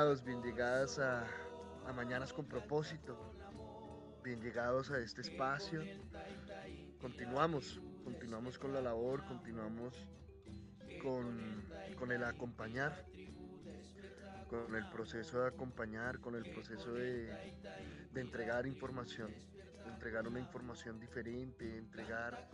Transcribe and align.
Bien 0.00 0.42
llegadas 0.42 0.98
a, 0.98 1.26
a 1.86 1.92
Mañanas 1.92 2.32
con 2.32 2.46
propósito. 2.46 3.18
Bien 4.24 4.40
llegados 4.40 4.90
a 4.90 4.98
este 4.98 5.20
espacio. 5.20 5.82
Continuamos, 6.98 7.78
continuamos 8.02 8.58
con 8.58 8.72
la 8.72 8.80
labor, 8.80 9.22
continuamos 9.26 9.94
con, 11.02 11.68
con 11.98 12.12
el 12.12 12.24
acompañar 12.24 13.04
con 14.48 14.74
el 14.74 14.88
proceso 14.88 15.42
de 15.42 15.48
acompañar, 15.48 16.18
con 16.18 16.34
el 16.34 16.50
proceso 16.50 16.94
de, 16.94 17.26
de 18.10 18.20
entregar 18.20 18.66
información, 18.66 19.32
entregar 19.86 20.26
una 20.26 20.40
información 20.40 20.98
diferente, 20.98 21.76
entregar 21.76 22.48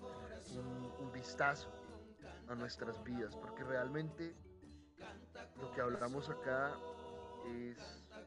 un 0.99 1.13
vistazo 1.13 1.71
a 2.49 2.55
nuestras 2.55 3.03
vidas, 3.03 3.35
porque 3.37 3.65
realmente 3.65 4.35
lo 5.59 5.73
que 5.73 5.81
hablamos 5.81 6.29
acá 6.29 6.75
es, 7.47 7.79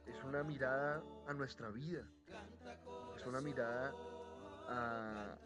es 0.08 0.24
una 0.24 0.44
mirada 0.44 1.04
a 1.28 1.34
nuestra 1.34 1.70
vida, 1.70 2.08
es 3.16 3.26
una 3.26 3.42
mirada 3.42 3.94
a, 4.68 5.38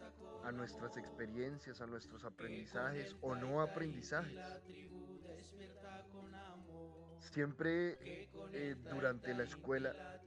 a 0.44 0.52
nuestras 0.52 0.96
experiencias, 0.96 1.80
a 1.80 1.86
nuestros 1.86 2.24
aprendizajes 2.24 3.16
o 3.22 3.34
no 3.34 3.62
aprendizajes. 3.62 4.38
Siempre 7.18 8.28
eh, 8.52 8.76
durante 8.90 9.34
la 9.34 9.44
escuela, 9.44 10.20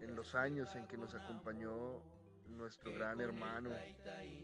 en 0.00 0.16
los 0.16 0.34
años 0.34 0.74
en 0.74 0.86
que 0.88 0.96
nos 0.96 1.14
acompañó 1.14 2.02
nuestro 2.48 2.92
gran 2.92 3.20
hermano 3.20 3.70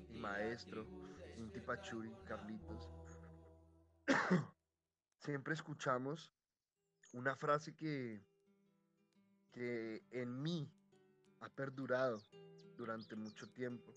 y 0.08 0.18
maestro, 0.18 0.86
Inti 1.36 1.60
Pachuri, 1.60 2.14
Carlitos, 2.24 2.88
siempre 5.18 5.54
escuchamos 5.54 6.30
una 7.12 7.34
frase 7.34 7.74
que, 7.74 8.24
que 9.56 10.02
en 10.10 10.42
mí 10.42 10.70
ha 11.40 11.48
perdurado 11.48 12.20
durante 12.76 13.16
mucho 13.16 13.48
tiempo. 13.48 13.90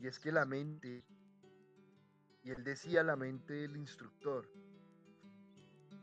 Y 0.00 0.08
es 0.08 0.18
que 0.18 0.32
la 0.32 0.44
mente, 0.44 1.04
y 2.42 2.50
él 2.50 2.64
decía 2.64 3.04
la 3.04 3.14
mente 3.14 3.52
del 3.54 3.76
instructor, 3.76 4.50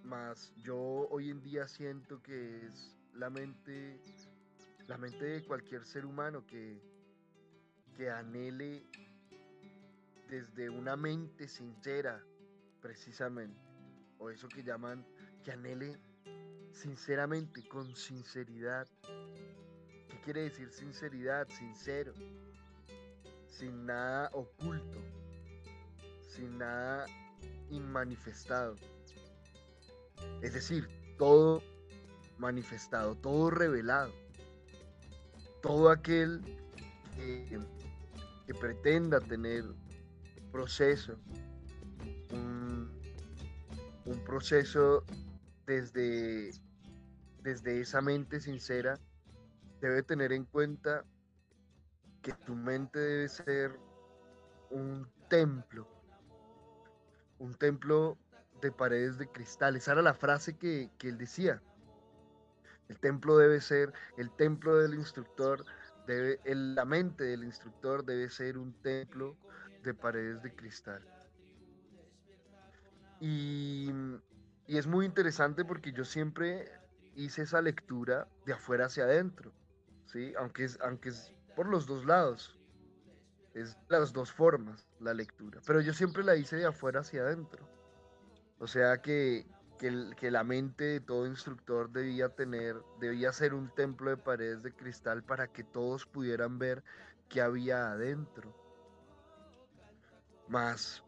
más 0.06 0.54
yo 0.64 0.78
hoy 1.10 1.30
en 1.30 1.42
día 1.42 1.68
siento 1.68 2.24
que 2.24 2.66
es 2.66 2.96
la 3.16 3.30
mente, 3.30 4.00
la 4.88 4.98
mente 4.98 5.26
de 5.26 5.44
cualquier 5.44 5.86
ser 5.86 6.06
humano 6.06 6.46
que, 6.48 6.82
que 7.98 8.10
anhele 8.10 8.86
desde 10.30 10.70
una 10.70 10.96
mente 10.96 11.50
sincera, 11.50 12.24
precisamente, 12.82 13.60
o 14.20 14.30
eso 14.30 14.48
que 14.48 14.64
llaman, 14.64 15.06
que 15.44 15.52
anhele 15.52 16.00
sinceramente, 16.78 17.68
con 17.68 17.96
sinceridad. 17.96 18.88
¿Qué 20.10 20.22
quiere 20.24 20.44
decir 20.44 20.70
sinceridad? 20.72 21.48
Sincero, 21.50 22.14
sin 23.48 23.86
nada 23.86 24.30
oculto, 24.34 25.00
sin 26.30 26.58
nada 26.58 27.06
inmanifestado. 27.70 28.76
Es 30.42 30.54
decir, 30.54 30.88
todo 31.18 31.64
manifestado, 32.38 33.16
todo 33.16 33.50
revelado. 33.50 34.14
Todo 35.62 35.90
aquel 35.90 36.42
que, 37.16 37.60
pretenda 38.60 39.20
tener 39.20 39.66
proceso, 40.52 41.18
un, 42.32 42.90
un 44.06 44.24
proceso 44.24 45.04
desde, 45.66 46.52
desde 47.48 47.80
esa 47.80 48.02
mente 48.02 48.42
sincera, 48.42 49.00
debe 49.80 50.04
tener 50.04 50.34
en 50.34 50.44
cuenta 50.44 51.06
que 52.22 52.34
tu 52.46 52.56
mente 52.56 53.00
debe 53.00 53.30
ser 53.30 53.80
un 54.70 55.10
templo, 55.30 55.88
un 57.40 57.56
templo 57.56 58.18
de 58.60 58.70
paredes 58.74 59.18
de 59.18 59.32
cristal. 59.32 59.78
Esa 59.78 59.94
era 59.94 60.02
la 60.02 60.14
frase 60.14 60.58
que, 60.58 60.92
él 61.00 61.18
decía. 61.18 61.62
El 62.90 63.00
templo 63.00 63.38
debe 63.38 63.62
ser, 63.62 63.94
el 64.18 64.30
templo 64.32 64.76
del 64.76 64.96
instructor, 64.96 65.64
debe, 66.06 66.42
la 66.54 66.84
mente 66.84 67.24
del 67.24 67.46
instructor 67.46 68.04
debe 68.04 68.30
ser 68.30 68.58
un 68.58 68.74
templo 68.82 69.38
de 69.84 69.94
paredes 69.94 70.44
de 70.44 70.54
cristal. 70.54 71.02
Y 73.22 73.90
es 74.68 74.86
muy 74.86 75.06
interesante 75.06 75.64
porque 75.64 75.94
yo 75.94 76.04
siempre 76.04 76.70
hice 77.18 77.42
esa 77.42 77.62
lectura 77.62 78.28
de 78.46 78.54
afuera 78.54 78.86
hacia 78.86 79.04
adentro, 79.04 79.52
¿sí? 80.06 80.34
Aunque 80.38 80.64
es, 80.64 80.80
aunque 80.82 81.10
es 81.10 81.34
por 81.56 81.68
los 81.68 81.88
dos 81.88 82.06
lados, 82.06 82.60
es 83.56 83.76
las 83.90 84.14
dos 84.14 84.32
formas 84.32 84.88
la 85.00 85.16
lectura, 85.16 85.60
pero 85.66 85.82
yo 85.82 85.94
siempre 85.94 86.24
la 86.24 86.36
hice 86.36 86.58
de 86.58 86.68
afuera 86.68 87.00
hacia 87.02 87.24
adentro. 87.24 87.68
O 88.60 88.68
sea 88.68 89.02
que, 89.02 89.48
que, 89.80 90.12
que 90.16 90.30
la 90.30 90.44
mente 90.44 90.84
de 90.84 91.00
todo 91.00 91.26
instructor 91.26 91.92
debía 91.92 92.30
tener, 92.30 92.76
debía 93.00 93.34
ser 93.34 93.56
un 93.56 93.74
templo 93.74 94.12
de 94.12 94.18
paredes 94.18 94.62
de 94.62 94.72
cristal 94.72 95.24
para 95.24 95.48
que 95.48 95.64
todos 95.64 96.06
pudieran 96.06 96.60
ver 96.60 96.84
qué 97.30 97.42
había 97.42 97.92
adentro. 97.92 98.56
Más 100.48 101.04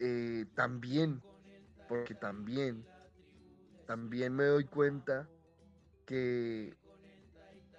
eh, 0.00 0.44
también, 0.54 1.22
porque 1.88 2.14
también, 2.14 2.86
también 3.86 4.34
me 4.34 4.44
doy 4.44 4.64
cuenta 4.64 5.26
que, 6.06 6.74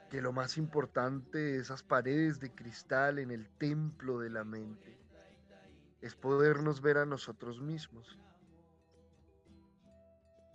que 0.09 0.21
lo 0.21 0.33
más 0.33 0.57
importante 0.57 1.37
de 1.37 1.57
esas 1.59 1.83
paredes 1.83 2.39
de 2.39 2.53
cristal 2.53 3.19
en 3.19 3.31
el 3.31 3.49
templo 3.57 4.19
de 4.19 4.29
la 4.29 4.43
mente. 4.43 4.99
Es 6.01 6.15
podernos 6.15 6.81
ver 6.81 6.97
a 6.97 7.05
nosotros 7.05 7.61
mismos. 7.61 8.19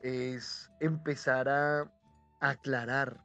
es 0.00 0.70
empezar 0.80 1.48
a 1.48 1.90
aclarar 2.40 3.24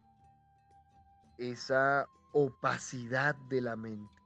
esa 1.37 2.07
opacidad 2.33 3.35
de 3.35 3.61
la 3.61 3.75
mente, 3.75 4.23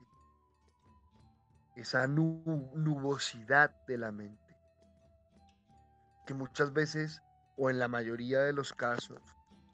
esa 1.76 2.08
nu- 2.08 2.72
nubosidad 2.76 3.72
de 3.88 3.98
la 3.98 4.12
mente, 4.12 4.58
que 6.26 6.34
muchas 6.34 6.74
veces, 6.74 7.22
o 7.58 7.70
en 7.70 7.80
la 7.80 7.88
mayoría 7.88 8.40
de 8.42 8.54
los 8.54 8.74
casos, 8.74 9.22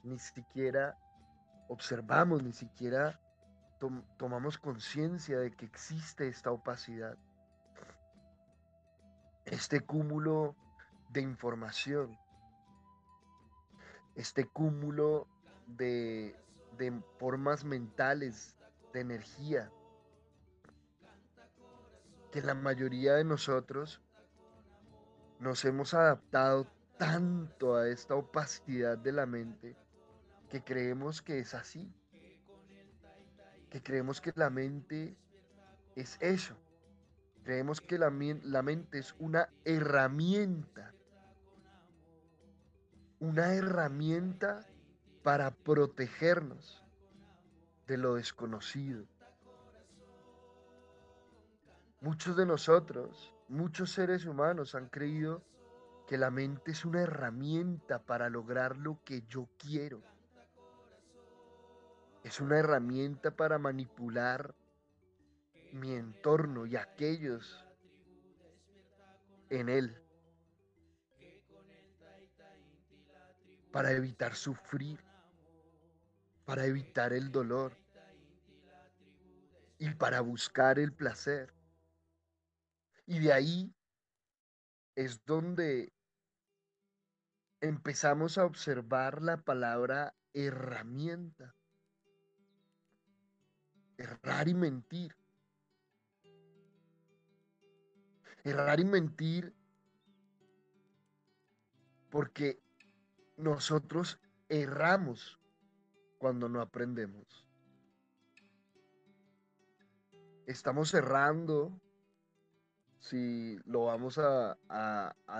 ni 0.02 0.18
siquiera 0.18 0.96
observamos, 1.68 2.42
ni 2.42 2.52
siquiera 2.52 3.20
tom- 3.78 4.04
tomamos 4.16 4.58
conciencia 4.58 5.38
de 5.38 5.50
que 5.50 5.66
existe 5.66 6.28
esta 6.28 6.50
opacidad, 6.50 7.16
este 9.44 9.80
cúmulo 9.80 10.54
de 11.10 11.22
información 11.22 12.18
este 14.18 14.46
cúmulo 14.46 15.28
de, 15.68 16.34
de 16.76 17.00
formas 17.18 17.64
mentales, 17.64 18.56
de 18.92 19.00
energía, 19.00 19.70
que 22.32 22.42
la 22.42 22.54
mayoría 22.54 23.14
de 23.14 23.22
nosotros 23.22 24.02
nos 25.38 25.64
hemos 25.64 25.94
adaptado 25.94 26.66
tanto 26.98 27.76
a 27.76 27.86
esta 27.88 28.16
opacidad 28.16 28.98
de 28.98 29.12
la 29.12 29.24
mente 29.24 29.76
que 30.48 30.62
creemos 30.62 31.22
que 31.22 31.38
es 31.38 31.54
así, 31.54 31.92
que 33.70 33.82
creemos 33.82 34.20
que 34.20 34.32
la 34.34 34.50
mente 34.50 35.16
es 35.94 36.16
eso. 36.20 36.56
Creemos 37.44 37.80
que 37.80 37.98
la, 37.98 38.10
la 38.42 38.62
mente 38.62 38.98
es 38.98 39.14
una 39.18 39.48
herramienta. 39.64 40.94
Una 43.20 43.54
herramienta 43.54 44.66
para 45.22 45.50
protegernos 45.50 46.82
de 47.86 47.98
lo 47.98 48.14
desconocido. 48.14 49.04
Muchos 52.00 52.36
de 52.36 52.46
nosotros, 52.46 53.34
muchos 53.48 53.90
seres 53.92 54.24
humanos 54.24 54.74
han 54.74 54.88
creído 54.88 55.42
que 56.06 56.16
la 56.16 56.30
mente 56.30 56.70
es 56.70 56.84
una 56.84 57.02
herramienta 57.02 57.98
para 58.02 58.30
lograr 58.30 58.76
lo 58.76 59.02
que 59.04 59.22
yo 59.28 59.48
quiero. 59.58 60.00
Es 62.28 62.40
una 62.40 62.58
herramienta 62.58 63.30
para 63.30 63.58
manipular 63.58 64.54
mi 65.72 65.94
entorno 65.94 66.66
y 66.66 66.76
aquellos 66.76 67.64
en 69.48 69.70
él. 69.70 69.98
Para 73.72 73.92
evitar 73.92 74.34
sufrir, 74.34 75.02
para 76.44 76.66
evitar 76.66 77.14
el 77.14 77.32
dolor 77.32 77.72
y 79.78 79.88
para 79.94 80.20
buscar 80.20 80.78
el 80.78 80.92
placer. 80.92 81.54
Y 83.06 83.20
de 83.20 83.32
ahí 83.32 83.74
es 84.96 85.24
donde 85.24 85.94
empezamos 87.62 88.36
a 88.36 88.44
observar 88.44 89.22
la 89.22 89.38
palabra 89.38 90.14
herramienta. 90.34 91.54
Errar 93.98 94.48
y 94.48 94.54
mentir. 94.54 95.14
Errar 98.44 98.80
y 98.80 98.84
mentir 98.84 99.54
porque 102.08 102.58
nosotros 103.36 104.18
erramos 104.48 105.38
cuando 106.18 106.48
no 106.48 106.60
aprendemos. 106.60 107.46
Estamos 110.46 110.94
errando 110.94 111.78
si 113.00 113.58
lo 113.64 113.84
vamos 113.84 114.18
a, 114.18 114.56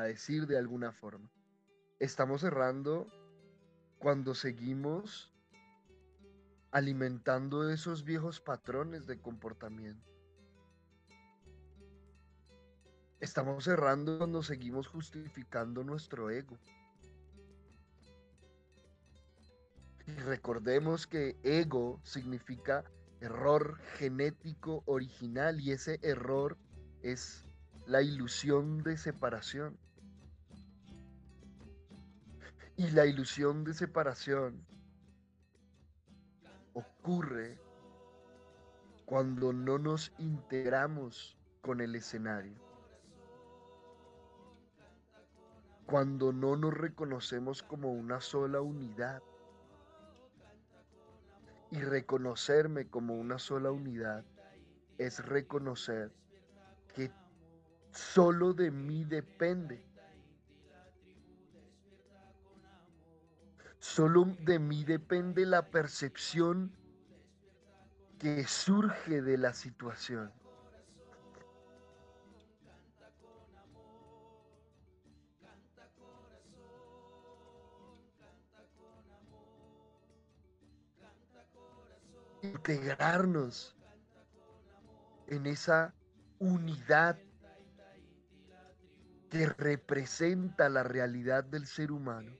decir 0.02 0.46
de 0.46 0.58
alguna 0.58 0.92
forma. 0.92 1.30
Estamos 1.98 2.42
cerrando 2.42 3.06
cuando 3.98 4.34
seguimos 4.34 5.32
alimentando 6.70 7.70
esos 7.70 8.04
viejos 8.04 8.40
patrones 8.40 9.06
de 9.06 9.18
comportamiento. 9.20 10.06
Estamos 13.20 13.64
cerrando 13.64 14.18
cuando 14.18 14.42
seguimos 14.42 14.86
justificando 14.86 15.82
nuestro 15.82 16.30
ego. 16.30 16.56
Y 20.06 20.12
recordemos 20.20 21.06
que 21.06 21.36
ego 21.42 22.00
significa 22.04 22.84
error 23.20 23.78
genético 23.96 24.82
original 24.86 25.60
y 25.60 25.72
ese 25.72 25.98
error 26.02 26.56
es 27.02 27.44
la 27.86 28.02
ilusión 28.02 28.82
de 28.82 28.96
separación. 28.96 29.76
Y 32.76 32.90
la 32.90 33.06
ilusión 33.06 33.64
de 33.64 33.74
separación 33.74 34.64
ocurre 37.08 37.58
cuando 39.06 39.50
no 39.50 39.78
nos 39.78 40.12
integramos 40.18 41.38
con 41.62 41.80
el 41.80 41.94
escenario. 41.94 42.54
Cuando 45.86 46.34
no 46.34 46.54
nos 46.56 46.74
reconocemos 46.74 47.62
como 47.62 47.90
una 47.92 48.20
sola 48.20 48.60
unidad. 48.60 49.22
Y 51.70 51.80
reconocerme 51.80 52.88
como 52.88 53.14
una 53.14 53.38
sola 53.38 53.70
unidad 53.70 54.26
es 54.98 55.24
reconocer 55.24 56.12
que 56.94 57.10
solo 57.90 58.52
de 58.52 58.70
mí 58.70 59.04
depende. 59.04 59.82
Solo 63.78 64.26
de 64.40 64.58
mí 64.58 64.84
depende 64.84 65.46
la 65.46 65.70
percepción 65.70 66.76
que 68.18 68.44
surge 68.44 69.22
de 69.22 69.38
la 69.38 69.52
situación. 69.52 70.32
Integrarnos 82.42 83.76
en 85.26 85.46
esa 85.46 85.94
unidad 86.38 87.18
que 89.30 89.46
representa 89.46 90.68
la 90.68 90.82
realidad 90.82 91.44
del 91.44 91.66
ser 91.66 91.92
humano. 91.92 92.32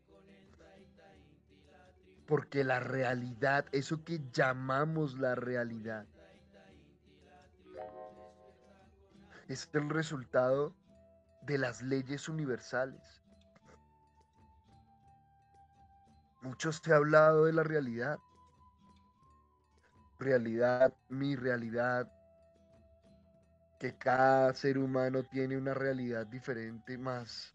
Porque 2.28 2.62
la 2.62 2.78
realidad, 2.78 3.64
eso 3.72 4.04
que 4.04 4.20
llamamos 4.30 5.18
la 5.18 5.34
realidad, 5.34 6.04
es 9.48 9.70
el 9.72 9.88
resultado 9.88 10.74
de 11.40 11.56
las 11.56 11.80
leyes 11.80 12.28
universales. 12.28 13.24
Muchos 16.42 16.82
se 16.84 16.92
ha 16.92 16.96
hablado 16.96 17.46
de 17.46 17.54
la 17.54 17.62
realidad. 17.62 18.18
Realidad, 20.18 20.92
mi 21.08 21.34
realidad, 21.34 22.12
que 23.78 23.96
cada 23.96 24.52
ser 24.52 24.76
humano 24.76 25.22
tiene 25.22 25.56
una 25.56 25.72
realidad 25.72 26.26
diferente 26.26 26.98
más. 26.98 27.54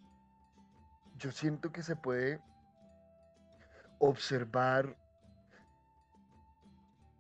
Yo 1.17 1.31
siento 1.31 1.71
que 1.71 1.83
se 1.83 1.95
puede 1.95 2.41
observar, 4.09 4.97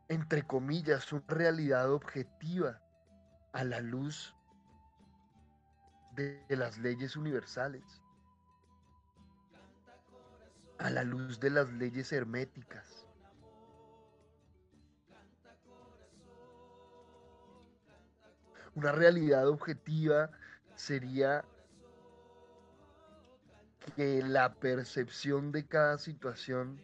entre 0.09 0.45
comillas, 0.45 1.13
una 1.13 1.23
realidad 1.27 1.91
objetiva 1.91 2.81
a 3.53 3.63
la 3.63 3.79
luz 3.79 4.35
de, 6.11 6.43
las 6.49 6.77
leyes 6.79 7.15
universales, 7.15 7.83
a 10.77 10.89
la 10.89 11.03
luz 11.03 11.39
de 11.39 11.51
las 11.51 11.71
leyes 11.71 12.11
herméticas. 12.11 13.07
Una 18.75 18.91
realidad 18.91 19.47
objetiva 19.47 20.31
sería 20.75 21.45
que 23.95 24.21
la 24.21 24.53
percepción 24.53 25.51
de 25.51 25.65
cada 25.65 25.97
situación, 25.97 26.79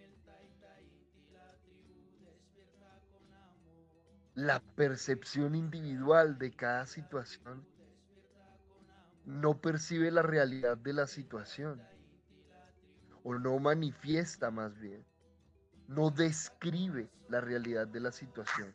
la 4.36 4.60
percepción 4.76 5.56
individual 5.56 6.38
de 6.38 6.52
cada 6.52 6.86
situación, 6.86 7.66
no 9.26 9.60
percibe 9.60 10.12
la 10.12 10.22
realidad 10.22 10.78
de 10.78 10.94
la 10.94 11.08
situación, 11.08 11.82
o 13.24 13.36
no 13.36 13.60
manifiesta 13.60 14.50
más 14.50 14.80
bien, 14.80 15.06
no 15.88 16.10
describe 16.10 17.10
la 17.28 17.42
realidad 17.42 17.88
de 17.88 18.00
la 18.00 18.12
situación 18.12 18.74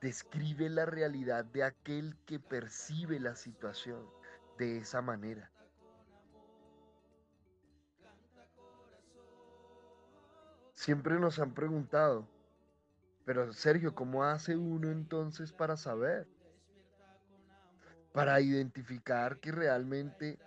describe 0.00 0.68
la 0.68 0.86
realidad 0.86 1.44
de 1.44 1.64
aquel 1.64 2.16
que 2.26 2.38
percibe 2.38 3.18
la 3.18 3.34
situación 3.34 4.04
de 4.58 4.78
esa 4.78 5.02
manera. 5.02 5.50
Siempre 10.76 11.18
nos 11.18 11.38
han 11.38 11.54
preguntado, 11.54 12.28
pero 13.24 13.50
Sergio, 13.54 13.94
¿cómo 13.94 14.24
hace 14.24 14.56
uno 14.56 14.90
entonces 14.90 15.50
para 15.50 15.76
saber? 15.78 16.28
Para 18.12 18.40
identificar 18.42 19.40
que 19.40 19.52
realmente 19.52 20.38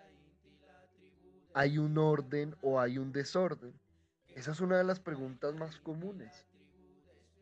hay 1.55 1.79
un 1.79 1.97
orden 1.97 2.55
o 2.61 2.79
hay 2.79 2.99
un 2.99 3.11
desorden. 3.11 3.73
Esa 4.27 4.51
es 4.51 4.61
una 4.61 4.77
de 4.77 4.83
las 4.83 4.99
preguntas 4.99 5.55
más 5.55 5.79
comunes. 5.81 6.47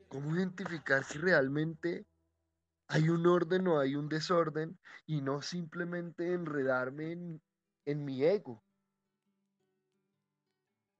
¿Cómo 0.07 0.33
identificar 0.33 1.03
si 1.03 1.17
realmente 1.17 2.07
hay 2.87 3.09
un 3.09 3.27
orden 3.27 3.67
o 3.67 3.79
hay 3.79 3.97
un 3.97 4.07
desorden 4.07 4.79
y 5.05 5.21
no 5.21 5.41
simplemente 5.41 6.33
enredarme 6.33 7.11
en, 7.11 7.41
en 7.85 8.05
mi 8.05 8.23
ego? 8.23 8.63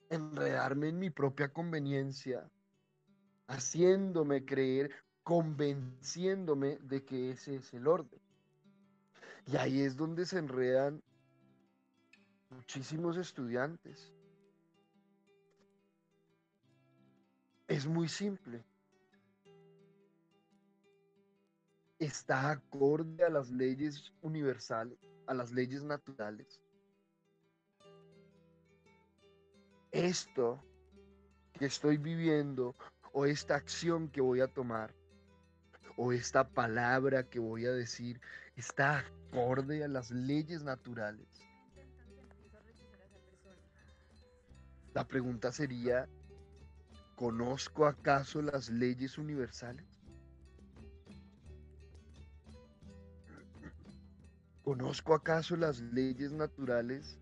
Enredarme 0.10 0.90
en 0.90 1.00
mi 1.00 1.10
propia 1.10 1.52
conveniencia, 1.52 2.50
haciéndome 3.48 4.46
creer, 4.46 4.92
convenciéndome 5.24 6.78
de 6.78 7.04
que 7.04 7.32
ese 7.32 7.56
es 7.56 7.74
el 7.74 7.88
orden. 7.88 8.22
Y 9.46 9.58
ahí 9.58 9.82
es 9.82 9.96
donde 9.96 10.26
se 10.26 10.40
enredan 10.40 11.02
muchísimos 12.50 13.18
estudiantes. 13.18 14.14
Es 17.68 17.86
muy 17.86 18.08
simple. 18.08 18.64
Está 22.00 22.52
acorde 22.52 23.26
a 23.26 23.30
las 23.30 23.50
leyes 23.50 24.14
universales, 24.22 24.98
a 25.26 25.34
las 25.34 25.52
leyes 25.52 25.84
naturales. 25.84 26.62
Esto 29.98 30.63
que 31.54 31.66
estoy 31.66 31.98
viviendo 31.98 32.75
o 33.13 33.25
esta 33.25 33.56
acción 33.56 34.10
que 34.10 34.22
voy 34.22 34.42
a 34.42 34.48
tomar 34.48 34.94
o 35.98 36.13
esta 36.13 36.48
palabra 36.48 37.24
que 37.24 37.39
voy 37.39 37.66
a 37.66 37.72
decir 37.72 38.22
está 38.56 39.00
acorde 39.00 39.84
a 39.84 39.88
las 39.88 40.12
leyes 40.12 40.63
naturales. 40.63 41.27
La 44.94 45.08
pregunta 45.08 45.51
sería, 45.51 46.08
¿conozco 47.16 47.88
acaso 47.88 48.44
las 48.44 48.70
leyes 48.70 49.18
universales? 49.18 49.88
¿Conozco 54.62 55.16
acaso 55.16 55.56
las 55.56 55.80
leyes 55.82 56.32
naturales 56.34 57.18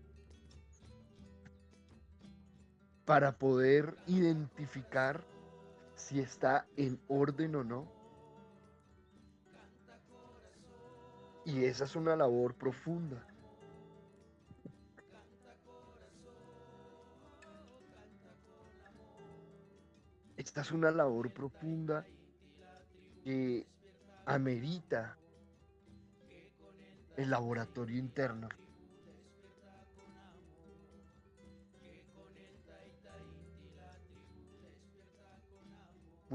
para 3.06 3.38
poder 3.38 3.96
identificar 4.08 5.24
si 5.94 6.20
está 6.20 6.66
en 6.76 7.00
orden 7.08 7.54
o 7.54 7.64
no? 7.64 7.86
Y 11.44 11.64
esa 11.64 11.84
es 11.84 11.94
una 11.94 12.16
labor 12.16 12.54
profunda. 12.54 13.24
Esta 20.36 20.60
es 20.60 20.72
una 20.72 20.90
labor 20.90 21.32
profunda 21.32 22.04
que 23.22 23.66
amerita 24.26 25.16
el 27.16 27.30
laboratorio 27.30 27.98
interno. 27.98 28.48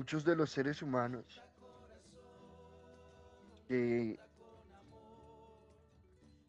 Muchos 0.02 0.26
de 0.26 0.36
los 0.36 0.50
seres 0.50 0.82
humanos 0.82 1.44
que 3.68 4.18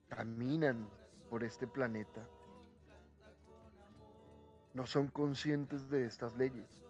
caminan 0.08 0.88
por 1.28 1.44
este 1.44 1.66
planeta 1.66 2.26
no 4.72 4.86
son 4.86 5.08
conscientes 5.08 5.90
de 5.90 6.06
estas 6.06 6.34
leyes. 6.38 6.80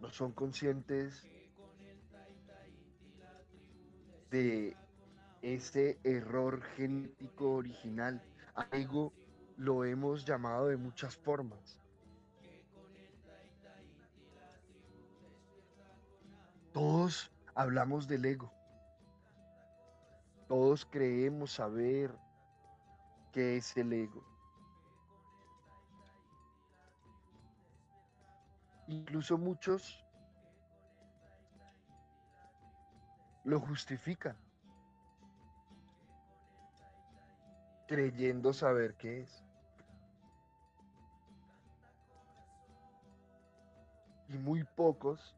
No 0.00 0.10
son 0.10 0.32
conscientes 0.32 1.24
de 4.30 4.76
ese 5.42 6.00
error 6.02 6.60
genético 6.74 7.52
original. 7.52 8.20
Algo 8.72 9.12
lo 9.56 9.84
hemos 9.84 10.24
llamado 10.24 10.66
de 10.66 10.76
muchas 10.76 11.16
formas. 11.16 11.83
Todos 16.74 17.30
hablamos 17.54 18.08
del 18.08 18.24
ego. 18.24 18.52
Todos 20.48 20.84
creemos 20.84 21.52
saber 21.52 22.12
qué 23.30 23.58
es 23.58 23.76
el 23.76 23.92
ego. 23.92 24.24
Incluso 28.88 29.38
muchos 29.38 30.04
lo 33.44 33.60
justifican, 33.60 34.36
creyendo 37.86 38.52
saber 38.52 38.96
qué 38.96 39.20
es. 39.20 39.44
Y 44.28 44.38
muy 44.38 44.64
pocos 44.64 45.36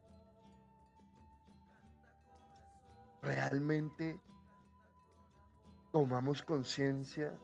realmente 3.27 4.17
tomamos 5.91 6.41
conciencia 6.41 7.37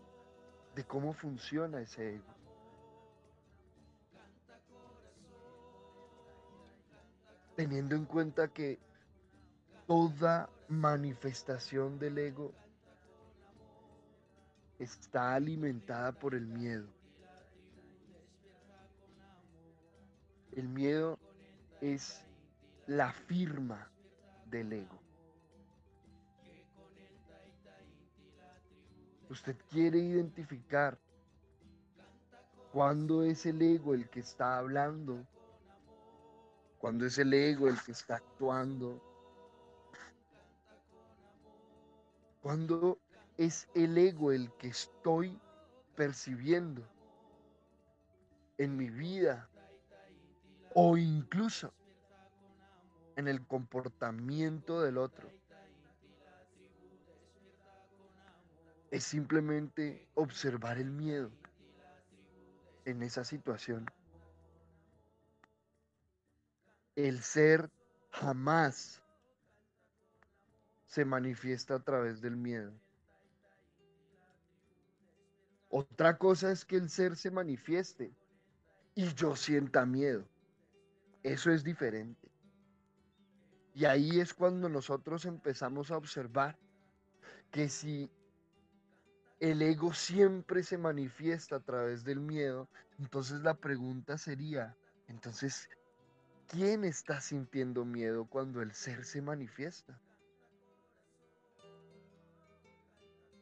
de 0.75 0.83
cómo 0.85 1.11
funciona 1.11 1.81
ese 1.81 2.15
ego. 2.15 2.33
Teniendo 7.57 7.95
en 7.95 8.05
cuenta 8.05 8.47
que 8.47 8.79
toda 9.85 10.49
manifestación 10.69 11.99
del 11.99 12.17
ego 12.17 12.53
está 14.79 15.35
alimentada 15.35 16.13
por 16.13 16.33
el 16.33 16.47
miedo. 16.47 16.87
El 20.53 20.69
miedo 20.69 21.19
es 21.81 22.23
la 22.87 23.11
firma 23.11 23.91
del 24.45 24.71
ego. 24.71 25.03
Usted 29.33 29.55
quiere 29.71 29.97
identificar 29.97 30.95
cuándo 32.71 33.23
es 33.23 33.47
el 33.47 33.59
ego 33.63 33.95
el 33.95 34.07
que 34.07 34.19
está 34.19 34.59
hablando, 34.59 35.25
cuándo 36.77 37.07
es 37.07 37.17
el 37.17 37.33
ego 37.33 37.67
el 37.67 37.81
que 37.81 37.93
está 37.93 38.17
actuando, 38.17 39.01
cuándo 42.43 42.99
es 43.35 43.67
el 43.73 43.97
ego 43.97 44.31
el 44.31 44.51
que 44.59 44.67
estoy 44.67 45.41
percibiendo 45.95 46.83
en 48.59 48.77
mi 48.77 48.91
vida 48.91 49.49
o 50.75 50.95
incluso 50.95 51.73
en 53.15 53.27
el 53.27 53.43
comportamiento 53.47 54.79
del 54.81 54.99
otro. 54.99 55.27
Es 58.93 59.05
simplemente 59.05 60.07
observar 60.13 60.77
el 60.77 60.91
miedo 60.91 61.31
en 62.85 63.01
esa 63.01 63.23
situación. 63.23 63.87
El 66.95 67.23
ser 67.23 67.71
jamás 68.11 69.01
se 70.85 71.05
manifiesta 71.05 71.73
a 71.73 71.79
través 71.79 72.21
del 72.21 72.35
miedo. 72.35 72.71
Otra 75.69 76.19
cosa 76.19 76.51
es 76.51 76.63
que 76.63 76.75
el 76.75 76.87
ser 76.87 77.15
se 77.15 77.31
manifieste 77.31 78.13
y 78.93 79.11
yo 79.15 79.35
sienta 79.35 79.87
miedo. 79.87 80.23
Eso 81.23 81.49
es 81.49 81.63
diferente. 81.63 82.29
Y 83.73 83.85
ahí 83.85 84.19
es 84.19 84.35
cuando 84.35 84.69
nosotros 84.69 85.25
empezamos 85.25 85.89
a 85.89 85.97
observar 85.97 86.59
que 87.49 87.69
si 87.69 88.11
el 89.43 89.61
ego 89.61 89.93
siempre 89.93 90.63
se 90.63 90.77
manifiesta 90.77 91.57
a 91.57 91.59
través 91.59 92.05
del 92.05 92.21
miedo, 92.21 92.69
entonces 92.97 93.41
la 93.41 93.53
pregunta 93.53 94.17
sería, 94.17 94.73
entonces, 95.09 95.69
¿quién 96.47 96.85
está 96.85 97.19
sintiendo 97.19 97.83
miedo 97.83 98.23
cuando 98.23 98.61
el 98.61 98.71
ser 98.71 99.03
se 99.03 99.21
manifiesta? 99.21 99.99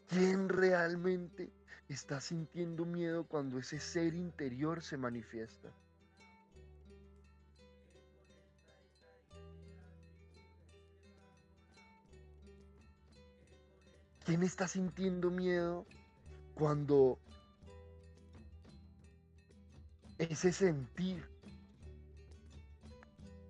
¿Quién 0.07 0.49
realmente 0.49 1.51
está 1.87 2.19
sintiendo 2.19 2.83
miedo 2.83 3.23
cuando 3.27 3.59
ese 3.59 3.79
ser 3.79 4.15
interior 4.15 4.81
se 4.81 4.97
manifiesta? 4.97 5.71
¿Quién 14.23 14.43
está 14.43 14.67
sintiendo 14.67 15.31
miedo 15.31 15.85
cuando 16.53 17.17
ese 20.19 20.51
sentir 20.51 21.27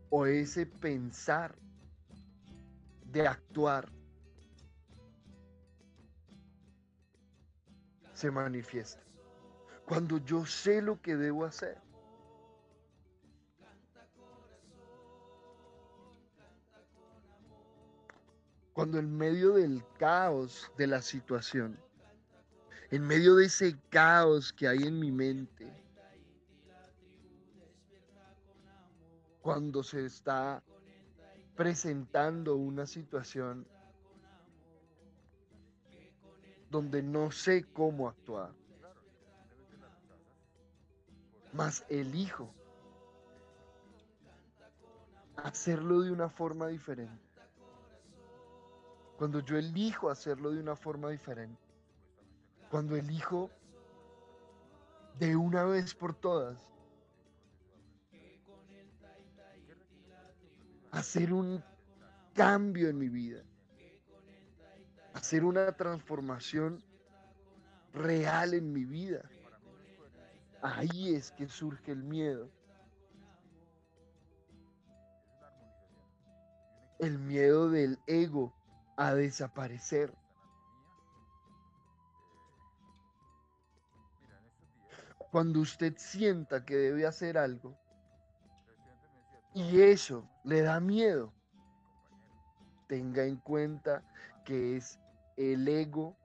o 0.10 0.26
ese 0.26 0.66
pensar 0.66 1.54
de 3.06 3.28
actuar 3.28 3.92
se 8.14 8.32
manifiesta? 8.32 9.04
Cuando 9.86 10.20
yo 10.20 10.46
sé 10.46 10.82
lo 10.82 11.02
que 11.02 11.18
debo 11.18 11.44
hacer. 11.44 11.78
Cuando 18.82 18.98
en 18.98 19.16
medio 19.16 19.54
del 19.54 19.84
caos 20.00 20.72
de 20.76 20.88
la 20.88 21.04
situación, 21.04 21.78
en 22.90 23.06
medio 23.06 23.36
de 23.36 23.46
ese 23.46 23.80
caos 23.92 24.52
que 24.52 24.68
hay 24.68 24.80
en 24.80 25.00
mi 25.00 25.12
mente, 25.12 25.72
cuando 29.40 29.84
se 29.84 30.08
está 30.08 30.64
presentando 31.56 32.56
una 32.56 32.88
situación 32.88 33.68
donde 36.72 37.04
no 37.04 37.30
sé 37.30 37.64
cómo 37.74 38.10
actuar, 38.10 38.52
más 41.54 41.86
elijo 41.88 42.52
hacerlo 45.36 46.02
de 46.02 46.12
una 46.12 46.32
forma 46.32 46.70
diferente. 46.70 47.31
Cuando 49.22 49.40
yo 49.42 49.56
elijo 49.56 50.10
hacerlo 50.10 50.50
de 50.50 50.60
una 50.60 50.76
forma 50.76 51.12
diferente, 51.12 51.62
cuando 52.72 52.96
elijo 52.96 53.52
de 55.20 55.36
una 55.36 55.64
vez 55.64 55.94
por 55.94 56.16
todas 56.16 56.60
hacer 60.90 61.32
un 61.34 61.64
cambio 62.34 62.90
en 62.90 62.98
mi 62.98 63.10
vida, 63.10 63.44
hacer 65.14 65.44
una 65.44 65.72
transformación 65.74 66.84
real 67.94 68.56
en 68.56 68.74
mi 68.74 68.86
vida. 68.86 69.22
Ahí 70.64 71.14
es 71.14 71.32
que 71.32 71.48
surge 71.48 71.92
el 71.92 72.02
miedo. 72.02 72.50
El 76.98 77.20
miedo 77.20 77.70
del 77.70 78.00
ego 78.08 78.60
a 78.98 79.14
desaparecer. 79.14 80.14
Cuando 85.32 85.62
usted 85.62 85.94
sienta 85.98 86.66
que 86.66 86.76
debe 86.76 87.08
hacer 87.08 87.38
algo 87.38 87.78
y 89.54 89.82
eso 89.82 90.28
le 90.44 90.62
da 90.62 90.80
miedo, 90.80 91.32
tenga 92.88 93.24
en 93.24 93.38
cuenta 93.38 94.04
que 94.44 94.76
es 94.76 95.00
el 95.38 95.68
ego 95.68 96.18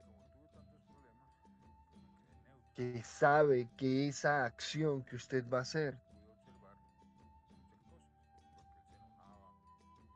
que 2.75 3.01
sabe 3.03 3.69
que 3.77 4.09
esa 4.09 4.45
acción 4.45 5.03
que 5.03 5.15
usted 5.15 5.43
va 5.49 5.59
a 5.59 5.61
hacer 5.61 5.97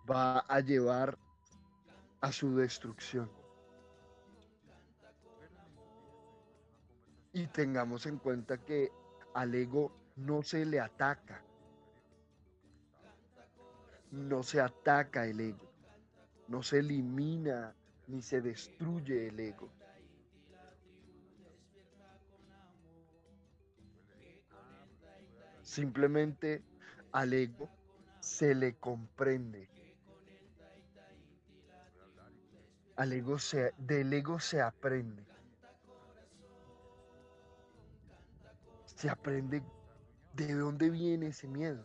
va 0.10 0.40
a 0.40 0.60
llevar 0.60 1.18
a 2.22 2.32
su 2.32 2.56
destrucción. 2.56 3.30
Y 7.34 7.48
tengamos 7.48 8.06
en 8.06 8.18
cuenta 8.18 8.58
que 8.58 8.92
al 9.34 9.56
ego 9.56 9.92
no 10.16 10.44
se 10.44 10.66
le 10.66 10.80
ataca. 10.80 11.44
No 14.12 14.44
se 14.44 14.62
ataca 14.62 15.26
el 15.26 15.40
ego. 15.40 15.72
No 16.48 16.62
se 16.62 16.80
elimina 16.80 17.74
ni 18.08 18.22
se 18.22 18.42
destruye 18.42 19.28
el 19.28 19.40
ego. 19.40 19.70
Simplemente 25.64 26.62
al 27.14 27.32
ego 27.34 27.70
se 28.20 28.54
le 28.54 28.76
comprende. 28.76 29.70
Al 33.02 33.14
ego 33.14 33.40
se, 33.40 33.74
del 33.80 34.14
ego 34.14 34.40
se 34.40 34.62
aprende. 34.62 35.26
Se 38.86 39.10
aprende 39.10 39.64
de 40.36 40.54
dónde 40.54 40.92
viene 40.92 41.30
ese 41.30 41.48
miedo. 41.48 41.84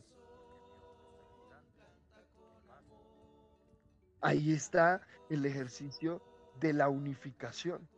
Ahí 4.20 4.52
está 4.52 5.00
el 5.31 5.46
ejercicio 5.46 6.20
de 6.61 6.74
la 6.74 6.90
unificación. 6.90 7.88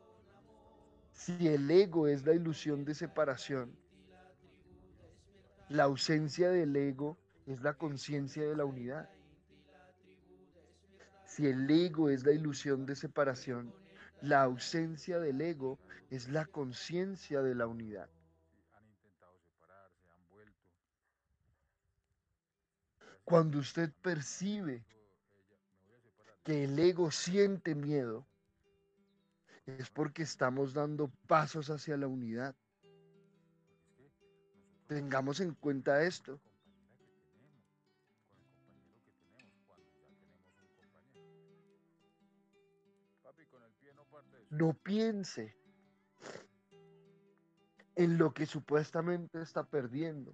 Si 1.11 1.49
el 1.49 1.69
ego 1.73 2.07
es 2.07 2.25
la 2.25 2.35
ilusión 2.35 2.85
de 2.85 2.95
separación, 2.95 3.77
la 5.69 5.83
ausencia 5.83 6.51
del 6.51 6.77
ego 6.77 7.19
es 7.47 7.63
la 7.63 7.75
conciencia 7.75 8.45
de 8.45 8.55
la 8.55 8.65
unidad. 8.65 9.11
Si 11.39 11.47
el 11.47 11.71
ego 11.71 12.11
es 12.11 12.27
la 12.27 12.33
ilusión 12.33 12.85
de 12.85 12.97
separación, 12.97 13.73
la 14.23 14.43
ausencia 14.43 15.21
del 15.21 15.41
ego 15.41 15.79
es 16.11 16.29
la 16.29 16.45
conciencia 16.47 17.43
de 17.43 17.55
la 17.55 17.69
unidad. 17.69 18.11
Cuando 23.23 23.61
usted 23.61 23.93
percibe 24.03 24.85
que 26.43 26.65
el 26.65 26.77
ego 26.77 27.13
siente 27.13 27.77
miedo, 27.77 28.27
es 29.65 29.91
porque 29.91 30.25
estamos 30.25 30.75
dando 30.75 31.07
pasos 31.29 31.71
hacia 31.71 31.97
la 31.97 32.09
unidad. 32.09 32.57
Tengamos 34.89 35.39
en 35.39 35.55
cuenta 35.55 36.03
esto. 36.03 36.41
No 44.51 44.73
piense 44.73 45.57
en 47.97 48.17
lo 48.17 48.33
que 48.33 48.47
supuestamente 48.47 49.43
está 49.43 49.65
perdiendo. 49.65 50.33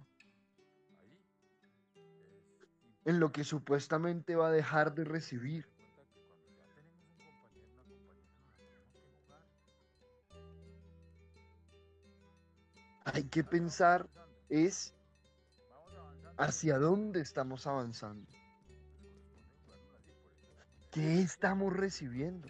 En 3.05 3.19
lo 3.19 3.31
que 3.31 3.43
supuestamente 3.43 4.35
va 4.35 4.47
a 4.47 4.51
dejar 4.51 4.93
de 4.95 5.03
recibir. 5.03 5.67
Hay 13.03 13.23
que 13.25 13.43
pensar 13.43 14.09
es 14.49 14.93
hacia 16.37 16.77
dónde 16.77 17.21
estamos 17.21 17.67
avanzando. 17.67 18.31
¿Qué 20.91 21.21
estamos 21.21 21.73
recibiendo? 21.73 22.47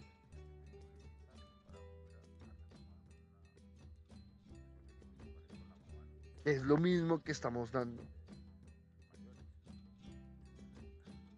Es 6.45 6.61
lo 6.61 6.77
mismo 6.77 7.23
que 7.23 7.31
estamos 7.31 7.71
dando. 7.71 8.03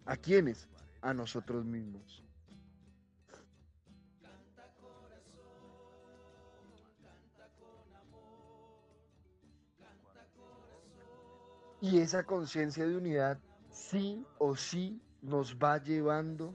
¿A 0.04 0.16
quiénes? 0.18 0.68
A 1.00 1.14
nosotros 1.14 1.64
mismos. 1.64 2.22
Y 11.80 12.00
esa 12.00 12.24
conciencia 12.24 12.86
de 12.86 12.96
unidad 12.96 13.38
sí 13.70 14.26
o 14.38 14.56
sí 14.56 15.00
nos 15.22 15.56
va 15.56 15.82
llevando 15.82 16.52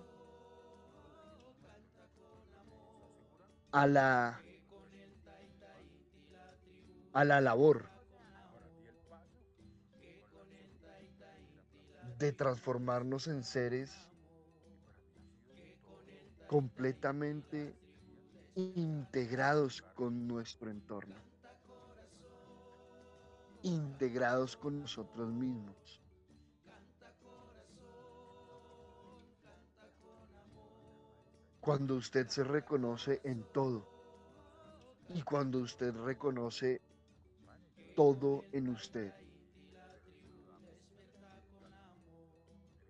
a 3.72 3.88
la 3.88 4.40
a 7.14 7.24
la 7.24 7.42
labor 7.42 7.93
de 12.18 12.32
transformarnos 12.32 13.28
en 13.28 13.44
seres 13.44 13.92
completamente 16.48 17.74
integrados 18.56 19.82
con 19.96 20.28
nuestro 20.28 20.70
entorno 20.70 21.16
integrados 23.64 24.58
con 24.58 24.82
nosotros 24.82 25.30
mismos. 25.30 26.02
Cuando 31.62 31.96
usted 31.96 32.28
se 32.28 32.44
reconoce 32.44 33.22
en 33.24 33.44
todo 33.54 33.88
y 35.10 35.22
cuando 35.22 35.60
usted 35.60 35.96
reconoce 35.96 36.82
todo 37.96 38.44
en 38.52 38.68
usted. 38.68 39.14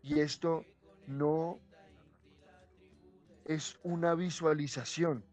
Y 0.03 0.19
esto 0.19 0.65
no 1.07 1.59
es 3.45 3.79
una 3.83 4.13
visualización. 4.15 5.23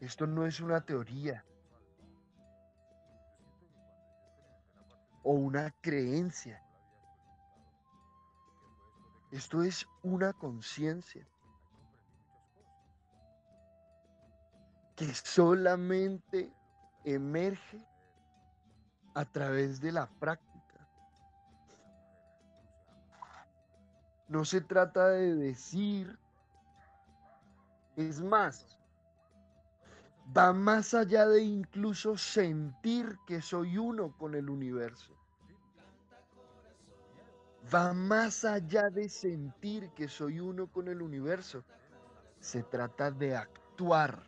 Esto 0.00 0.28
no 0.28 0.46
es 0.46 0.60
una 0.60 0.80
teoría 0.80 1.44
o 5.24 5.32
una 5.32 5.72
creencia. 5.80 6.62
Esto 9.32 9.64
es 9.64 9.84
una 10.04 10.32
conciencia 10.32 11.26
que 14.94 15.12
solamente 15.12 16.52
emerge 17.04 17.84
a 19.14 19.24
través 19.24 19.80
de 19.80 19.92
la 19.92 20.06
práctica. 20.06 20.47
No 24.28 24.44
se 24.44 24.60
trata 24.60 25.08
de 25.08 25.34
decir, 25.34 26.18
es 27.96 28.20
más, 28.20 28.78
va 30.36 30.52
más 30.52 30.94
allá 30.94 31.26
de 31.26 31.42
incluso 31.42 32.16
sentir 32.16 33.18
que 33.26 33.40
soy 33.40 33.78
uno 33.78 34.14
con 34.18 34.34
el 34.34 34.50
universo 34.50 35.18
va 37.72 37.92
más 37.92 38.44
allá 38.44 38.88
de 38.90 39.08
sentir 39.08 39.90
que 39.90 40.08
soy 40.08 40.40
uno 40.40 40.66
con 40.68 40.88
el 40.88 41.02
universo. 41.02 41.64
Se 42.40 42.62
trata 42.62 43.10
de 43.10 43.36
actuar. 43.36 44.22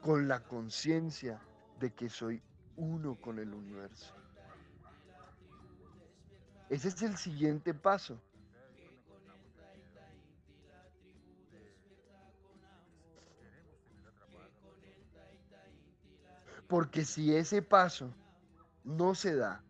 Con 0.00 0.28
la 0.28 0.40
conciencia 0.42 1.40
de 1.80 1.92
que 1.94 2.08
soy 2.08 2.42
uno 2.76 3.18
con 3.20 3.38
el 3.38 3.54
universo. 3.54 4.14
Ese 6.68 6.88
es 6.88 7.02
el 7.02 7.16
siguiente 7.16 7.74
paso. 7.74 8.18
Porque 16.66 17.04
si 17.04 17.34
ese 17.34 17.60
paso 17.62 18.10
no 18.84 19.14
se 19.14 19.36
da 19.36 19.62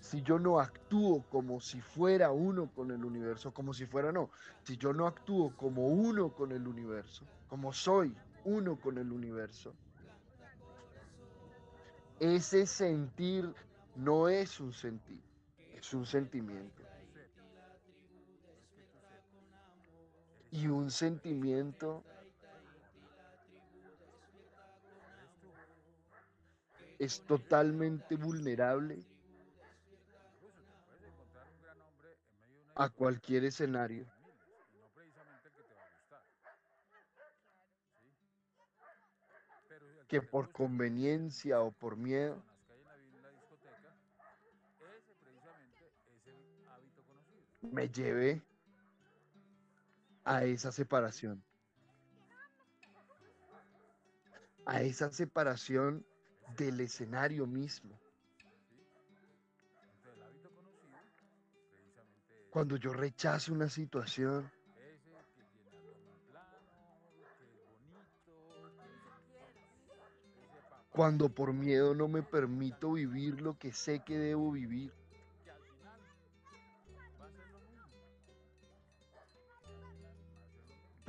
si 0.00 0.22
yo 0.22 0.38
no 0.38 0.58
actúo 0.58 1.22
como 1.30 1.60
si 1.60 1.80
fuera 1.80 2.32
uno 2.32 2.68
con 2.74 2.90
el 2.90 3.04
universo, 3.04 3.52
como 3.52 3.72
si 3.72 3.86
fuera 3.86 4.10
no, 4.10 4.30
si 4.64 4.76
yo 4.76 4.92
no 4.92 5.06
actúo 5.06 5.54
como 5.56 5.86
uno 5.86 6.30
con 6.30 6.52
el 6.52 6.66
universo, 6.66 7.24
como 7.48 7.72
soy 7.72 8.14
uno 8.44 8.76
con 8.76 8.98
el 8.98 9.12
universo, 9.12 9.72
ese 12.18 12.66
sentir 12.66 13.54
no 13.94 14.28
es 14.28 14.58
un 14.58 14.72
sentir, 14.72 15.22
es 15.80 15.94
un 15.94 16.04
sentimiento. 16.04 16.82
Y 20.50 20.66
un 20.66 20.90
sentimiento 20.90 22.04
es 26.98 27.22
totalmente 27.22 28.16
vulnerable 28.16 29.02
a 32.74 32.88
cualquier 32.90 33.44
escenario. 33.44 34.04
Que 40.08 40.20
por 40.20 40.50
conveniencia 40.50 41.60
o 41.60 41.70
por 41.70 41.96
miedo 41.96 42.49
me 47.62 47.88
lleve 47.88 48.42
a 50.24 50.44
esa 50.44 50.72
separación. 50.72 51.42
A 54.66 54.82
esa 54.82 55.10
separación 55.10 56.04
del 56.56 56.80
escenario 56.80 57.46
mismo. 57.46 57.98
Cuando 62.50 62.76
yo 62.76 62.92
rechazo 62.92 63.52
una 63.52 63.68
situación, 63.68 64.50
cuando 70.90 71.28
por 71.28 71.52
miedo 71.52 71.94
no 71.94 72.08
me 72.08 72.22
permito 72.22 72.92
vivir 72.92 73.40
lo 73.40 73.56
que 73.56 73.72
sé 73.72 74.00
que 74.00 74.18
debo 74.18 74.50
vivir. 74.50 74.92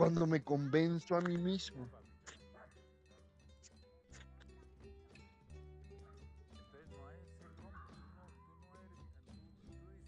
Cuando 0.01 0.25
me 0.25 0.43
convenzo 0.43 1.15
a 1.15 1.21
mí 1.21 1.37
mismo 1.37 1.87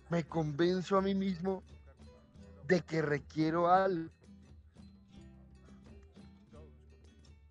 me 0.10 0.24
convenzo 0.24 0.98
a 0.98 1.02
mí 1.04 1.14
mismo 1.14 1.62
de 2.66 2.82
que 2.82 3.04
requiero 3.04 3.68
algo 3.68 4.10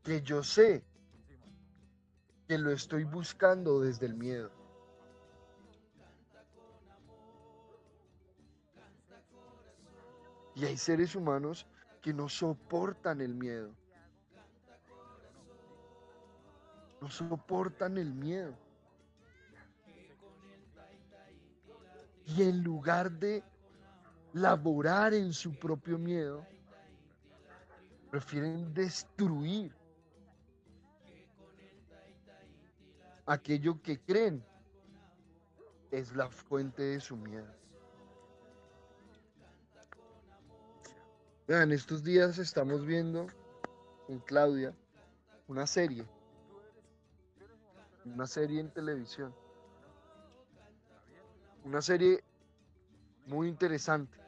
que 0.02 0.20
yo 0.22 0.42
sé 0.42 0.82
que 2.48 2.58
lo 2.58 2.72
estoy 2.72 3.04
buscando 3.04 3.80
desde 3.80 4.06
el 4.06 4.14
miedo. 4.14 4.50
Y 10.56 10.64
hay 10.64 10.76
seres 10.76 11.14
humanos 11.14 11.68
que 12.02 12.12
no 12.12 12.28
soportan 12.28 13.20
el 13.20 13.34
miedo. 13.34 13.72
No 17.00 17.08
soportan 17.08 17.96
el 17.96 18.12
miedo. 18.12 18.54
Y 22.26 22.42
en 22.42 22.62
lugar 22.62 23.10
de 23.10 23.42
laborar 24.32 25.14
en 25.14 25.32
su 25.32 25.54
propio 25.54 25.98
miedo, 25.98 26.44
prefieren 28.10 28.74
destruir 28.74 29.74
aquello 33.26 33.80
que 33.80 33.98
creen 34.00 34.44
es 35.90 36.14
la 36.16 36.28
fuente 36.28 36.82
de 36.82 37.00
su 37.00 37.16
miedo. 37.16 37.61
Vean, 41.46 41.72
estos 41.72 42.02
días 42.02 42.38
estamos 42.38 42.86
viendo 42.86 43.26
en 44.08 44.18
Claudia 44.20 44.74
una 45.48 45.66
serie, 45.66 46.06
una 48.04 48.26
serie 48.26 48.60
en 48.60 48.70
televisión 48.70 49.34
una 51.64 51.80
serie 51.80 52.24
muy 53.26 53.48
interesante 53.48 54.18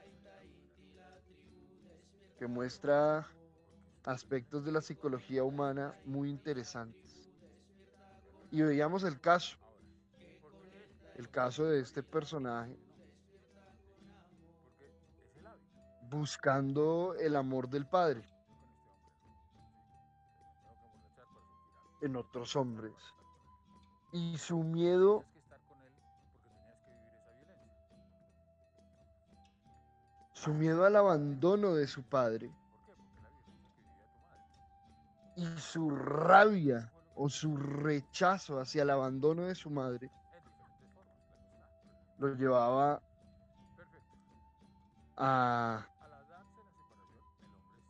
que 2.39 2.47
muestra 2.47 3.27
aspectos 4.05 4.65
de 4.65 4.73
la 4.73 4.81
psicología 4.81 5.43
humana 5.43 5.95
muy 6.05 6.31
interesantes. 6.31 7.29
Y 8.51 8.63
veíamos 8.63 9.03
el 9.03 9.21
caso, 9.21 9.57
el 11.17 11.29
caso 11.29 11.65
de 11.65 11.81
este 11.81 12.03
personaje 12.03 12.77
buscando 16.15 17.15
el 17.19 17.37
amor 17.37 17.69
del 17.69 17.87
padre. 17.87 18.23
En 22.01 22.17
otros 22.17 22.55
hombres. 22.57 22.95
Y 24.13 24.39
su 24.39 24.63
miedo 24.63 25.25
su 30.33 30.53
miedo 30.53 30.85
al 30.85 30.97
abandono 30.97 31.75
de 31.75 31.87
su 31.87 32.03
padre. 32.03 32.53
Y 35.37 35.47
su 35.59 35.91
rabia 35.91 36.93
o 37.17 37.29
su 37.29 37.57
rechazo 37.57 38.61
hacia 38.61 38.83
el 38.83 38.91
abandono 38.91 39.43
de 39.43 39.55
su 39.55 39.71
madre 39.71 40.11
lo 42.19 42.35
llevaba 42.35 43.03
a, 45.17 45.87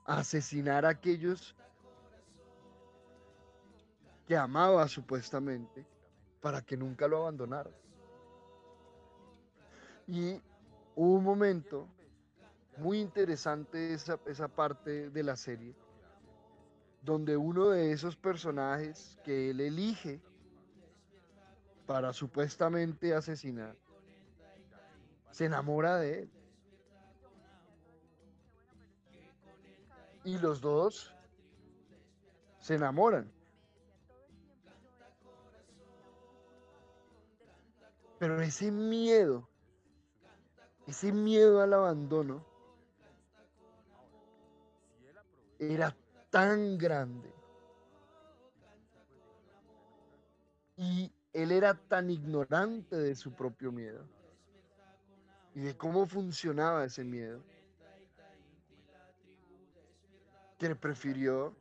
asesinar 0.05 0.85
a 0.85 0.91
aquellos 0.91 1.55
que 4.27 4.37
amaba 4.37 4.87
supuestamente 4.89 5.87
para 6.41 6.63
que 6.63 6.77
nunca 6.77 7.09
lo 7.09 7.19
abandonara. 7.19 7.71
Y 10.07 10.41
hubo 10.95 11.15
un 11.15 11.25
momento 11.25 11.89
muy 12.77 13.01
interesante 13.01 13.95
esa, 13.95 14.19
esa 14.27 14.49
parte 14.49 15.11
de 15.11 15.23
la 15.23 15.37
serie, 15.37 15.75
donde 17.03 17.37
uno 17.37 17.71
de 17.71 17.93
esos 17.93 18.17
personajes 18.17 19.19
que 19.25 19.51
él 19.51 19.61
elige 19.61 20.21
para 21.87 22.13
supuestamente 22.13 23.15
asesinar, 23.15 23.77
se 25.31 25.47
enamora 25.47 25.97
de 25.97 26.23
él. 26.23 26.31
Y 30.25 30.39
los 30.39 30.61
dos 30.61 31.15
se 32.59 32.75
enamoran. 32.75 33.31
Pero 38.19 38.41
ese 38.41 38.71
miedo, 38.71 39.47
ese 40.87 41.13
miedo 41.13 41.61
al 41.61 41.75
abandono, 41.75 42.45
era 45.59 45.95
tan 46.31 46.79
grande. 46.79 47.33
Y 50.77 51.13
él 51.33 51.53
era 51.53 51.75
tan 51.75 52.11
ignorante 52.11 52.97
de 52.97 53.15
su 53.15 53.33
propio 53.33 53.71
miedo 53.73 54.05
y 55.55 55.61
de 55.61 55.77
cómo 55.77 56.07
funcionaba 56.07 56.85
ese 56.85 57.05
miedo 57.05 57.43
prefirió 60.73 61.55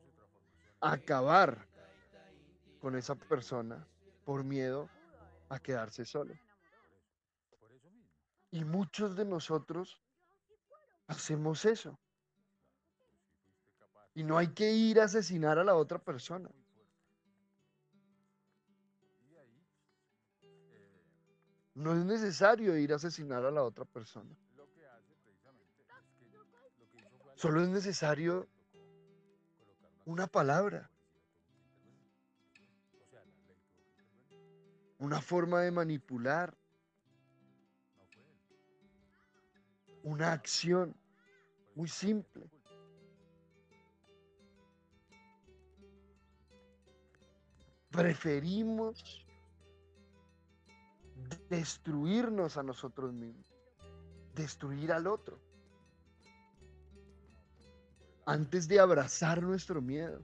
acabar 0.79 1.67
con 2.79 2.95
esa 2.95 3.15
persona 3.15 3.85
por 4.25 4.43
miedo 4.43 4.89
a 5.49 5.59
quedarse 5.59 6.05
solo. 6.05 6.33
Y 8.51 8.63
muchos 8.63 9.15
de 9.15 9.25
nosotros 9.25 9.99
hacemos 11.07 11.65
eso. 11.65 11.99
Y 14.15 14.23
no 14.23 14.37
hay 14.37 14.47
que 14.53 14.71
ir 14.71 14.99
a 14.99 15.05
asesinar 15.05 15.57
a 15.57 15.63
la 15.63 15.75
otra 15.75 15.97
persona. 15.97 16.49
No 21.73 21.93
es 21.93 22.05
necesario 22.05 22.77
ir 22.77 22.93
a 22.93 22.97
asesinar 22.97 23.43
a 23.45 23.51
la 23.51 23.63
otra 23.63 23.85
persona. 23.85 24.35
Solo 27.35 27.63
es 27.63 27.69
necesario 27.69 28.47
una 30.05 30.27
palabra. 30.27 30.89
Una 34.99 35.21
forma 35.21 35.61
de 35.61 35.71
manipular. 35.71 36.55
Una 40.03 40.33
acción 40.33 40.95
muy 41.75 41.87
simple. 41.87 42.49
Preferimos 47.89 49.25
destruirnos 51.49 52.57
a 52.57 52.63
nosotros 52.63 53.13
mismos, 53.13 53.45
destruir 54.33 54.91
al 54.91 55.07
otro, 55.07 55.39
antes 58.25 58.67
de 58.67 58.79
abrazar 58.79 59.41
nuestro 59.41 59.81
miedo. 59.81 60.21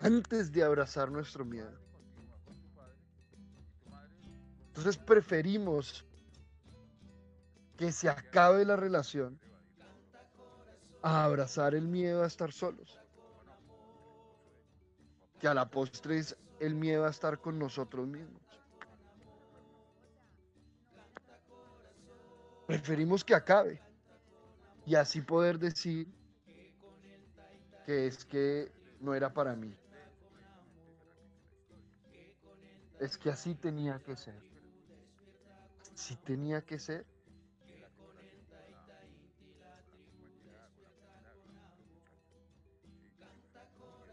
Antes 0.00 0.50
de 0.50 0.64
abrazar 0.64 1.10
nuestro 1.10 1.44
miedo. 1.44 1.78
Entonces 4.68 4.96
preferimos 4.96 6.04
que 7.76 7.92
se 7.92 8.08
acabe 8.08 8.64
la 8.64 8.76
relación 8.76 9.38
a 11.02 11.24
abrazar 11.24 11.74
el 11.74 11.86
miedo 11.86 12.22
a 12.22 12.26
estar 12.26 12.52
solos 12.52 13.00
que 15.40 15.48
a 15.48 15.54
la 15.54 15.68
postre 15.68 16.18
es 16.18 16.36
el 16.60 16.74
miedo 16.74 17.06
a 17.06 17.10
estar 17.10 17.40
con 17.40 17.58
nosotros 17.58 18.06
mismos. 18.06 18.39
Preferimos 22.70 23.24
que 23.24 23.34
acabe 23.34 23.82
y 24.86 24.94
así 24.94 25.20
poder 25.20 25.58
decir 25.58 26.06
que 27.84 28.06
es 28.06 28.24
que 28.24 28.70
no 29.00 29.12
era 29.12 29.32
para 29.32 29.56
mí. 29.56 29.74
Es 33.00 33.18
que 33.18 33.28
así 33.28 33.56
tenía 33.56 33.98
que 33.98 34.16
ser. 34.16 34.40
Si 35.94 36.14
tenía 36.14 36.62
que 36.62 36.78
ser. 36.78 37.04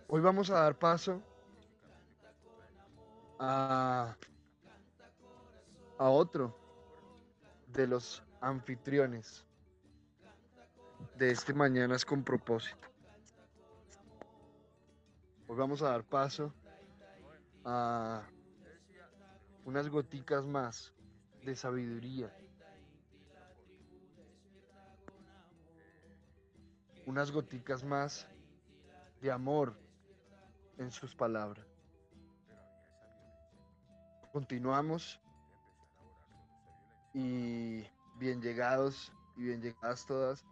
Hoy 0.07 0.21
vamos 0.21 0.49
a 0.49 0.61
dar 0.61 0.79
paso 0.79 1.21
a, 3.37 4.17
a 5.99 6.09
otro 6.09 6.57
de 7.67 7.85
los 7.85 8.23
anfitriones 8.41 9.45
de 11.17 11.32
este 11.32 11.54
Mañanas 11.54 12.06
con 12.06 12.23
propósito. 12.23 12.88
Hoy 15.47 15.56
vamos 15.56 15.82
a 15.82 15.89
dar 15.89 16.04
paso 16.04 16.54
a 17.63 18.23
unas 19.65 19.89
goticas 19.89 20.45
más 20.45 20.93
de 21.43 21.56
sabiduría. 21.56 22.34
Unas 27.06 27.32
goticas 27.32 27.84
más 27.84 28.28
de 29.21 29.32
amor 29.32 29.73
en 30.78 30.91
sus 30.91 31.15
palabras. 31.15 31.65
Continuamos 34.32 35.19
y 37.13 37.84
bien 38.17 38.41
llegados 38.41 39.12
y 39.36 39.43
bien 39.43 39.62
llegadas 39.62 40.06
todas 40.06 40.45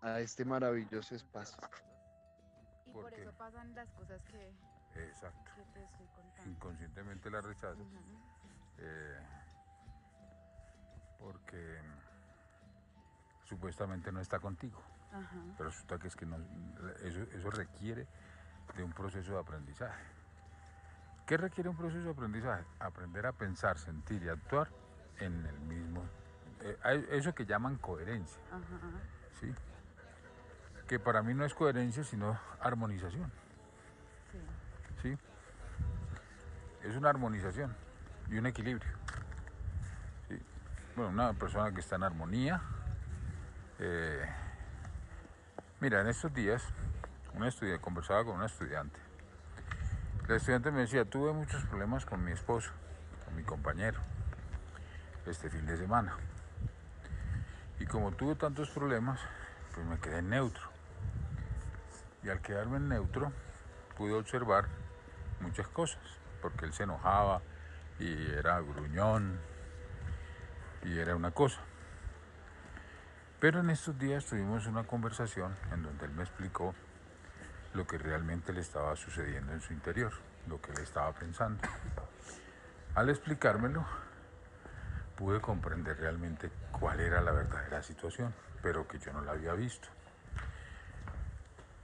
a 0.00 0.20
este 0.20 0.44
maravilloso 0.44 1.14
espacio. 1.14 1.58
Y 2.86 2.90
por 2.90 3.12
eso 3.12 3.32
pasan 3.36 3.74
las 3.74 3.90
cosas 3.92 4.22
que, 4.24 4.52
Exacto. 4.94 5.50
que 5.56 5.62
te 5.72 5.84
estoy 5.84 6.06
contando. 6.06 6.50
Inconscientemente 6.50 7.30
la 7.30 7.40
rechazas. 7.40 7.86
Eh, 8.78 9.18
porque 11.18 11.80
supuestamente 13.44 14.12
no 14.12 14.20
está 14.20 14.38
contigo. 14.38 14.80
Ajá. 15.12 15.36
Pero 15.56 15.70
resulta 15.70 15.98
que 15.98 16.08
es 16.08 16.16
que 16.16 16.26
no, 16.26 16.36
eso, 17.02 17.22
eso 17.22 17.50
requiere 17.50 18.06
de 18.76 18.82
un 18.84 18.92
proceso 18.92 19.32
de 19.32 19.40
aprendizaje. 19.40 20.04
¿Qué 21.26 21.36
requiere 21.36 21.68
un 21.68 21.76
proceso 21.76 22.04
de 22.04 22.10
aprendizaje? 22.10 22.64
Aprender 22.78 23.26
a 23.26 23.32
pensar, 23.32 23.78
sentir 23.78 24.22
y 24.22 24.28
actuar 24.28 24.68
en 25.18 25.44
el 25.44 25.60
mismo. 25.60 26.02
Eh, 26.62 27.06
eso 27.12 27.34
que 27.34 27.44
llaman 27.46 27.76
coherencia, 27.76 28.40
Ajá. 28.50 28.60
¿sí? 29.40 29.52
Que 30.86 30.98
para 30.98 31.22
mí 31.22 31.34
no 31.34 31.44
es 31.44 31.54
coherencia, 31.54 32.02
sino 32.04 32.38
armonización, 32.60 33.30
Sí. 34.32 34.38
¿sí? 35.02 35.18
Es 36.88 36.96
una 36.96 37.10
armonización 37.10 37.74
y 38.30 38.38
un 38.38 38.46
equilibrio. 38.46 38.90
¿sí? 40.28 40.40
Bueno, 40.96 41.10
una 41.10 41.32
persona 41.34 41.72
que 41.72 41.80
está 41.80 41.96
en 41.96 42.02
armonía. 42.04 42.60
eh, 43.80 44.24
mira, 45.80 46.00
en 46.00 46.08
estos 46.08 46.32
días, 46.34 46.62
un 47.34 47.44
estudiante, 47.44 47.80
conversaba 47.82 48.24
con 48.24 48.36
una 48.36 48.46
estudiante. 48.46 48.98
La 50.26 50.36
estudiante 50.36 50.70
me 50.70 50.80
decía, 50.80 51.04
tuve 51.04 51.32
muchos 51.32 51.64
problemas 51.66 52.04
con 52.04 52.22
mi 52.24 52.32
esposo, 52.32 52.70
con 53.24 53.34
mi 53.36 53.42
compañero, 53.44 54.00
este 55.26 55.48
fin 55.50 55.64
de 55.66 55.76
semana. 55.76 56.16
Y 57.80 57.86
como 57.86 58.12
tuve 58.12 58.34
tantos 58.34 58.70
problemas, 58.70 59.20
pues 59.74 59.86
me 59.86 59.98
quedé 59.98 60.22
neutro. 60.22 60.68
Y 62.22 62.28
al 62.28 62.40
quedarme 62.40 62.80
neutro, 62.80 63.32
pude 63.96 64.14
observar 64.14 64.66
muchas 65.40 65.68
cosas, 65.68 66.00
porque 66.42 66.64
él 66.64 66.72
se 66.72 66.84
enojaba 66.84 67.42
y 67.98 68.30
era 68.32 68.60
gruñón 68.60 69.38
y 70.84 70.98
era 70.98 71.14
una 71.14 71.30
cosa. 71.30 71.60
Pero 73.40 73.60
en 73.60 73.70
estos 73.70 73.98
días 73.98 74.26
tuvimos 74.26 74.66
una 74.66 74.84
conversación 74.84 75.54
en 75.72 75.82
donde 75.82 76.06
él 76.06 76.12
me 76.12 76.22
explicó 76.22 76.74
lo 77.74 77.86
que 77.86 77.98
realmente 77.98 78.52
le 78.52 78.60
estaba 78.60 78.96
sucediendo 78.96 79.52
en 79.52 79.60
su 79.60 79.72
interior, 79.72 80.12
lo 80.48 80.60
que 80.60 80.72
él 80.72 80.78
estaba 80.78 81.12
pensando. 81.12 81.60
Al 82.94 83.10
explicármelo, 83.10 83.86
pude 85.18 85.40
comprender 85.40 85.98
realmente 85.98 86.48
cuál 86.78 87.00
era 87.00 87.20
la 87.20 87.32
verdadera 87.32 87.82
situación, 87.82 88.32
pero 88.62 88.86
que 88.86 89.00
yo 89.00 89.12
no 89.12 89.20
la 89.22 89.32
había 89.32 89.52
visto. 89.54 89.88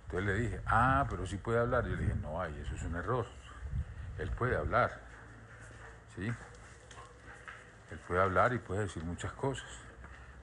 Entonces 0.05 0.27
le 0.27 0.35
dije, 0.35 0.61
ah, 0.67 1.05
pero 1.11 1.27
sí 1.27 1.37
puede 1.37 1.59
hablar. 1.59 1.85
Yo 1.85 1.97
le 1.97 2.03
dije, 2.03 2.15
no, 2.23 2.41
ay, 2.41 2.57
eso 2.63 2.77
es 2.77 2.83
un 2.85 2.95
error. 2.95 3.27
Él 4.19 4.31
puede 4.31 4.57
hablar, 4.57 5.01
¿sí? 6.15 6.33
Él 7.91 7.99
puede 8.07 8.23
hablar 8.23 8.53
y 8.53 8.59
puede 8.59 8.83
decir 8.83 9.03
muchas 9.03 9.33
cosas, 9.33 9.69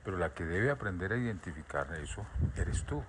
pero 0.03 0.17
la 0.17 0.33
que 0.33 0.43
debe 0.43 0.69
aprender 0.69 1.13
a 1.13 1.17
identificar 1.17 1.87
eso 1.93 2.25
eres 2.57 2.83
tú. 2.83 3.01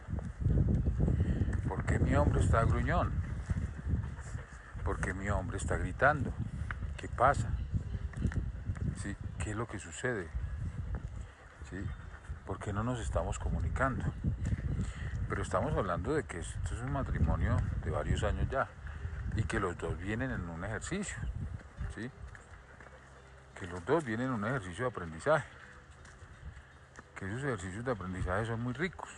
¿Por 1.66 1.84
qué 1.84 1.98
mi 1.98 2.14
hombre 2.14 2.40
está 2.40 2.62
gruñón? 2.62 3.10
¿Por 4.84 5.00
qué 5.00 5.12
mi 5.12 5.28
hombre 5.28 5.56
está 5.56 5.76
gritando? 5.76 6.32
¿Qué 6.96 7.08
pasa? 7.08 7.48
¿Qué 9.42 9.50
es 9.50 9.56
lo 9.56 9.66
que 9.66 9.80
sucede? 9.80 10.28
¿Sí? 11.68 11.84
¿Por 12.46 12.60
qué 12.60 12.72
no 12.72 12.84
nos 12.84 13.00
estamos 13.00 13.40
comunicando? 13.40 14.04
Pero 15.28 15.42
estamos 15.42 15.76
hablando 15.76 16.14
de 16.14 16.22
que 16.22 16.38
esto 16.38 16.74
es 16.74 16.80
un 16.80 16.92
matrimonio 16.92 17.56
de 17.82 17.90
varios 17.90 18.22
años 18.22 18.48
ya. 18.48 18.68
y 19.34 19.42
que 19.42 19.58
los 19.58 19.76
dos 19.78 19.98
vienen 19.98 20.30
en 20.30 20.48
un 20.48 20.64
ejercicio, 20.64 21.16
¿sí? 21.94 22.08
Que 23.58 23.66
los 23.66 23.84
dos 23.84 24.04
vienen 24.04 24.28
en 24.28 24.34
un 24.34 24.44
ejercicio 24.44 24.84
de 24.84 24.90
aprendizaje, 24.90 25.48
que 27.16 27.26
esos 27.26 27.42
ejercicios 27.42 27.84
de 27.84 27.90
aprendizaje 27.90 28.46
son 28.46 28.60
muy 28.60 28.74
ricos. 28.74 29.10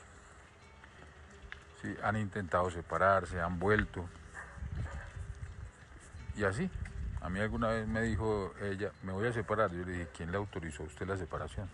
¿sí? 1.83 1.95
Han 2.03 2.17
intentado 2.17 2.71
separarse, 2.71 3.41
han 3.41 3.59
vuelto, 3.59 4.09
y 6.37 6.45
así. 6.45 6.71
A 7.25 7.31
mí 7.31 7.41
alguna 7.41 7.69
vez 7.69 7.89
me 7.89 8.03
dijo 8.03 8.53
ella, 8.61 8.93
me 9.03 9.11
voy 9.11 9.27
a 9.27 9.33
separar. 9.33 9.73
Yo 9.73 9.83
le 9.83 9.93
dije, 9.93 10.09
¿quién 10.15 10.31
le 10.31 10.37
autorizó 10.37 10.83
a 10.83 10.87
usted 10.87 11.07
la 11.07 11.17
separación? 11.17 11.71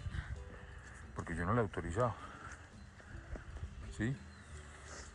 Porque 1.17 1.35
yo 1.35 1.45
no 1.45 1.53
la 1.55 1.61
he 1.61 1.65
autorizado. 1.65 2.15
¿Sí? 3.97 4.17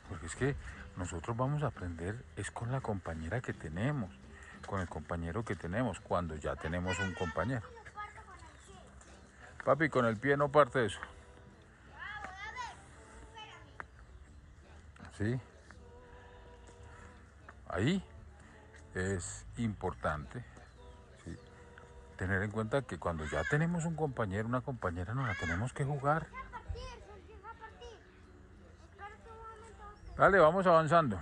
Porque 0.10 0.26
es 0.26 0.36
que 0.36 0.56
nosotros 0.98 1.38
vamos 1.38 1.64
a 1.64 1.68
aprender 1.68 2.22
es 2.36 2.52
con 2.52 2.70
la 2.70 2.82
compañera 2.82 3.40
que 3.40 3.54
tenemos, 3.54 4.12
con 4.68 4.82
el 4.82 4.90
compañero 4.90 5.46
que 5.46 5.56
tenemos, 5.56 6.02
cuando 6.02 6.36
ya 6.36 6.58
tenemos 6.58 7.00
un 7.00 7.14
compañero. 7.14 7.66
Papi, 9.64 9.88
con 9.88 10.04
el 10.04 10.18
pie 10.18 10.36
no 10.36 10.52
parte 10.52 10.86
eso. 10.86 11.00
¿Sí? 15.18 15.40
Ahí 17.70 18.04
es 18.96 19.46
importante 19.58 20.44
tener 22.18 22.42
en 22.44 22.52
cuenta 22.52 22.82
que 22.82 22.98
cuando 22.98 23.26
ya 23.26 23.44
tenemos 23.44 23.86
un 23.86 23.96
compañero, 23.96 24.48
una 24.48 24.62
compañera, 24.62 25.14
nos 25.14 25.28
la 25.28 25.36
tenemos 25.36 25.74
que 25.74 25.84
jugar. 25.84 26.28
Dale, 30.18 30.40
vamos 30.40 30.66
avanzando. 30.66 31.20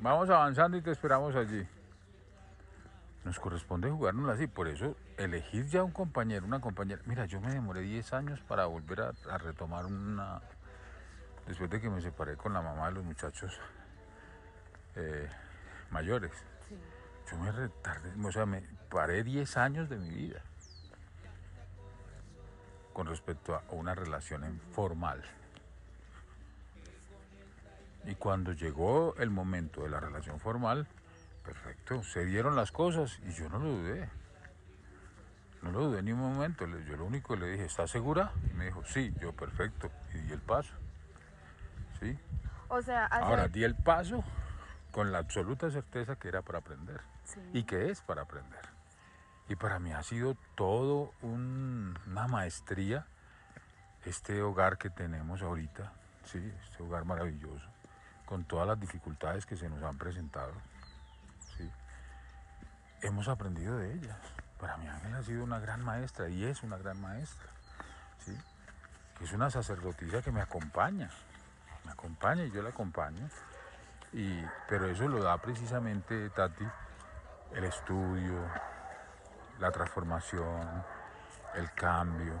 Vamos 0.00 0.30
avanzando 0.30 0.76
y 0.76 0.80
te 0.80 0.92
esperamos 0.92 1.34
allí. 1.34 1.66
Nos 3.24 3.40
corresponde 3.40 3.90
jugárnosla 3.90 4.34
así, 4.34 4.46
por 4.46 4.68
eso 4.68 4.96
elegir 5.16 5.66
ya 5.66 5.82
un 5.82 5.90
compañero, 5.90 6.46
una 6.46 6.60
compañera. 6.60 7.02
Mira, 7.06 7.24
yo 7.26 7.40
me 7.40 7.52
demoré 7.52 7.80
10 7.80 8.12
años 8.12 8.40
para 8.42 8.66
volver 8.66 9.00
a, 9.00 9.38
retomar 9.38 9.86
una... 9.86 10.40
Después 11.48 11.68
de 11.68 11.80
que 11.80 11.90
me 11.90 12.00
separé 12.00 12.36
con 12.36 12.52
la 12.52 12.62
mamá 12.62 12.86
de 12.86 12.92
los 12.92 13.04
muchachos 13.04 13.58
eh, 14.94 15.28
mayores. 15.94 16.32
Yo 17.30 17.38
me 17.38 17.52
retardé, 17.52 18.10
o 18.22 18.32
sea, 18.32 18.44
me 18.44 18.62
paré 18.90 19.22
10 19.22 19.56
años 19.56 19.88
de 19.88 19.96
mi 19.96 20.10
vida 20.10 20.42
con 22.92 23.06
respecto 23.06 23.54
a 23.54 23.62
una 23.70 23.94
relación 23.94 24.60
formal. 24.72 25.22
Y 28.04 28.16
cuando 28.16 28.52
llegó 28.52 29.14
el 29.18 29.30
momento 29.30 29.82
de 29.82 29.88
la 29.88 30.00
relación 30.00 30.38
formal, 30.38 30.86
perfecto, 31.44 32.02
se 32.02 32.24
dieron 32.24 32.56
las 32.56 32.70
cosas 32.70 33.18
y 33.26 33.32
yo 33.32 33.48
no 33.48 33.58
lo 33.58 33.68
dudé. 33.70 34.10
No 35.62 35.70
lo 35.70 35.88
dudé 35.88 36.02
ni 36.02 36.12
un 36.12 36.20
momento. 36.20 36.66
Yo 36.66 36.96
lo 36.96 37.06
único 37.06 37.34
que 37.34 37.40
le 37.40 37.52
dije, 37.52 37.64
¿estás 37.64 37.90
segura? 37.90 38.32
Y 38.50 38.54
me 38.54 38.66
dijo, 38.66 38.84
sí, 38.84 39.14
yo 39.20 39.32
perfecto. 39.32 39.90
Y 40.12 40.18
di 40.18 40.32
el 40.32 40.40
paso. 40.40 40.74
¿Sí? 42.00 42.18
O 42.68 42.82
sea, 42.82 43.06
ahora 43.06 43.48
di 43.48 43.64
el 43.64 43.74
paso 43.74 44.22
con 44.94 45.10
la 45.10 45.18
absoluta 45.18 45.68
certeza 45.72 46.14
que 46.14 46.28
era 46.28 46.42
para 46.42 46.60
aprender 46.60 47.00
y 47.52 47.64
que 47.64 47.90
es 47.90 48.00
para 48.00 48.22
aprender. 48.22 48.60
Y 49.48 49.56
para 49.56 49.80
mí 49.80 49.92
ha 49.92 50.04
sido 50.04 50.36
todo 50.54 51.12
una 51.20 52.28
maestría 52.28 53.04
este 54.04 54.40
hogar 54.40 54.78
que 54.78 54.90
tenemos 54.90 55.42
ahorita, 55.42 55.92
sí, 56.24 56.38
este 56.62 56.84
hogar 56.84 57.04
maravilloso 57.06 57.66
con 58.24 58.44
todas 58.44 58.68
las 58.68 58.78
dificultades 58.78 59.44
que 59.44 59.56
se 59.56 59.68
nos 59.68 59.82
han 59.82 59.98
presentado. 59.98 60.52
¿sí? 61.56 61.68
Hemos 63.02 63.26
aprendido 63.26 63.76
de 63.76 63.94
ellas. 63.94 64.16
Para 64.60 64.76
mí 64.76 64.86
Ángel 64.86 65.12
ha 65.12 65.22
sido 65.24 65.42
una 65.42 65.58
gran 65.58 65.84
maestra 65.84 66.28
y 66.28 66.44
es 66.44 66.62
una 66.62 66.78
gran 66.78 67.00
maestra. 67.00 67.48
¿sí? 68.24 68.38
Es 69.20 69.32
una 69.32 69.50
sacerdotisa 69.50 70.22
que 70.22 70.30
me 70.30 70.40
acompaña, 70.40 71.10
me 71.84 71.90
acompaña 71.90 72.44
y 72.44 72.52
yo 72.52 72.62
la 72.62 72.68
acompaño. 72.68 73.28
Pero 74.68 74.86
eso 74.86 75.08
lo 75.08 75.20
da 75.20 75.38
precisamente, 75.38 76.30
Tati, 76.30 76.64
el 77.52 77.64
estudio, 77.64 78.38
la 79.58 79.72
transformación, 79.72 80.84
el 81.54 81.72
cambio. 81.72 82.34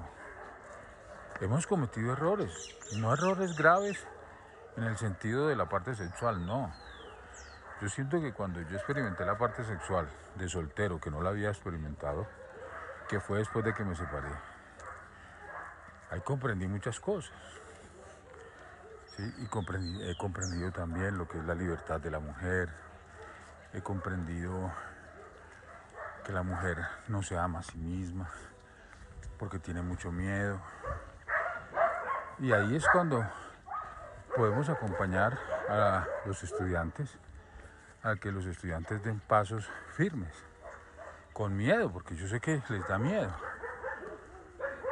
Hemos 1.40 1.66
cometido 1.66 2.12
errores, 2.12 2.52
no 2.96 3.12
errores 3.12 3.56
graves, 3.56 4.06
en 4.76 4.84
el 4.84 4.96
sentido 4.96 5.48
de 5.48 5.56
la 5.56 5.68
parte 5.68 5.96
sexual, 5.96 6.46
no. 6.46 6.72
Yo 7.80 7.88
siento 7.88 8.20
que 8.20 8.32
cuando 8.32 8.60
yo 8.60 8.76
experimenté 8.76 9.24
la 9.24 9.36
parte 9.36 9.64
sexual 9.64 10.08
de 10.36 10.48
soltero, 10.48 11.00
que 11.00 11.10
no 11.10 11.20
la 11.22 11.30
había 11.30 11.48
experimentado, 11.48 12.28
que 13.08 13.18
fue 13.18 13.38
después 13.38 13.64
de 13.64 13.74
que 13.74 13.84
me 13.84 13.96
separé, 13.96 14.30
ahí 16.10 16.20
comprendí 16.20 16.68
muchas 16.68 17.00
cosas. 17.00 17.34
¿Sí? 19.16 19.34
Y 19.38 19.44
he 19.44 20.16
comprendido 20.16 20.72
también 20.72 21.18
lo 21.18 21.28
que 21.28 21.38
es 21.38 21.44
la 21.44 21.54
libertad 21.54 22.00
de 22.00 22.10
la 22.10 22.20
mujer, 22.20 22.70
he 23.72 23.80
comprendido 23.82 24.72
que 26.24 26.32
la 26.32 26.42
mujer 26.42 26.78
no 27.08 27.22
se 27.22 27.36
ama 27.36 27.60
a 27.60 27.62
sí 27.62 27.78
misma, 27.78 28.30
porque 29.38 29.58
tiene 29.58 29.82
mucho 29.82 30.10
miedo. 30.10 30.60
Y 32.38 32.52
ahí 32.52 32.76
es 32.76 32.86
cuando 32.88 33.24
podemos 34.36 34.68
acompañar 34.68 35.38
a 35.68 36.06
los 36.26 36.42
estudiantes 36.42 37.18
a 38.02 38.16
que 38.16 38.30
los 38.30 38.44
estudiantes 38.44 39.02
den 39.02 39.18
pasos 39.20 39.68
firmes, 39.96 40.34
con 41.32 41.56
miedo, 41.56 41.90
porque 41.90 42.14
yo 42.14 42.28
sé 42.28 42.38
que 42.38 42.62
les 42.68 42.86
da 42.86 42.98
miedo. 42.98 43.32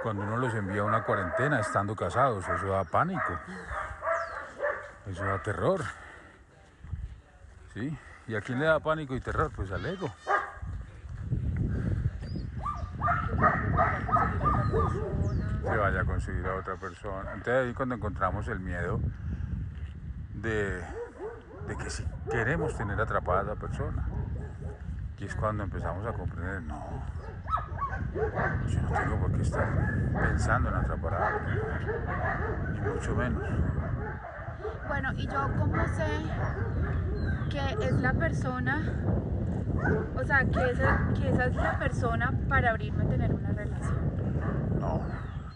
Cuando 0.03 0.23
uno 0.23 0.39
los 0.39 0.55
envía 0.55 0.81
a 0.81 0.85
una 0.85 1.05
cuarentena 1.05 1.61
estando 1.61 1.95
casados, 1.95 2.49
eso 2.49 2.69
da 2.69 2.85
pánico, 2.85 3.39
eso 5.07 5.25
da 5.25 5.43
terror. 5.43 5.83
¿Sí? 7.75 7.97
¿Y 8.29 8.35
a 8.35 8.41
quién 8.41 8.61
le 8.61 8.67
da 8.67 8.81
pánico 8.81 9.15
y 9.17 9.21
terror? 9.21 9.51
Pues 9.55 9.71
al 9.73 9.85
ego. 9.85 10.13
Se 15.63 15.77
vaya 15.77 16.01
a 16.01 16.05
conseguir 16.05 16.47
a 16.47 16.57
otra 16.57 16.77
persona. 16.77 17.33
Entonces 17.33 17.67
ahí 17.67 17.75
cuando 17.75 17.95
encontramos 17.95 18.47
el 18.49 18.61
miedo, 18.61 19.01
de, 20.43 20.83
que 21.79 21.91
si 21.91 22.05
queremos 22.31 22.77
tener 22.77 23.01
atrapada 23.01 23.41
a 23.41 23.45
la 23.45 23.55
persona. 23.55 24.07
Y 25.19 25.25
es 25.25 25.37
cuando 25.37 25.63
empezamos 25.63 26.05
a 26.05 26.13
comprender, 26.13 26.63
no, 26.63 26.85
yo 28.67 28.83
no 28.83 28.91
tengo 28.91 29.21
por 29.21 29.33
qué 29.33 29.43
estar 29.43 29.69
pensando 30.15 30.69
en 30.69 30.75
atrapar 30.75 31.15
a 31.15 31.29
alguien, 31.29 31.61
ni 32.73 32.81
mucho 32.81 33.15
menos. 33.15 33.49
Bueno, 34.93 35.11
¿y 35.17 35.27
yo 35.27 35.51
cómo 35.59 35.87
sé 35.87 36.07
que 37.51 37.87
es 37.87 37.93
la 38.03 38.13
persona, 38.13 38.83
o 40.15 40.23
sea, 40.23 40.45
que 40.45 40.71
esa, 40.71 41.09
que 41.19 41.31
esa 41.31 41.47
es 41.47 41.57
la 41.57 41.79
persona 41.79 42.31
para 42.47 42.73
abrirme 42.73 43.05
a 43.05 43.09
tener 43.09 43.33
una 43.33 43.53
relación? 43.53 44.79
No, 44.79 45.01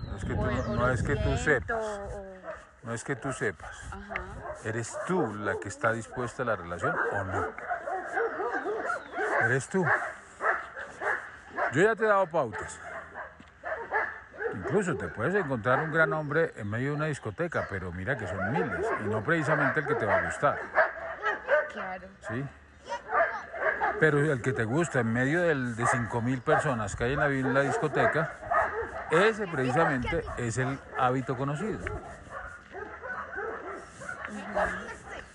no 0.06 0.16
es 0.16 0.24
que 0.24 0.34
tú, 0.34 0.74
no, 0.74 0.88
es 0.88 1.02
que 1.02 1.16
tú 1.16 1.36
sepas. 1.36 2.00
No 2.82 2.94
es 2.94 3.04
que 3.04 3.14
tú 3.14 3.30
sepas. 3.30 3.76
¿Eres 4.64 4.96
tú 5.06 5.34
la 5.34 5.56
que 5.60 5.68
está 5.68 5.92
dispuesta 5.92 6.42
a 6.42 6.46
la 6.46 6.56
relación 6.56 6.96
o 7.12 7.24
no? 7.24 7.46
¿Eres 9.44 9.68
tú? 9.68 9.84
Yo 11.74 11.82
ya 11.82 11.94
te 11.94 12.04
he 12.04 12.08
dado 12.08 12.26
pautas. 12.26 12.80
Incluso 14.66 14.96
te 14.96 15.06
puedes 15.06 15.32
encontrar 15.36 15.78
un 15.78 15.92
gran 15.92 16.12
hombre 16.12 16.52
en 16.56 16.68
medio 16.68 16.90
de 16.90 16.96
una 16.96 17.06
discoteca, 17.06 17.68
pero 17.70 17.92
mira 17.92 18.18
que 18.18 18.26
son 18.26 18.50
miles 18.50 18.84
y 19.00 19.04
no 19.04 19.22
precisamente 19.22 19.78
el 19.78 19.86
que 19.86 19.94
te 19.94 20.04
va 20.04 20.16
a 20.16 20.22
gustar. 20.24 20.58
Claro. 21.72 22.08
¿Sí? 22.26 22.44
Pero 24.00 24.18
el 24.18 24.42
que 24.42 24.52
te 24.52 24.64
gusta 24.64 25.00
en 25.00 25.12
medio 25.12 25.42
del, 25.42 25.76
de 25.76 25.84
5.000 25.84 26.42
personas 26.42 26.96
que 26.96 27.04
hay 27.04 27.12
en 27.12 27.20
la, 27.20 27.26
en 27.28 27.54
la 27.54 27.60
discoteca, 27.60 28.32
ese 29.10 29.46
precisamente 29.46 30.24
es 30.36 30.58
el 30.58 30.78
hábito 30.98 31.36
conocido. 31.36 31.78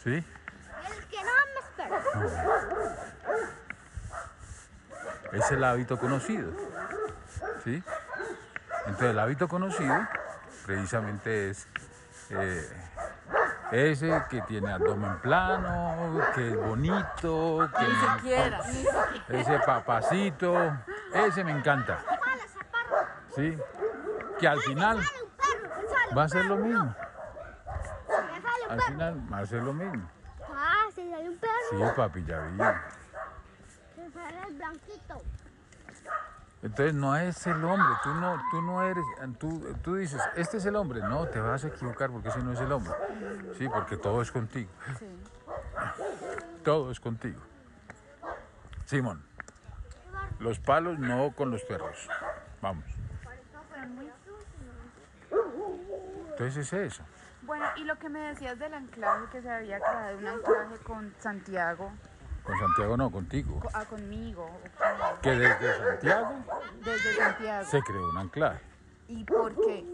¿Sí? 0.04 0.26
Es 5.32 5.52
el 5.52 5.64
hábito 5.64 5.98
conocido. 5.98 6.52
¿Sí? 7.64 7.82
Entonces 8.86 9.10
el 9.12 9.20
hábito 9.20 9.48
conocido 9.48 9.96
precisamente 10.66 11.50
es 11.50 11.68
eh, 12.30 12.70
ese 13.72 14.24
que 14.30 14.42
tiene 14.42 14.72
abdomen 14.72 15.18
plano, 15.20 16.20
que 16.36 16.50
es 16.50 16.58
bonito, 16.58 17.70
que 17.78 17.88
ni 17.88 17.96
siquiera, 18.18 18.62
ese 19.30 19.60
papacito, 19.66 20.56
ese 21.14 21.44
me 21.44 21.52
encanta. 21.52 22.00
¿Sí? 23.36 23.58
Que 24.40 24.48
al 24.48 24.60
final 24.60 25.00
va 26.16 26.24
a 26.24 26.30
ser 26.30 26.46
lo 26.46 26.58
mismo 26.58 26.96
al 28.72 28.82
final 28.82 29.22
va 29.32 29.38
a 29.40 29.46
ser 29.46 29.64
lo 29.64 29.74
mismo. 29.74 30.10
Ah, 30.54 30.86
si 30.96 31.02
hay 31.14 31.28
un 31.28 31.38
perro. 31.38 31.52
Sí, 31.70 31.78
papi, 31.96 32.24
ya 32.24 32.40
vi. 32.40 32.58
Que 33.96 34.12
sale 34.12 34.48
el 34.48 34.54
blanquito. 34.56 35.22
Entonces 36.64 36.94
no 36.94 37.16
es 37.16 37.48
el 37.48 37.64
hombre, 37.64 37.88
tú 38.04 38.14
no, 38.14 38.40
tú 38.52 38.62
no 38.62 38.84
eres, 38.84 39.04
tú, 39.40 39.76
tú 39.84 39.96
dices, 39.96 40.22
este 40.36 40.58
es 40.58 40.66
el 40.66 40.76
hombre, 40.76 41.02
no, 41.02 41.26
te 41.28 41.40
vas 41.40 41.64
a 41.64 41.68
equivocar 41.70 42.12
porque 42.12 42.30
ese 42.30 42.40
no 42.44 42.54
es 42.54 42.60
el 42.60 42.72
hombre. 42.72 42.94
Sí, 43.58 43.68
porque 43.68 43.98
todo 43.98 44.22
es 44.22 44.32
contigo, 44.32 44.70
Sí. 45.00 45.08
todo 46.64 46.92
es 46.92 47.00
contigo. 47.00 47.40
Simón, 48.86 49.24
los 50.40 50.60
palos 50.60 51.00
no 51.00 51.32
con 51.36 51.50
los 51.50 51.64
perros. 51.64 52.08
Vamos. 52.62 52.86
Entonces 56.32 56.58
es 56.58 56.74
eso. 56.74 57.04
Bueno, 57.44 57.66
y 57.76 57.84
lo 57.86 57.98
que 57.98 58.08
me 58.10 58.20
decías 58.20 58.58
del 58.60 58.74
anclaje, 58.74 59.26
que 59.32 59.42
se 59.42 59.50
había 59.50 59.80
creado 59.80 60.18
un 60.18 60.28
anclaje 60.28 60.78
con 60.84 61.14
Santiago, 61.20 61.92
Con 62.44 62.58
Santiago 62.58 62.98
no, 62.98 63.12
contigo. 63.12 63.60
co- 63.60 63.70
ah, 63.74 63.86
conmigo, 63.86 64.50
Que 65.22 65.32
desde 65.32 65.78
Santiago 65.78 66.44
desde 66.84 67.14
Santiago. 67.16 67.66
se 67.70 67.82
creó 67.84 68.10
un 68.10 68.18
anclaje, 68.18 68.60
¿Y 69.08 69.24
por 69.26 69.54
qué? 69.56 69.86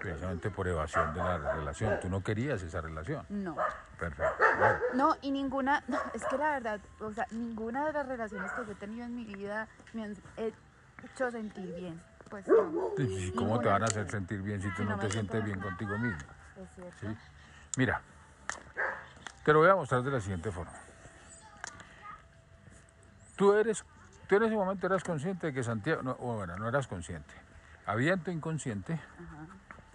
precisamente 0.00 0.50
por 0.50 0.66
evasión 0.68 1.12
de 1.12 1.20
la 1.20 1.38
relación. 1.38 1.98
Tú 2.00 2.08
no 2.08 2.22
querías 2.22 2.62
esa 2.62 2.80
relación. 2.80 3.26
No. 3.28 3.56
Perfecto. 3.98 4.32
Bueno, 4.58 4.78
No, 4.94 5.16
y 5.20 5.30
ninguna, 5.30 5.82
no, 5.88 5.98
es 6.14 6.24
que 6.24 6.38
la 6.38 6.52
verdad, 6.52 6.80
o 7.00 7.12
sea, 7.12 7.26
ninguna 7.32 7.86
de 7.86 7.92
las 7.92 8.06
relaciones 8.06 8.50
que 8.52 8.64
yo 8.64 8.72
he 8.72 8.76
tenido 8.76 9.04
en 9.04 9.14
mi 9.14 9.24
vida 9.24 9.68
me 9.92 10.04
han 10.04 10.16
hecho 10.36 11.30
sentir 11.30 11.74
bien. 11.74 12.00
Pues 12.30 12.46
no. 12.46 12.92
¿y 12.98 13.32
¿Cómo 13.32 13.58
te 13.60 13.68
van 13.68 13.82
a 13.82 13.86
hacer 13.86 14.10
sentir 14.10 14.40
bien 14.42 14.60
si 14.62 14.68
tú 14.70 14.82
Si 14.82 14.84
no 14.84 14.90
no 14.92 14.98
te 14.98 15.10
sientes 15.10 15.42
bien 15.44 15.58
bien. 15.58 15.68
contigo 15.68 15.98
mismo? 15.98 16.18
Es 16.62 16.68
cierto. 16.74 16.96
¿sí? 17.00 17.06
Mira, 17.76 18.00
te 19.44 19.52
lo 19.52 19.60
voy 19.60 19.68
a 19.70 19.74
mostrar 19.74 20.02
de 20.02 20.10
la 20.10 20.20
siguiente 20.20 20.50
forma. 20.52 20.72
Tú 23.38 23.52
eres, 23.54 23.84
tú 24.26 24.34
en 24.34 24.42
ese 24.42 24.56
momento 24.56 24.88
eras 24.88 25.04
consciente 25.04 25.46
de 25.46 25.52
que 25.52 25.62
Santiago, 25.62 26.02
no, 26.02 26.16
bueno, 26.16 26.56
no 26.56 26.68
eras 26.68 26.88
consciente. 26.88 27.32
Había 27.86 28.14
en 28.14 28.20
tu 28.24 28.32
inconsciente 28.32 29.00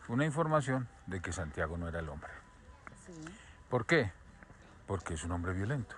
una 0.07 0.23
información 0.23 0.87
de 1.07 1.21
que 1.21 1.33
Santiago 1.33 1.77
no 1.77 1.89
era 1.89 1.99
el 1.99 2.07
hombre. 2.07 2.31
Sí. 3.05 3.13
¿Por 3.69 3.85
qué? 3.85 4.13
Porque 4.87 5.15
es 5.15 5.25
un 5.25 5.33
hombre 5.33 5.51
violento, 5.51 5.93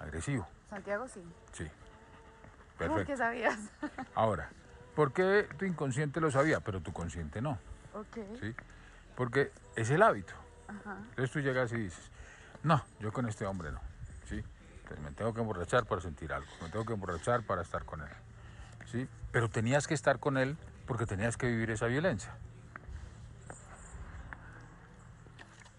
agresivo. 0.00 0.48
Santiago 0.68 1.06
sí. 1.06 1.22
Sí. 1.52 1.70
¿Cómo 2.76 2.96
Perfecto. 2.96 3.06
que 3.06 3.16
sabías? 3.16 3.58
Ahora, 4.16 4.50
¿por 4.96 5.12
qué 5.12 5.48
tu 5.56 5.64
inconsciente 5.64 6.20
lo 6.20 6.32
sabía, 6.32 6.58
pero 6.58 6.80
tu 6.80 6.92
consciente 6.92 7.40
no? 7.40 7.56
ok. 7.94 8.18
¿Sí? 8.40 8.52
Porque 9.14 9.52
es 9.76 9.90
el 9.90 10.02
hábito. 10.02 10.34
Ajá. 10.66 10.96
Entonces 11.10 11.30
tú 11.30 11.38
llegas 11.38 11.72
y 11.72 11.76
dices, 11.76 12.10
no, 12.64 12.82
yo 12.98 13.12
con 13.12 13.28
este 13.28 13.46
hombre 13.46 13.70
no. 13.70 13.80
Me 15.02 15.10
tengo 15.12 15.32
que 15.34 15.40
emborrachar 15.40 15.86
para 15.86 16.00
sentir 16.00 16.32
algo, 16.32 16.48
me 16.62 16.68
tengo 16.68 16.84
que 16.84 16.92
emborrachar 16.92 17.42
para 17.42 17.62
estar 17.62 17.84
con 17.84 18.00
él. 18.02 18.08
¿Sí? 18.90 19.08
Pero 19.32 19.48
tenías 19.48 19.86
que 19.86 19.94
estar 19.94 20.18
con 20.18 20.36
él 20.36 20.56
porque 20.86 21.06
tenías 21.06 21.36
que 21.36 21.46
vivir 21.46 21.70
esa 21.70 21.86
violencia. 21.86 22.32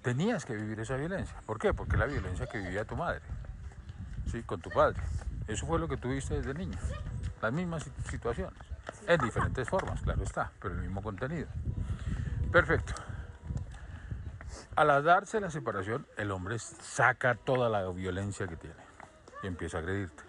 Tenías 0.01 0.45
que 0.45 0.53
vivir 0.53 0.79
esa 0.79 0.95
violencia. 0.95 1.35
¿Por 1.45 1.59
qué? 1.59 1.73
Porque 1.73 1.97
la 1.97 2.05
violencia 2.05 2.47
que 2.47 2.59
vivía 2.59 2.85
tu 2.85 2.95
madre. 2.95 3.21
¿Sí? 4.31 4.43
Con 4.43 4.61
tu 4.61 4.69
padre. 4.69 5.01
Eso 5.47 5.65
fue 5.65 5.79
lo 5.79 5.87
que 5.87 5.97
tuviste 5.97 6.35
desde 6.35 6.53
niño. 6.53 6.77
Las 7.41 7.53
mismas 7.53 7.85
sit- 7.85 8.09
situaciones. 8.11 8.57
En 9.07 9.19
diferentes 9.21 9.67
formas, 9.69 10.01
claro 10.01 10.23
está, 10.23 10.51
pero 10.61 10.75
el 10.75 10.81
mismo 10.81 11.01
contenido. 11.01 11.47
Perfecto. 12.51 12.93
Al 14.75 15.03
darse 15.03 15.39
la 15.39 15.49
separación, 15.49 16.05
el 16.17 16.31
hombre 16.31 16.59
saca 16.59 17.35
toda 17.35 17.69
la 17.69 17.87
violencia 17.89 18.47
que 18.47 18.57
tiene 18.57 18.84
y 19.43 19.47
empieza 19.47 19.77
a 19.77 19.79
agredirte. 19.81 20.23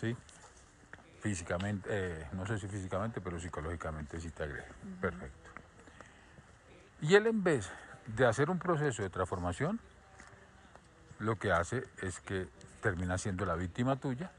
¿Sí? 0.00 0.16
Físicamente, 1.20 1.88
eh, 1.90 2.28
no 2.32 2.46
sé 2.46 2.58
si 2.58 2.68
físicamente, 2.68 3.20
pero 3.20 3.40
psicológicamente 3.40 4.20
sí 4.20 4.30
te 4.30 4.44
agrede. 4.44 4.68
Perfecto. 5.00 5.50
Y 7.00 7.14
él 7.14 7.26
en 7.26 7.42
vez 7.42 7.68
de 8.06 8.26
hacer 8.26 8.50
un 8.50 8.58
proceso 8.58 9.02
de 9.02 9.10
transformación, 9.10 9.80
lo 11.18 11.36
que 11.38 11.50
hace 11.52 11.84
es 12.02 12.20
que 12.20 12.48
termina 12.82 13.18
siendo 13.18 13.44
la 13.46 13.54
víctima 13.56 13.96
tuya 13.96 14.30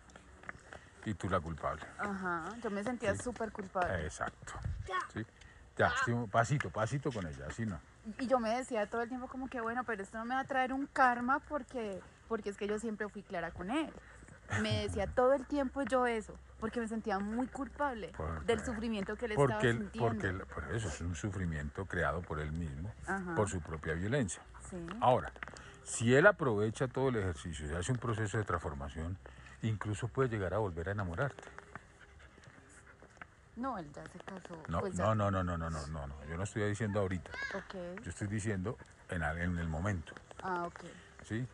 y 1.05 1.13
tú 1.15 1.29
la 1.29 1.39
culpable. 1.39 1.83
Ajá. 1.97 2.45
Yo 2.63 2.69
me 2.69 2.83
sentía 2.83 3.15
Sí. 3.15 3.23
súper 3.23 3.51
culpable. 3.51 4.05
Exacto. 4.05 4.53
¿Sí? 5.13 5.25
Ya, 5.77 5.91
sí, 6.05 6.11
pasito, 6.31 6.69
pasito 6.69 7.11
con 7.11 7.27
ella, 7.27 7.45
así 7.49 7.65
no. 7.65 7.79
Y 8.19 8.27
yo 8.27 8.39
me 8.39 8.49
decía 8.55 8.89
todo 8.89 9.01
el 9.01 9.09
tiempo 9.09 9.27
como 9.27 9.47
que 9.49 9.59
bueno, 9.61 9.83
pero 9.83 10.01
esto 10.01 10.17
no 10.17 10.25
me 10.25 10.35
va 10.35 10.41
a 10.41 10.45
traer 10.45 10.71
un 10.73 10.87
karma 10.87 11.39
porque, 11.39 12.01
porque 12.27 12.49
es 12.49 12.57
que 12.57 12.67
yo 12.67 12.79
siempre 12.79 13.07
fui 13.09 13.23
clara 13.23 13.51
con 13.51 13.71
él. 13.71 13.89
Me 14.61 14.83
decía 14.83 15.07
todo 15.07 15.33
el 15.33 15.45
tiempo 15.45 15.81
yo 15.81 16.07
eso, 16.07 16.33
porque 16.61 16.79
me 16.79 16.87
sentía 16.87 17.19
muy 17.19 17.47
culpable 17.47 18.13
del 18.45 18.63
sufrimiento 18.63 19.17
que 19.17 19.25
él 19.25 19.33
Porque, 19.35 19.53
estaba 19.53 19.69
él- 19.71 19.77
sintiendo. 19.79 20.09
porque 20.09 20.27
él- 20.27 20.41
por 20.45 20.73
eso 20.75 20.87
es 20.87 21.01
un 21.01 21.15
sufrimiento 21.15 21.85
creado 21.85 22.21
por 22.21 22.39
él 22.39 22.51
mismo, 22.53 22.89
Ajá. 23.07 23.35
por 23.35 23.49
su 23.49 23.59
propia 23.59 23.93
violencia. 23.93 24.41
Sí. 24.69 24.77
Ahora, 25.01 25.33
si 25.83 26.15
él 26.15 26.25
aprovecha 26.27 26.87
todo 26.87 27.09
el 27.09 27.17
ejercicio 27.17 27.69
y 27.69 27.75
hace 27.75 27.91
un 27.91 27.97
proceso 27.97 28.37
de 28.37 28.45
transformación, 28.45 29.17
incluso 29.63 30.07
puede 30.07 30.29
llegar 30.29 30.53
a 30.53 30.59
volver 30.59 30.87
a 30.87 30.91
enamorarte. 30.93 31.43
No, 33.57 33.77
él 33.77 33.91
ya 33.93 34.03
se 34.05 34.19
casó. 34.19 34.55
No, 34.69 34.79
pues 34.81 34.93
no, 34.95 35.15
no, 35.15 35.31
no, 35.31 35.43
no, 35.43 35.57
no, 35.57 35.69
no, 35.69 35.87
no, 35.87 36.07
no. 36.07 36.25
Yo 36.29 36.37
no 36.37 36.43
estoy 36.43 36.63
diciendo 36.69 36.99
ahorita. 36.99 37.31
Ok. 37.55 38.01
Yo 38.03 38.09
estoy 38.11 38.27
diciendo 38.27 38.77
en, 39.09 39.23
en 39.23 39.57
el 39.57 39.67
momento. 39.67 40.13
Ah, 40.43 40.63
ok. 40.67 40.83
¿sí? 41.23 41.45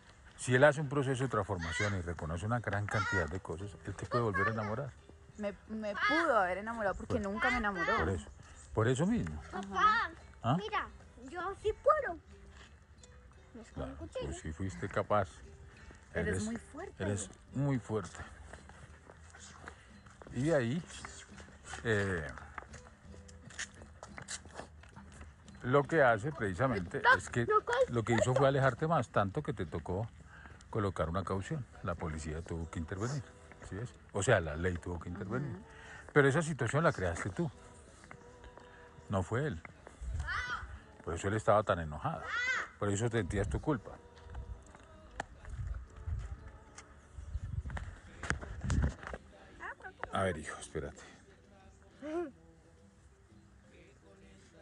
Si 0.44 0.54
él 0.54 0.62
hace 0.66 0.82
un 0.82 0.90
proceso 0.90 1.24
de 1.24 1.30
transformación 1.30 1.98
y 1.98 2.02
reconoce 2.02 2.46
una 2.46 2.60
gran 2.60 2.86
cantidad 2.86 3.30
de 3.30 3.40
cosas, 3.40 3.70
él 3.86 3.96
te 3.96 4.06
puede 4.06 4.26
volver 4.26 4.50
a 4.50 4.52
enamorar. 4.52 4.92
Me, 5.38 5.54
me 5.70 5.94
pudo 5.94 6.38
haber 6.38 6.58
enamorado 6.58 6.96
porque 6.96 7.18
nunca 7.18 7.50
me 7.50 7.60
enamoró. 7.60 7.96
Por 7.98 8.10
eso. 8.10 8.28
Por 8.74 8.88
eso 8.90 9.08
mismo. 9.08 9.42
Papá, 9.50 10.12
¿Ah? 10.42 10.58
mira, 10.58 10.90
yo 11.30 11.40
sí 11.62 11.72
puedo. 11.82 12.20
Claro, 13.74 13.96
contigo. 13.96 14.26
pues 14.26 14.42
si 14.42 14.52
fuiste 14.52 14.90
capaz. 14.90 15.30
Eres 16.14 16.44
muy 16.44 16.58
fuerte. 16.58 17.04
Eres 17.06 17.30
muy 17.54 17.80
fuerte. 17.80 18.18
Y 20.34 20.44
de 20.44 20.56
ahí, 20.56 20.84
eh, 21.86 22.28
lo 25.62 25.84
que 25.84 26.04
hace 26.04 26.34
precisamente 26.34 27.02
es 27.18 27.30
que 27.30 27.48
lo 27.88 28.04
que 28.04 28.12
hizo 28.12 28.36
fue 28.36 28.50
alejarte 28.50 28.88
más, 28.88 29.08
tanto 29.08 29.42
que 29.42 29.54
te 29.54 29.66
tocó 29.66 30.06
colocar 30.74 31.08
una 31.08 31.24
caución. 31.24 31.64
La 31.84 31.94
policía 31.94 32.42
tuvo 32.42 32.68
que 32.72 32.80
intervenir. 32.80 33.22
¿sí 33.70 33.76
ves? 33.76 33.94
O 34.12 34.24
sea, 34.24 34.40
la 34.42 34.56
ley 34.56 34.76
tuvo 34.78 35.00
que 35.00 35.08
intervenir. 35.08 35.56
Pero 36.12 36.28
esa 36.28 36.42
situación 36.42 36.84
la 36.84 36.92
creaste 36.92 37.30
tú. 37.30 37.50
No 39.08 39.22
fue 39.22 39.46
él. 39.46 39.62
Por 41.06 41.14
eso 41.14 41.28
él 41.28 41.36
estaba 41.36 41.62
tan 41.62 41.80
enojado. 41.80 42.24
Por 42.80 42.90
eso 42.90 43.08
sentías 43.08 43.48
tu 43.48 43.62
culpa. 43.62 43.92
A 50.12 50.24
ver, 50.24 50.38
hijo, 50.40 50.60
espérate. 50.60 51.02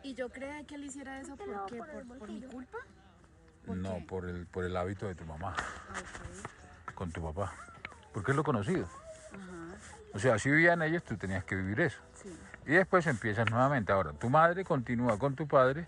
¿Y 0.03 0.13
yo 0.13 0.29
creía 0.29 0.65
que 0.65 0.75
él 0.75 0.83
hiciera 0.83 1.21
eso 1.21 1.37
por 1.37 1.65
qué? 1.67 1.77
por 1.77 1.89
el 1.89 2.05
¿Por, 2.05 2.17
por 2.19 2.29
mi 2.29 2.41
culpa? 2.41 2.79
¿Por 3.65 3.77
No, 3.77 3.95
qué? 3.95 4.05
por 4.07 4.25
el, 4.25 4.45
por 4.47 4.63
el 4.65 4.75
hábito 4.75 5.07
de 5.07 5.15
tu 5.15 5.25
mamá, 5.25 5.55
con 6.95 7.11
tu 7.11 7.21
papá. 7.21 7.53
Porque 8.13 8.31
es 8.31 8.37
lo 8.37 8.43
conocido. 8.43 8.85
Ajá. 8.85 9.75
O 10.13 10.19
sea, 10.19 10.37
si 10.39 10.49
vivían 10.51 10.81
ellos, 10.81 11.03
tú 11.03 11.15
tenías 11.17 11.43
que 11.45 11.55
vivir 11.55 11.79
eso. 11.81 11.99
Sí. 12.15 12.29
Y 12.65 12.73
después 12.73 13.07
empiezas 13.07 13.49
nuevamente. 13.49 13.91
Ahora, 13.91 14.13
tu 14.13 14.29
madre 14.29 14.63
continúa 14.63 15.17
con 15.17 15.35
tu 15.35 15.47
padre 15.47 15.85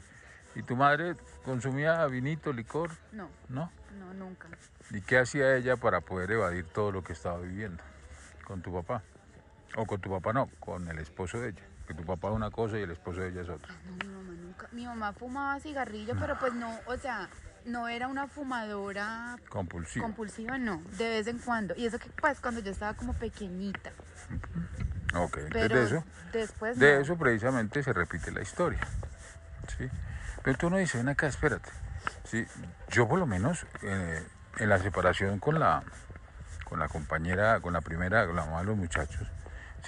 y 0.55 0.63
tu 0.63 0.75
madre 0.75 1.15
consumía 1.43 2.05
vinito, 2.07 2.53
licor, 2.53 2.91
No, 3.11 3.29
¿no? 3.49 3.71
no, 3.99 4.13
nunca. 4.13 4.47
¿Y 4.91 5.01
qué 5.01 5.19
hacía 5.19 5.55
ella 5.55 5.75
para 5.77 6.01
poder 6.01 6.31
evadir 6.31 6.65
todo 6.65 6.91
lo 6.91 7.03
que 7.03 7.13
estaba 7.13 7.39
viviendo 7.39 7.83
con 8.45 8.61
tu 8.61 8.71
papá? 8.73 9.01
O 9.75 9.85
con 9.85 9.99
tu 9.99 10.09
papá 10.11 10.33
no, 10.33 10.47
con 10.59 10.87
el 10.87 10.99
esposo 10.99 11.39
de 11.39 11.49
ella. 11.49 11.61
Que 11.87 11.93
tu 11.93 12.05
papá 12.05 12.29
es 12.29 12.35
una 12.35 12.49
cosa 12.51 12.77
y 12.79 12.83
el 12.83 12.91
esposo 12.91 13.21
de 13.21 13.29
ella 13.29 13.41
es 13.41 13.49
otra. 13.49 13.73
No, 13.85 13.91
mi 13.97 14.07
mamá 14.13 14.33
nunca. 14.41 14.67
Mi 14.71 14.85
mamá 14.85 15.13
fumaba 15.13 15.59
cigarrillo, 15.59 16.15
pero 16.19 16.37
pues 16.39 16.53
no, 16.53 16.71
o 16.85 16.95
sea, 16.97 17.27
no 17.65 17.87
era 17.87 18.07
una 18.07 18.27
fumadora 18.27 19.37
Compulsiva. 19.49 20.03
compulsiva, 20.05 20.57
no, 20.57 20.81
de 20.97 21.09
vez 21.09 21.27
en 21.27 21.39
cuando. 21.39 21.73
Y 21.75 21.85
eso 21.85 21.99
que 21.99 22.09
pues 22.09 22.39
cuando 22.39 22.59
yo 22.61 22.71
estaba 22.71 22.93
como 22.95 23.13
pequeñita. 23.13 23.91
ok, 25.15 25.37
entonces 25.37 25.49
Pero 25.51 25.75
de 25.79 25.85
eso, 25.85 26.03
después 26.31 26.79
de 26.79 26.95
no. 26.95 27.01
eso 27.01 27.17
precisamente 27.17 27.83
se 27.83 27.93
repite 27.93 28.31
la 28.31 28.41
historia. 28.41 28.79
¿sí? 29.77 29.87
Pero 30.43 30.57
tú 30.57 30.69
no 30.69 30.77
dices, 30.77 30.95
ven 31.01 31.09
acá, 31.09 31.27
espérate. 31.27 31.69
¿sí? 32.25 32.45
Yo 32.89 33.07
por 33.07 33.19
lo 33.19 33.25
menos 33.25 33.65
eh, 33.81 34.21
en 34.57 34.69
la 34.69 34.77
separación 34.79 35.39
con 35.39 35.59
la, 35.59 35.83
con 36.65 36.79
la 36.79 36.87
compañera, 36.89 37.59
con 37.61 37.73
la 37.73 37.81
primera, 37.81 38.25
con 38.25 38.35
la 38.35 38.45
mamá 38.45 38.59
de 38.59 38.65
los 38.65 38.77
muchachos, 38.77 39.27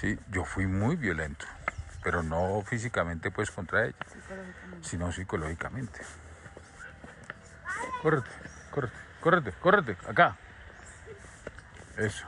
¿sí? 0.00 0.18
yo 0.30 0.44
fui 0.44 0.66
muy 0.66 0.96
violento. 0.96 1.46
Pero 2.02 2.22
no 2.22 2.62
físicamente 2.64 3.30
pues 3.32 3.50
contra 3.50 3.86
ella. 3.86 3.96
Psicológicamente. 4.12 4.88
sino 4.88 5.12
psicológicamente. 5.12 6.00
Córrete, 8.02 8.30
córrete, 8.70 8.96
córrete, 9.20 9.52
córrete, 9.52 9.96
acá. 10.08 10.36
Eso. 11.96 12.26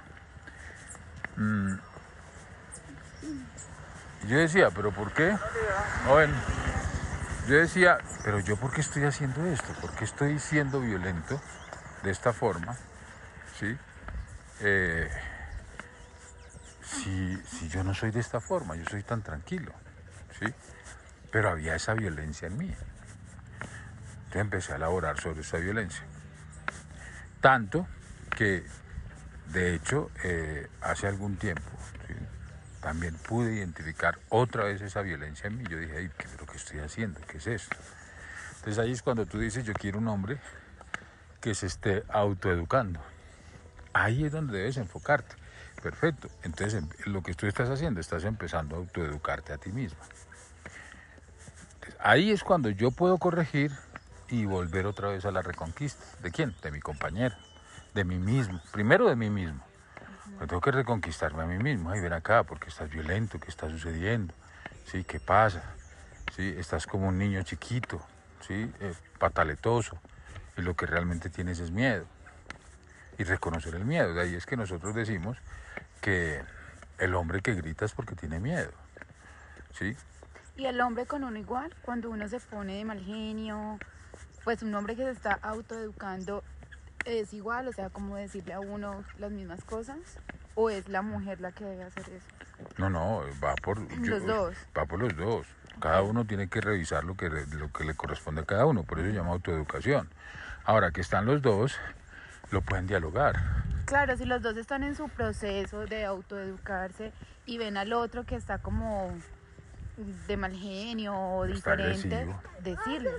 Mm. 1.37 1.75
Yo 4.27 4.37
decía, 4.37 4.71
pero 4.71 4.91
¿por 4.93 5.13
qué? 5.13 5.37
Bueno, 6.07 6.35
yo 7.49 7.57
decía, 7.57 7.99
pero 8.25 8.41
yo 8.41 8.57
¿por 8.57 8.73
qué 8.73 8.81
estoy 8.81 9.05
haciendo 9.05 9.45
esto? 9.47 9.73
¿Por 9.81 9.91
qué 9.93 10.05
estoy 10.05 10.39
siendo 10.39 10.81
violento 10.81 11.41
de 12.03 12.11
esta 12.11 12.33
forma? 12.33 12.77
¿Sí? 13.59 13.77
Eh, 14.61 15.09
si, 16.83 17.37
si 17.47 17.69
yo 17.69 17.85
no 17.85 17.95
soy 17.95 18.11
de 18.11 18.21
esta 18.21 18.41
forma, 18.41 18.75
yo 18.75 18.85
soy 18.85 19.03
tan 19.03 19.23
tranquilo. 19.23 19.73
¿Sí? 20.39 20.47
Pero 21.31 21.51
había 21.51 21.75
esa 21.75 21.95
violencia 21.95 22.49
en 22.49 22.59
mí. 22.59 22.75
Entonces 24.29 24.43
empecé 24.43 24.73
a 24.75 24.77
elaborar 24.77 25.19
sobre 25.19 25.41
esa 25.41 25.57
violencia. 25.57 26.05
Tanto 27.41 27.89
que, 28.37 28.63
de 29.53 29.75
hecho, 29.75 30.11
eh, 30.23 30.69
hace 30.83 31.07
algún 31.07 31.37
tiempo 31.37 31.63
también 32.83 33.15
pude 33.15 33.55
identificar 33.55 34.19
otra 34.29 34.65
vez 34.65 34.83
esa 34.83 35.01
violencia 35.01 35.47
en 35.47 35.57
mí. 35.57 35.65
Yo 35.69 35.79
dije, 35.79 35.97
Ay, 35.97 36.11
¿qué 36.19 36.27
es 36.27 36.39
lo 36.39 36.47
que 36.47 36.59
estoy 36.59 36.81
haciendo? 36.81 37.21
¿Qué 37.27 37.39
es 37.39 37.47
esto? 37.47 37.77
Entonces 38.57 38.79
ahí 38.79 38.93
es 38.93 39.03
cuando 39.03 39.25
tú 39.25 39.39
dices, 39.39 39.65
yo 39.65 39.73
quiero 39.73 39.99
un 39.99 40.09
hombre 40.09 40.39
que 41.41 41.55
se 41.55 41.67
esté 41.67 42.05
autoeducando. 42.11 43.01
Ahí 43.95 44.27
es 44.27 44.33
donde 44.33 44.59
debes 44.59 44.77
enfocarte. 44.77 45.37
Perfecto. 45.83 46.29
Entonces 46.43 46.75
em- 46.83 46.89
lo 47.07 47.23
que 47.23 47.33
tú 47.33 47.47
estás 47.47 47.71
haciendo, 47.71 47.99
estás 48.01 48.25
empezando 48.25 48.77
a 48.77 48.79
autoeducarte 48.81 49.55
a 49.55 49.59
ti 49.59 49.73
mismo. 49.73 49.99
Ahí 51.99 52.31
es 52.31 52.45
cuando 52.45 52.69
yo 52.69 52.91
puedo 52.91 53.19
corregir 53.19 53.73
y 54.31 54.45
volver 54.45 54.87
otra 54.87 55.09
vez 55.09 55.25
a 55.25 55.31
la 55.31 55.43
reconquista. 55.43 56.05
¿De 56.23 56.31
quién? 56.31 56.55
De 56.63 56.71
mi 56.71 56.81
compañero, 56.81 57.35
de 57.95 58.05
mí 58.05 58.19
mismo. 58.19 58.61
Primero 58.73 59.09
de 59.09 59.17
mí 59.17 59.31
mismo. 59.31 59.65
Pero 60.35 60.47
tengo 60.47 60.61
que 60.61 60.71
reconquistarme 60.71 61.43
a 61.43 61.47
mí 61.47 61.59
mismo. 61.59 61.91
Ay, 61.91 62.01
ven 62.01 62.13
acá, 62.13 62.45
porque 62.45 62.69
estás 62.69 62.91
violento, 62.91 63.39
¿qué 63.39 63.49
está 63.49 63.69
sucediendo? 63.69 64.35
¿Sí? 64.85 65.05
¿Qué 65.05 65.21
pasa? 65.21 65.63
¿Sí? 66.37 66.55
Estás 66.59 66.87
como 66.87 67.09
un 67.09 67.19
niño 67.19 67.43
chiquito, 67.43 68.01
¿sí? 68.47 68.71
Eh, 68.81 68.95
pataletoso. 69.19 69.99
Y 70.57 70.63
lo 70.63 70.75
que 70.75 70.87
realmente 70.87 71.31
tienes 71.31 71.59
es 71.61 71.71
miedo. 71.71 72.05
Y 73.17 73.25
reconocer 73.25 73.75
el 73.75 73.85
miedo. 73.85 74.15
De 74.15 74.23
ahí 74.23 74.35
es 74.35 74.47
que 74.47 74.57
nosotros 74.57 74.95
decimos 74.95 75.39
que 76.01 76.43
el 76.99 77.15
hombre 77.15 77.41
que 77.41 77.55
grita 77.55 77.85
es 77.85 77.93
porque 77.93 78.15
tiene 78.15 78.39
miedo. 78.39 78.71
¿Sí? 79.73 79.97
Y 80.57 80.67
el 80.67 80.81
hombre 80.81 81.07
con 81.07 81.25
uno 81.25 81.39
igual, 81.39 81.75
cuando 81.83 82.11
uno 82.11 82.29
se 82.29 82.41
pone 82.41 82.77
de 82.77 82.85
mal 82.85 83.01
genio, 83.01 83.79
pues 84.45 84.63
un 84.63 84.75
hombre 84.75 84.97
que 84.97 85.05
se 85.05 85.11
está 85.11 85.39
autoeducando 85.43 86.43
es 87.05 87.33
igual, 87.33 87.69
o 87.69 87.73
sea, 87.73 87.91
como 87.91 88.17
decirle 88.17 88.55
a 88.55 88.61
uno 88.61 89.05
las 89.19 89.31
mismas 89.31 89.65
cosas, 89.65 89.99
o 90.55 90.71
es 90.71 90.89
la 90.89 91.03
mujer 91.03 91.41
la 91.41 91.53
que 91.53 91.65
debe 91.65 91.85
hacer 91.85 92.05
eso. 92.09 92.27
No, 92.77 92.91
no, 92.91 93.23
va 93.43 93.55
por 93.57 93.79
Los 94.07 94.27
dos. 94.27 94.57
Va 94.77 94.85
por 94.87 94.99
los 94.99 95.17
dos. 95.17 95.47
Cada 95.81 96.03
uno 96.03 96.27
tiene 96.27 96.49
que 96.49 96.61
revisar 96.61 97.05
lo 97.05 97.17
que, 97.17 97.29
lo 97.29 97.73
que 97.73 97.85
le 97.85 97.95
corresponde 97.95 98.41
a 98.41 98.45
cada 98.45 98.67
uno, 98.67 98.83
por 98.83 98.99
eso 98.99 99.09
se 99.09 99.15
llama 99.15 99.31
autoeducación. 99.31 100.09
Ahora 100.65 100.91
que 100.91 101.01
están 101.01 101.25
los 101.25 101.41
dos, 101.41 101.79
lo 102.51 102.63
pueden 102.63 102.87
dialogar. 102.87 103.37
Claro, 103.85 104.17
si 104.17 104.25
los 104.25 104.43
dos 104.43 104.57
están 104.57 104.83
en 104.83 104.95
su 104.97 105.09
proceso 105.09 105.87
de 105.87 106.05
autoeducarse 106.05 107.13
y 107.47 107.59
ven 107.59 107.77
al 107.77 107.93
otro 107.93 108.25
que 108.25 108.35
está 108.35 108.59
como 108.59 109.15
de 109.99 110.37
mal 110.37 110.53
genio 110.53 111.15
o 111.15 111.45
Está 111.45 111.75
diferente, 111.75 112.15
agresivo. 112.15 112.41
decirle. 112.61 113.11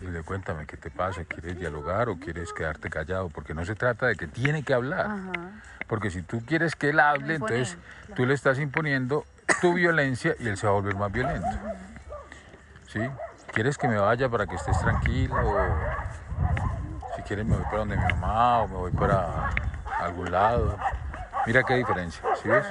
Dile, 0.00 0.22
cuéntame 0.22 0.66
qué 0.66 0.76
te 0.76 0.90
pasa, 0.90 1.24
¿quieres 1.24 1.58
dialogar 1.58 2.08
o 2.08 2.18
quieres 2.18 2.52
quedarte 2.52 2.88
callado? 2.88 3.28
Porque 3.28 3.54
no 3.54 3.64
se 3.64 3.74
trata 3.74 4.06
de 4.06 4.14
que 4.14 4.28
tiene 4.28 4.62
que 4.62 4.72
hablar. 4.72 5.06
Ajá. 5.06 5.32
Porque 5.88 6.10
si 6.10 6.22
tú 6.22 6.40
quieres 6.46 6.76
que 6.76 6.90
él 6.90 7.00
hable, 7.00 7.34
Imponer, 7.34 7.56
entonces 7.58 7.78
claro. 8.06 8.14
tú 8.14 8.26
le 8.26 8.34
estás 8.34 8.58
imponiendo 8.60 9.24
tu 9.60 9.74
violencia 9.74 10.36
y 10.38 10.46
él 10.46 10.56
se 10.56 10.66
va 10.66 10.72
a 10.72 10.76
volver 10.76 10.94
más 10.94 11.10
violento. 11.10 11.48
¿Sí? 12.86 13.00
¿Quieres 13.52 13.76
que 13.76 13.88
me 13.88 13.98
vaya 13.98 14.28
para 14.28 14.46
que 14.46 14.54
estés 14.54 14.78
tranquilo? 14.78 15.34
O 15.34 17.16
si 17.16 17.22
quieres 17.22 17.44
me 17.44 17.56
voy 17.56 17.64
para 17.64 17.78
donde 17.78 17.96
mi 17.96 18.02
mamá 18.02 18.60
o 18.60 18.68
me 18.68 18.74
voy 18.76 18.92
para 18.92 19.50
algún 19.98 20.30
lado. 20.30 20.78
Mira 21.46 21.62
qué 21.64 21.74
diferencia, 21.74 22.22
¿sí 22.40 22.48
ves? 22.48 22.66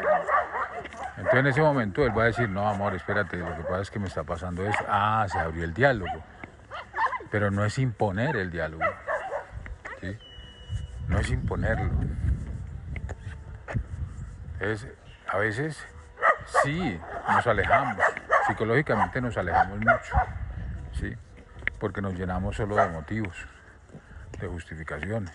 Entonces 1.18 1.39
en 1.39 1.47
ese 1.47 1.61
momento 1.61 2.05
él 2.05 2.15
va 2.18 2.24
a 2.24 2.26
decir, 2.28 2.47
no 2.47 2.68
amor, 2.70 2.93
espérate, 2.95 3.38
lo 3.38 3.55
que 3.55 3.63
pasa 3.63 3.82
es 3.82 3.91
que 3.91 3.99
me 3.99 4.07
está 4.07 4.24
pasando 4.24 4.63
esto. 4.65 4.86
Ah, 4.88 5.26
se 5.30 5.39
abrió 5.39 5.63
el 5.63 5.74
diálogo. 5.74 6.24
Pero 7.32 7.51
no 7.51 7.65
es 7.65 7.78
imponer 7.80 8.36
el 8.36 8.51
diálogo. 8.51 8.84
No 11.07 11.20
es 11.20 11.32
imponerlo. 11.32 11.89
Es, 14.59 14.88
a 15.28 15.38
veces 15.38 15.78
sí, 16.63 16.99
nos 17.30 17.47
alejamos, 17.47 17.97
psicológicamente 18.47 19.22
nos 19.22 19.38
alejamos 19.38 19.78
mucho, 19.78 20.15
¿sí? 20.93 21.15
porque 21.80 22.01
nos 22.01 22.13
llenamos 22.15 22.55
solo 22.55 22.76
de 22.76 22.89
motivos, 22.89 23.38
de 24.39 24.47
justificaciones. 24.47 25.32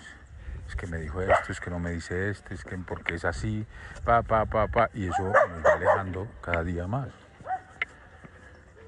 Es 0.68 0.76
que 0.76 0.86
me 0.86 0.98
dijo 0.98 1.20
esto, 1.20 1.52
es 1.52 1.60
que 1.60 1.70
no 1.70 1.78
me 1.78 1.90
dice 1.90 2.30
esto, 2.30 2.54
es 2.54 2.64
que 2.64 2.76
porque 2.78 3.14
es 3.14 3.24
así, 3.24 3.66
pa, 4.04 4.22
pa, 4.22 4.46
pa, 4.46 4.68
pa, 4.68 4.90
y 4.94 5.08
eso 5.08 5.22
nos 5.22 5.64
va 5.64 5.72
alejando 5.74 6.28
cada 6.40 6.64
día 6.64 6.86
más. 6.86 7.08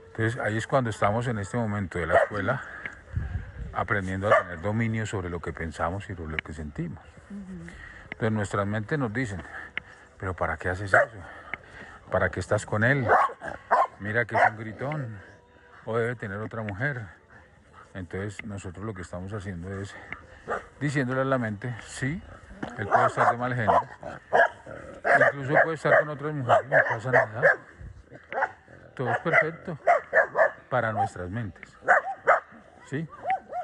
Entonces 0.09 0.41
ahí 0.41 0.57
es 0.57 0.67
cuando 0.67 0.91
estamos 0.91 1.27
en 1.27 1.39
este 1.39 1.57
momento 1.57 1.99
de 1.99 2.07
la 2.07 2.15
escuela 2.15 2.63
aprendiendo 3.73 4.29
a 4.29 4.39
tener 4.39 4.61
dominio 4.61 5.07
sobre 5.07 5.29
lo 5.29 5.41
que 5.41 5.53
pensamos 5.53 6.09
y 6.09 6.15
sobre 6.15 6.33
lo 6.33 6.37
que 6.37 6.53
sentimos. 6.53 7.03
Entonces 8.05 8.33
nuestras 8.33 8.67
mentes 8.67 8.99
nos 8.99 9.13
dicen, 9.13 9.43
pero 10.19 10.35
¿para 10.35 10.57
qué 10.57 10.69
haces 10.69 10.95
eso? 10.95 11.19
¿Para 12.11 12.31
qué 12.31 12.41
estás 12.41 12.65
con 12.65 12.85
él? 12.85 13.07
Mira 13.99 14.25
que 14.25 14.37
es 14.37 14.43
un 14.51 14.57
gritón. 14.57 15.19
O 15.87 15.99
debe 15.99 16.15
tener 16.15 16.39
otra 16.39 16.63
mujer. 16.63 17.03
Entonces 17.93 18.43
nosotros 18.45 18.87
lo 18.87 18.95
que 18.95 19.03
estamos 19.03 19.33
haciendo 19.33 19.81
es 19.81 19.95
diciéndole 20.85 21.23
a 21.23 21.25
la 21.25 21.39
mente, 21.39 21.75
sí, 21.87 22.23
él 22.77 22.87
puede 22.87 23.07
estar 23.07 23.31
de 23.31 23.39
mal 23.39 23.55
genio. 23.55 23.81
Incluso 25.33 25.55
puede 25.63 25.77
estar 25.77 25.99
con 26.01 26.11
otras 26.11 26.35
mujeres, 26.35 26.71
no 26.71 26.77
pasa 26.91 27.11
nada. 27.11 27.43
Todo 28.95 29.11
es 29.11 29.19
perfecto 29.21 29.79
para 30.69 30.93
nuestras 30.93 31.31
mentes. 31.31 31.75
¿Sí? 32.85 33.09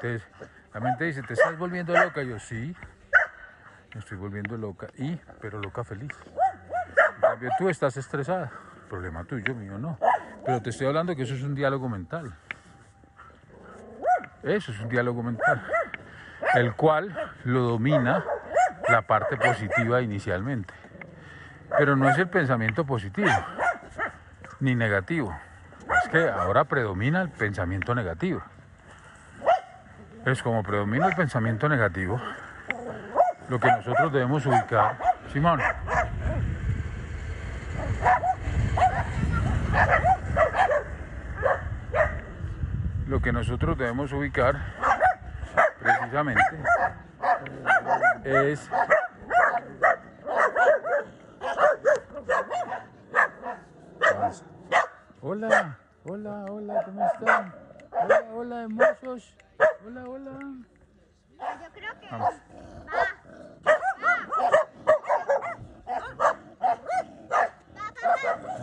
Entonces, 0.01 0.27
la 0.73 0.79
mente 0.79 1.03
dice, 1.05 1.21
¿te 1.21 1.33
estás 1.33 1.55
volviendo 1.59 1.93
loca? 1.93 2.23
Yo, 2.23 2.39
sí, 2.39 2.75
me 3.93 3.99
estoy 3.99 4.17
volviendo 4.17 4.57
loca, 4.57 4.87
y, 4.97 5.15
pero 5.39 5.59
loca 5.59 5.83
feliz. 5.83 6.11
En 6.25 7.21
cambio, 7.21 7.51
tú 7.59 7.69
estás 7.69 7.97
estresada. 7.97 8.51
Problema 8.89 9.23
tuyo, 9.25 9.53
mío 9.53 9.77
no. 9.77 9.99
Pero 10.43 10.59
te 10.59 10.71
estoy 10.71 10.87
hablando 10.87 11.15
que 11.15 11.21
eso 11.21 11.35
es 11.35 11.43
un 11.43 11.53
diálogo 11.53 11.87
mental. 11.87 12.35
Eso 14.41 14.71
es 14.71 14.79
un 14.79 14.89
diálogo 14.89 15.21
mental. 15.21 15.63
El 16.53 16.73
cual 16.73 17.31
lo 17.43 17.61
domina 17.61 18.23
la 18.89 19.01
parte 19.03 19.37
positiva 19.37 20.01
inicialmente. 20.01 20.73
Pero 21.77 21.95
no 21.95 22.09
es 22.09 22.17
el 22.17 22.27
pensamiento 22.27 22.85
positivo, 22.85 23.29
ni 24.59 24.75
negativo. 24.75 25.33
Es 26.03 26.09
que 26.09 26.29
ahora 26.29 26.65
predomina 26.65 27.21
el 27.21 27.29
pensamiento 27.29 27.95
negativo. 27.95 28.41
Es 30.25 30.43
como 30.43 30.61
predomina 30.61 31.07
el 31.07 31.15
pensamiento 31.15 31.67
negativo, 31.69 32.21
lo 33.49 33.59
que 33.59 33.67
nosotros 33.71 34.11
debemos 34.11 34.45
ubicar. 34.45 34.97
Simón. 35.31 35.61
Lo 43.07 43.21
que 43.21 43.31
nosotros 43.31 43.77
debemos 43.77 44.11
ubicar 44.13 44.55
precisamente 46.11 46.41
es. 48.25 48.69
Hola, 55.21 55.77
hola, 56.03 56.45
hola, 56.49 56.83
¿cómo 56.85 57.05
están? 57.05 57.55
Hola, 57.91 58.23
hola, 58.33 58.61
hermosos. 58.63 59.35
Hola, 59.85 60.03
hola. 60.07 60.39
Yo 61.39 61.71
creo 61.73 61.99
que 61.99 62.07
Vamos. 62.11 62.33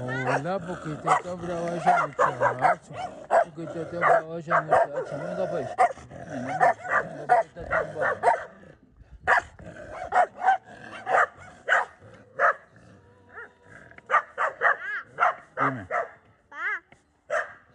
Hola, 0.01 0.59
¿por 0.59 0.82
qué 0.82 0.90
te 0.90 1.09
está 1.09 1.34
brava 1.34 1.76
esa 1.76 2.07
muchacha? 2.07 2.80
¿Por 3.28 3.55
qué 3.55 3.66
te 3.72 3.82
está 3.82 3.99
brava 3.99 4.38
esa 4.38 4.61
muchacha? 4.61 5.16
Venga 5.16 5.51
pues. 5.51 5.68
Venga, 6.28 6.59
venga, 6.59 7.16
¿por 7.16 7.26
qué 7.26 7.46
está 7.46 7.68
tan 7.68 7.94
brava? 7.94 8.20
Dime, 15.61 15.86
pa, 16.49 16.82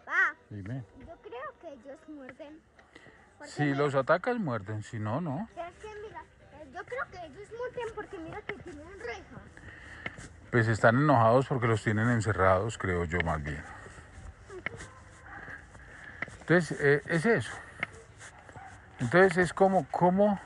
pa, 0.06 0.36
dime. 0.50 0.84
yo 1.00 1.16
creo 1.22 1.60
que 1.60 1.68
ellos 1.74 2.00
muerden. 2.08 2.62
Porque 3.38 3.52
Si 3.52 3.64
mira, 3.64 3.78
los 3.94 4.02
atacas, 4.02 4.40
muerden. 4.40 4.84
Si 4.84 4.98
no, 5.00 5.22
no. 5.22 5.48
eh, 5.56 6.68
yo 6.74 6.84
creo 6.84 7.04
que 7.12 7.18
ellos 7.26 7.50
muerden 7.58 7.96
porque 7.96 8.18
mira 8.18 8.42
que 8.42 8.54
tienen 8.54 8.88
Pues 10.52 10.68
están 10.68 10.98
enojados 10.98 11.48
porque 11.48 11.68
los 11.68 11.84
tienen 11.84 12.10
encerrados, 12.10 12.78
creo 12.78 13.06
yo 13.06 13.20
más 13.24 13.42
bien. 13.44 13.64
Entonces, 16.42 16.78
eh, 16.82 17.04
es 17.08 17.26
eso. 17.26 17.52
Entonces 19.00 19.38
es 19.38 19.54
como, 19.54 19.86
como 19.90 20.40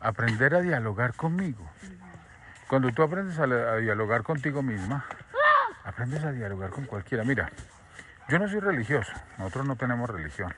aprender 0.00 0.54
a 0.54 0.60
dialogar 0.60 1.14
conmigo. 1.14 1.68
Cuando 2.68 2.92
tú 2.92 3.02
aprendes 3.02 3.38
a, 3.38 3.44
a 3.44 3.76
dialogar 3.76 4.22
contigo 4.22 4.62
misma, 4.62 5.04
aprendes 5.84 6.24
a 6.24 6.32
dialogar 6.32 6.70
con 6.70 6.84
cualquiera. 6.86 7.24
Mira, 7.24 7.50
yo 8.28 8.38
no 8.38 8.46
soy 8.46 8.60
religioso, 8.60 9.10
nosotros 9.38 9.66
no 9.66 9.76
tenemos 9.76 10.10
religión, 10.10 10.54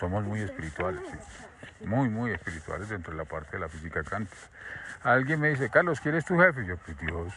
somos 0.00 0.24
muy 0.24 0.40
espirituales, 0.40 1.02
sí. 1.10 1.18
Muy, 1.80 2.08
muy 2.08 2.32
espirituales 2.32 2.88
dentro 2.88 3.12
de 3.12 3.18
la 3.18 3.24
parte 3.24 3.52
de 3.52 3.58
la 3.58 3.68
física 3.68 4.02
cántica. 4.02 4.36
Alguien 5.02 5.40
me 5.40 5.50
dice, 5.50 5.68
Carlos, 5.70 6.00
¿quién 6.00 6.14
es 6.14 6.24
tu 6.24 6.38
jefe? 6.38 6.64
Yo, 6.64 6.76
pues 6.78 6.98
Dios, 6.98 7.32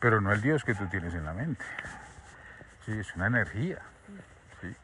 pero 0.00 0.20
no 0.20 0.32
el 0.32 0.40
Dios 0.40 0.64
que 0.64 0.74
tú 0.74 0.86
tienes 0.88 1.14
en 1.14 1.24
la 1.24 1.32
mente. 1.32 1.64
Sí, 2.84 2.92
es 2.98 3.14
una 3.16 3.26
energía, 3.26 3.78
sí. 4.60 4.76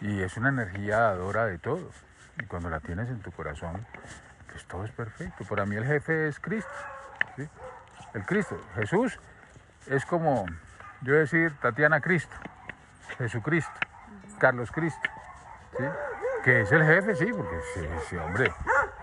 Y 0.00 0.22
es 0.22 0.36
una 0.36 0.48
energía 0.48 0.98
dadora 0.98 1.46
de 1.46 1.58
todo. 1.58 1.90
Y 2.38 2.46
cuando 2.46 2.70
la 2.70 2.80
tienes 2.80 3.08
en 3.08 3.20
tu 3.20 3.30
corazón, 3.32 3.86
pues 4.50 4.64
todo 4.66 4.84
es 4.84 4.92
perfecto. 4.92 5.44
Para 5.44 5.66
mí 5.66 5.76
el 5.76 5.84
jefe 5.84 6.28
es 6.28 6.40
Cristo, 6.40 6.70
¿sí? 7.36 7.48
El 8.14 8.24
Cristo. 8.24 8.58
Jesús 8.74 9.18
es 9.86 10.04
como, 10.06 10.46
yo 11.02 11.14
decir, 11.14 11.54
Tatiana 11.60 12.00
Cristo. 12.00 12.34
Jesucristo, 13.18 13.72
Carlos 14.38 14.70
Cristo, 14.70 15.10
¿sí? 15.76 15.84
Que 16.42 16.60
es 16.62 16.72
el 16.72 16.84
jefe, 16.84 17.14
sí, 17.16 17.26
porque 17.32 17.56
ese, 17.56 18.18
hombre 18.18 18.52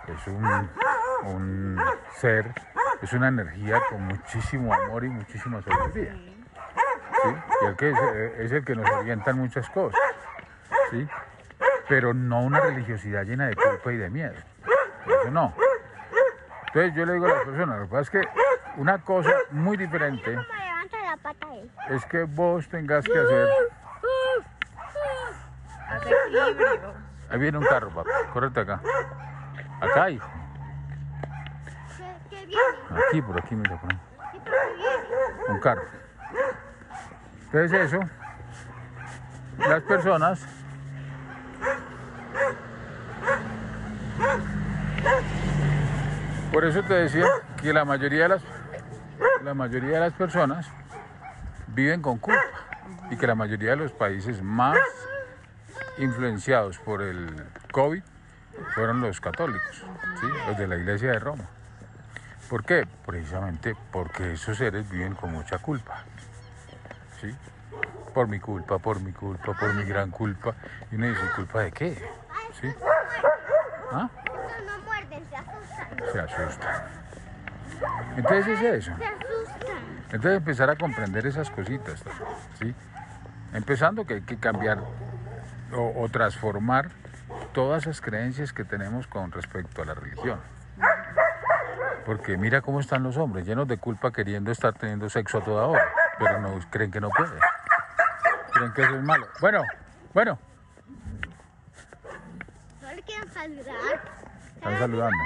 es 0.07 0.27
un, 0.27 0.69
un, 1.23 1.81
ser, 2.15 2.51
es 3.01 3.13
una 3.13 3.27
energía 3.27 3.81
con 3.89 4.01
muchísimo 4.03 4.73
amor 4.73 5.05
y 5.05 5.09
muchísima 5.09 5.61
sabiduría. 5.61 6.13
¿sí? 6.13 7.35
Y 7.61 7.65
el 7.65 7.75
que 7.75 7.89
es, 7.91 7.97
es, 8.39 8.51
el 8.51 8.65
que 8.65 8.75
nos 8.75 8.89
orienta 8.89 9.31
en 9.31 9.37
muchas 9.37 9.69
cosas, 9.69 9.99
¿sí? 10.91 11.07
pero 11.87 12.13
no 12.13 12.41
una 12.41 12.59
religiosidad 12.59 13.23
llena 13.23 13.47
de 13.47 13.55
culpa 13.55 13.91
y 13.91 13.97
de 13.97 14.09
miedo. 14.09 14.35
Eso 15.05 15.31
no. 15.31 15.53
Entonces 16.67 16.93
yo 16.95 17.05
le 17.05 17.13
digo 17.13 17.25
a 17.25 17.29
las 17.29 17.43
personas, 17.43 17.79
lo 17.79 17.85
que 17.85 17.91
pasa 17.91 18.01
es 18.01 18.09
que 18.09 18.21
una 18.77 18.99
cosa 18.99 19.33
muy 19.51 19.77
diferente 19.77 20.37
es 21.89 22.05
que 22.05 22.23
vos 22.23 22.67
tengas 22.67 23.05
que 23.05 23.17
hacer 23.17 23.47
Hace 25.89 26.09
equilibrio. 26.09 27.06
Ahí 27.29 27.39
viene 27.39 27.57
un 27.57 27.65
carro, 27.65 27.89
papá. 27.89 28.09
Córrete 28.33 28.59
acá. 28.61 28.81
Acá, 29.81 30.09
hijo. 30.09 30.29
¿Qué, 31.97 32.15
qué 32.29 32.45
viene? 32.45 32.61
Aquí, 33.07 33.21
por 33.21 33.39
aquí, 33.39 33.55
mira, 33.55 33.79
por 33.79 33.91
ahí. 33.91 33.99
¿Qué 34.31 34.39
qué? 34.39 35.51
Un 35.51 35.59
carro. 35.59 35.83
Entonces 37.45 37.93
eso, 37.93 37.99
las 39.57 39.81
personas 39.83 40.45
Por 46.51 46.65
eso 46.65 46.81
te 46.83 46.93
decía 46.93 47.25
que 47.61 47.71
la 47.71 47.85
mayoría 47.85 48.23
de 48.23 48.29
las 48.29 48.41
la 49.43 49.53
mayoría 49.53 49.91
de 49.91 49.99
las 49.99 50.13
personas 50.13 50.67
viven 51.67 52.01
con 52.01 52.17
culpa 52.17 52.41
y 53.11 53.15
que 53.15 53.27
la 53.27 53.35
mayoría 53.35 53.71
de 53.71 53.75
los 53.77 53.91
países 53.91 54.41
más 54.41 54.77
influenciados 55.99 56.77
por 56.79 57.01
el 57.01 57.43
COVID 57.71 58.03
fueron 58.73 59.01
los 59.01 59.21
católicos, 59.21 59.83
¿sí? 60.19 60.27
los 60.47 60.57
de 60.57 60.67
la 60.67 60.75
iglesia 60.77 61.11
de 61.11 61.19
Roma. 61.19 61.45
¿Por 62.49 62.63
qué? 62.63 62.87
Precisamente 63.05 63.75
porque 63.91 64.33
esos 64.33 64.57
seres 64.57 64.89
viven 64.89 65.15
con 65.15 65.33
mucha 65.33 65.57
culpa. 65.57 66.03
¿sí? 67.19 67.35
Por 68.13 68.27
mi 68.27 68.39
culpa, 68.39 68.79
por 68.79 69.01
mi 69.01 69.11
culpa, 69.11 69.53
por 69.53 69.73
mi 69.75 69.83
gran 69.83 70.11
culpa. 70.11 70.55
Y 70.91 70.95
uno 70.95 71.07
dice, 71.07 71.21
¿culpa 71.35 71.61
de 71.61 71.71
qué? 71.71 71.95
¿Sí? 72.61 72.73
¿Ah? 73.91 74.09
No 74.65 74.79
muerden, 74.85 75.23
se 75.29 75.35
asustan. 75.35 76.11
Se 76.13 76.19
asustan. 76.19 76.83
Entonces 78.15 78.47
es 78.47 78.61
eso. 78.61 78.97
Se 78.97 79.05
asustan. 79.05 79.77
Entonces 80.05 80.37
empezar 80.37 80.69
a 80.69 80.75
comprender 80.75 81.27
esas 81.27 81.49
cositas, 81.51 82.01
¿sí? 82.59 82.73
Empezando 83.53 84.05
que 84.05 84.15
hay 84.15 84.21
que 84.21 84.37
cambiar 84.37 84.79
o, 85.73 86.03
o, 86.03 86.09
transformar 86.09 86.89
todas 87.53 87.83
esas 87.83 88.01
creencias 88.01 88.53
que 88.53 88.63
tenemos 88.63 89.07
con 89.07 89.31
respecto 89.31 89.81
a 89.81 89.85
la 89.85 89.93
religión. 89.93 90.39
Porque 92.05 92.37
mira 92.37 92.61
cómo 92.61 92.79
están 92.79 93.03
los 93.03 93.17
hombres, 93.17 93.45
llenos 93.45 93.67
de 93.67 93.77
culpa 93.77 94.11
queriendo 94.11 94.51
estar 94.51 94.73
teniendo 94.73 95.09
sexo 95.09 95.39
a 95.39 95.43
toda 95.43 95.65
hora, 95.65 95.85
pero 96.17 96.39
no 96.39 96.59
creen 96.69 96.91
que 96.91 97.01
no 97.01 97.09
pueden. 97.09 97.39
Creen 98.53 98.73
que 98.73 98.81
eso 98.83 98.95
es 98.95 99.03
malo. 99.03 99.27
Bueno, 99.41 99.63
bueno, 100.13 100.39
¿No 102.81 102.93
le 102.93 103.01
quieren 103.01 103.29
saludar? 103.33 104.01
están 104.55 104.79
saludando. 104.79 105.17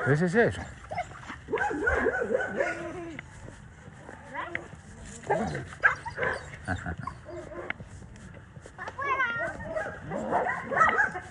Entonces 0.00 0.34
es 0.34 0.56
eso. 0.56 0.62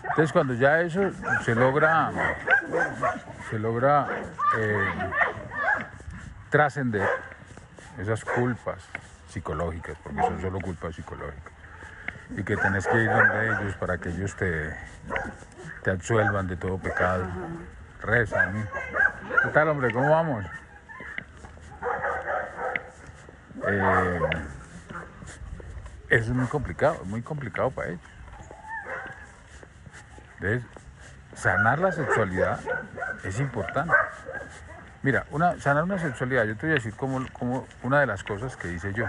Entonces 0.10 0.34
cuando 0.34 0.54
ya 0.56 0.82
eso 0.82 1.12
se 1.44 1.54
logra, 1.54 2.12
se 3.50 3.60
logra 3.60 4.08
eh, 4.58 4.90
trascender 6.50 7.08
esas 8.00 8.26
culpas 8.26 8.84
psicológicas, 9.28 9.98
porque 10.04 10.22
son 10.22 10.42
solo 10.42 10.60
culpas 10.60 10.96
psicológicas, 10.96 11.54
y 12.32 12.44
que 12.44 12.58
tenés 12.58 12.88
que 12.88 12.98
ir 12.98 13.10
donde 13.10 13.46
ellos 13.46 13.76
para 13.76 13.98
que 13.98 14.10
ellos 14.10 14.36
te, 14.36 14.76
te 15.84 15.92
absuelvan 15.92 16.48
de 16.48 16.58
todo 16.58 16.78
pecado. 16.78 17.28
Reza 18.02 18.44
a 18.44 18.48
mí. 18.48 18.64
¿Qué 19.44 19.50
tal, 19.50 19.70
hombre? 19.70 19.92
¿Cómo 19.92 20.10
vamos? 20.10 20.46
Eh, 23.68 24.20
es 26.10 26.30
muy 26.30 26.48
complicado, 26.48 27.00
es 27.02 27.08
muy 27.08 27.22
complicado 27.22 27.70
para 27.72 27.90
ellos. 27.90 28.02
¿Ves? 30.40 30.64
Sanar 31.36 31.80
la 31.80 31.92
sexualidad 31.92 32.60
es 33.24 33.40
importante. 33.40 33.94
Mira, 35.04 35.26
una, 35.32 35.60
sanar 35.60 35.84
una 35.84 36.00
sexualidad, 36.00 36.46
yo 36.46 36.56
te 36.56 36.66
voy 36.66 36.72
a 36.72 36.76
decir 36.76 36.94
como, 36.96 37.26
como 37.32 37.68
una 37.84 38.00
de 38.00 38.08
las 38.08 38.24
cosas 38.24 38.56
que 38.58 38.72
hice 38.72 38.94
yo. 38.94 39.06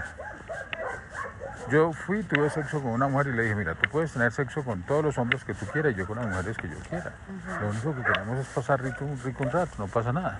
Yo 1.71 1.93
fui, 1.93 2.23
tuve 2.23 2.49
sexo 2.49 2.81
con 2.81 2.91
una 2.91 3.07
mujer 3.07 3.27
y 3.27 3.33
le 3.33 3.43
dije, 3.43 3.55
mira, 3.55 3.75
tú 3.75 3.89
puedes 3.89 4.11
tener 4.11 4.31
sexo 4.31 4.63
con 4.63 4.81
todos 4.83 5.03
los 5.03 5.17
hombres 5.17 5.43
que 5.43 5.53
tú 5.53 5.65
quieras 5.67 5.93
y 5.93 5.95
yo 5.95 6.07
con 6.07 6.17
las 6.17 6.27
mujeres 6.27 6.57
que 6.57 6.67
yo 6.67 6.77
quiera. 6.89 7.13
Lo 7.61 7.69
único 7.69 7.95
que 7.95 8.01
queremos 8.01 8.39
es 8.39 8.47
pasar 8.47 8.81
rico, 8.81 9.05
rico 9.23 9.43
un 9.43 9.51
rato, 9.51 9.71
no 9.77 9.87
pasa 9.87 10.11
nada. 10.11 10.39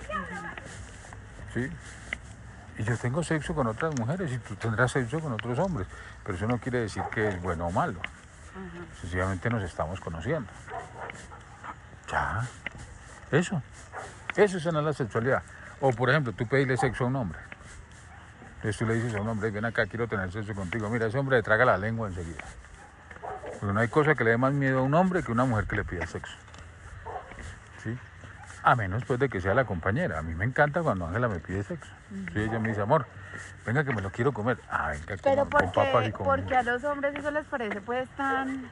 ¿Sí? 1.53 1.69
Y 2.79 2.83
yo 2.83 2.97
tengo 2.97 3.21
sexo 3.23 3.53
con 3.53 3.67
otras 3.67 3.93
mujeres 3.99 4.31
y 4.31 4.37
tú 4.39 4.55
tendrás 4.55 4.91
sexo 4.91 5.19
con 5.19 5.33
otros 5.33 5.59
hombres, 5.59 5.87
pero 6.23 6.37
eso 6.37 6.47
no 6.47 6.57
quiere 6.57 6.79
decir 6.81 7.03
que 7.11 7.27
es 7.27 7.41
bueno 7.41 7.67
o 7.67 7.71
malo. 7.71 7.99
Sencillamente 9.01 9.49
nos 9.49 9.63
estamos 9.63 9.99
conociendo. 9.99 10.49
Ya. 12.11 12.47
Eso. 13.31 13.61
Eso 14.35 14.57
es 14.57 14.65
la 14.65 14.93
sexualidad. 14.93 15.43
O 15.81 15.91
por 15.91 16.09
ejemplo, 16.09 16.33
tú 16.33 16.47
pedirle 16.47 16.77
sexo 16.77 17.05
a 17.05 17.07
un 17.07 17.15
hombre. 17.15 17.39
Entonces 18.55 18.77
tú 18.77 18.85
le 18.85 18.95
dices 18.95 19.15
a 19.15 19.21
un 19.21 19.29
hombre, 19.29 19.51
ven 19.51 19.65
acá, 19.65 19.85
quiero 19.85 20.07
tener 20.07 20.31
sexo 20.31 20.53
contigo. 20.53 20.89
Mira, 20.89 21.07
ese 21.07 21.17
hombre 21.17 21.37
le 21.37 21.43
traga 21.43 21.63
la 21.65 21.77
lengua 21.77 22.09
enseguida. 22.09 22.43
Porque 23.59 23.73
no 23.73 23.79
hay 23.79 23.87
cosa 23.87 24.15
que 24.15 24.23
le 24.23 24.31
dé 24.31 24.37
más 24.37 24.53
miedo 24.53 24.79
a 24.79 24.81
un 24.81 24.93
hombre 24.93 25.23
que 25.23 25.31
una 25.31 25.45
mujer 25.45 25.65
que 25.65 25.77
le 25.77 25.85
pida 25.85 26.05
sexo. 26.07 26.33
A 28.64 28.76
menos 28.76 29.03
pues 29.05 29.20
de 29.20 29.30
que 29.30 29.39
sea 29.41 29.53
la 29.53 29.66
compañera. 29.66 30.20
A 30.20 30.22
mí 30.22 30.36
me 30.36 30.45
encanta 30.45 30.82
cuando 30.82 31.07
Ángela 31.07 31.28
me 31.28 31.39
pide 31.39 31.64
sexo. 31.64 31.89
Sí, 32.34 32.39
ella 32.41 32.60
me 32.60 32.70
dice, 32.70 32.82
amor, 32.82 33.05
venga 33.66 33.84
que 33.84 33.93
me 33.93 34.01
lo 34.01 34.12
quiero 34.12 34.32
comer. 34.34 34.57
Ah, 34.70 34.89
venga, 34.91 35.16
Pero 35.24 35.49
con, 35.49 35.62
con 35.62 35.72
papas 35.72 36.07
y 36.07 36.12
porque, 36.12 36.12
con... 36.12 36.26
porque 36.26 36.55
a 36.55 36.64
los 36.64 36.84
hombres 36.84 37.16
eso 37.16 37.32
les 37.32 37.45
parece 37.45 37.82
pues 37.82 38.10
tan 38.18 38.70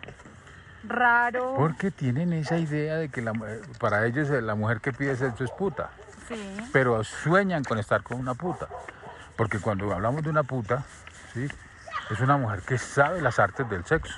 raro. 0.87 1.53
Porque 1.55 1.91
tienen 1.91 2.33
esa 2.33 2.57
idea 2.57 2.95
de 2.97 3.09
que 3.09 3.21
la, 3.21 3.33
mu- 3.33 3.45
para 3.79 4.05
ellos 4.05 4.29
eh, 4.29 4.41
la 4.41 4.55
mujer 4.55 4.81
que 4.81 4.91
pide 4.93 5.15
sexo 5.15 5.43
es 5.43 5.51
puta. 5.51 5.89
Sí. 6.27 6.57
pero 6.73 7.05
sueñan 7.05 7.63
con 7.63 7.77
estar 7.79 8.03
con 8.03 8.19
una 8.19 8.33
puta. 8.33 8.67
Porque 9.37 9.59
cuando 9.59 9.93
hablamos 9.93 10.23
de 10.23 10.29
una 10.29 10.43
puta, 10.43 10.83
¿sí? 11.33 11.47
es 12.09 12.19
una 12.19 12.35
mujer 12.35 12.61
que 12.63 12.77
sabe 12.77 13.21
las 13.21 13.39
artes 13.39 13.69
del 13.69 13.85
sexo. 13.85 14.13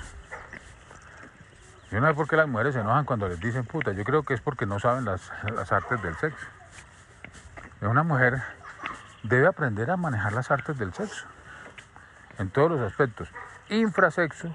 Yo 1.90 2.00
no 2.00 2.06
sé 2.06 2.14
por 2.14 2.28
qué 2.28 2.36
las 2.36 2.48
mujeres 2.48 2.74
se 2.74 2.80
enojan 2.80 3.04
cuando 3.04 3.28
les 3.28 3.40
dicen 3.40 3.64
puta. 3.64 3.92
Yo 3.92 4.04
creo 4.04 4.22
que 4.22 4.34
es 4.34 4.40
porque 4.40 4.64
no 4.66 4.78
saben 4.78 5.04
las, 5.04 5.30
las 5.54 5.72
artes 5.72 6.00
del 6.02 6.14
sexo. 6.16 6.46
Una 7.80 8.02
mujer 8.02 8.42
debe 9.22 9.46
aprender 9.46 9.90
a 9.90 9.96
manejar 9.96 10.32
las 10.32 10.50
artes 10.50 10.78
del 10.78 10.92
sexo. 10.92 11.26
En 12.38 12.48
todos 12.50 12.70
los 12.70 12.80
aspectos. 12.80 13.28
Infrasexo, 13.68 14.54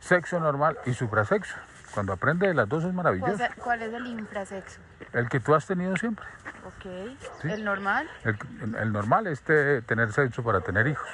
sexo 0.00 0.38
normal 0.40 0.78
y 0.84 0.92
suprasexo. 0.94 1.56
Cuando 1.92 2.12
aprende 2.12 2.48
de 2.48 2.54
las 2.54 2.68
dos 2.68 2.80
es 2.82 2.86
¿Cuál 2.86 2.94
maravilloso. 2.96 3.44
¿Cuál 3.62 3.82
es 3.82 3.92
el 3.92 4.06
infrasexo? 4.06 4.80
El 5.12 5.28
que 5.28 5.38
tú 5.40 5.54
has 5.54 5.64
tenido 5.66 5.96
siempre. 5.96 6.26
Ok. 6.66 7.16
Sí. 7.40 7.48
¿El 7.50 7.64
normal? 7.64 8.08
El, 8.24 8.36
el 8.76 8.92
normal 8.92 9.26
es 9.28 9.42
te- 9.42 9.80
tener 9.82 10.12
sexo 10.12 10.42
para 10.42 10.60
tener 10.60 10.86
hijos. 10.88 11.08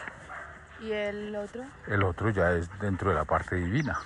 ¿Y 0.81 0.93
el 0.93 1.37
otro? 1.37 1.62
El 1.87 2.03
otro 2.03 2.31
ya 2.31 2.53
es 2.53 2.71
dentro 2.81 3.11
de 3.11 3.16
la 3.16 3.25
parte 3.27 3.57
divina. 3.57 3.99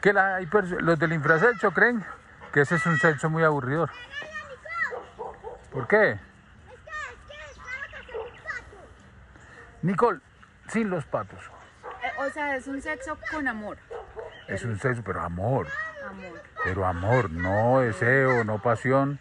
Que 0.00 0.12
la- 0.12 0.40
los 0.40 0.98
del 0.98 1.12
infrasexo 1.12 1.72
creen 1.72 2.04
que 2.52 2.62
ese 2.62 2.76
es 2.76 2.86
un 2.86 2.96
sexo 2.98 3.28
muy 3.28 3.44
aburridor. 3.44 3.90
¿Por 5.72 5.86
qué? 5.86 6.18
Nicole, 9.82 10.20
sin 10.68 10.90
los 10.90 11.04
patos. 11.06 11.38
Eh, 12.02 12.10
o 12.26 12.30
sea, 12.30 12.56
es 12.56 12.66
un 12.66 12.80
sexo 12.82 13.16
con 13.30 13.46
amor. 13.48 13.78
Es 14.48 14.64
un 14.64 14.78
sexo, 14.78 15.02
pero 15.04 15.20
amor. 15.20 15.66
Amor. 16.06 16.42
Pero 16.64 16.86
amor, 16.86 17.30
no 17.30 17.80
deseo, 17.80 18.44
no 18.44 18.60
pasión. 18.60 19.18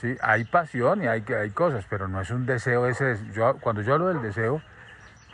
Sí, 0.00 0.16
hay 0.22 0.44
pasión 0.44 1.02
y 1.02 1.08
hay, 1.08 1.24
hay 1.36 1.50
cosas, 1.50 1.84
pero 1.90 2.06
no 2.06 2.20
es 2.20 2.30
un 2.30 2.46
deseo 2.46 2.86
ese. 2.86 3.18
Yo, 3.32 3.58
cuando 3.58 3.82
yo 3.82 3.94
hablo 3.94 4.08
del 4.08 4.22
deseo, 4.22 4.62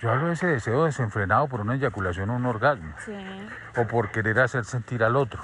yo 0.05 0.11
hablo 0.11 0.27
de 0.27 0.35
ese 0.35 0.47
deseo 0.47 0.85
desenfrenado 0.85 1.49
por 1.49 1.63
una 1.63 1.77
eyaculación 1.77 2.29
o 2.29 2.37
un 2.37 2.45
orgasmo. 2.45 2.95
Sí. 3.07 3.17
o 3.79 3.87
por 3.87 4.11
querer 4.11 4.39
hacer 4.39 4.67
sentir 4.67 5.03
al 5.03 5.17
otro. 5.17 5.43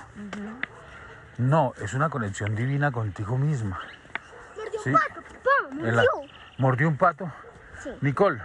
No, 1.39 1.73
es 1.81 1.95
una 1.95 2.11
conexión 2.11 2.55
divina 2.55 2.93
contigo 2.93 3.39
misma. 3.39 3.81
Mordió 4.55 4.81
Sí. 4.83 4.91
un 4.91 4.95
pato, 4.97 5.23
papá, 5.23 5.75
la- 5.77 5.93
mordió. 5.93 6.11
¿Mordió 6.59 6.89
un 6.89 6.97
pato? 6.99 7.33
Sí. 7.83 7.91
Nicole, 8.03 8.39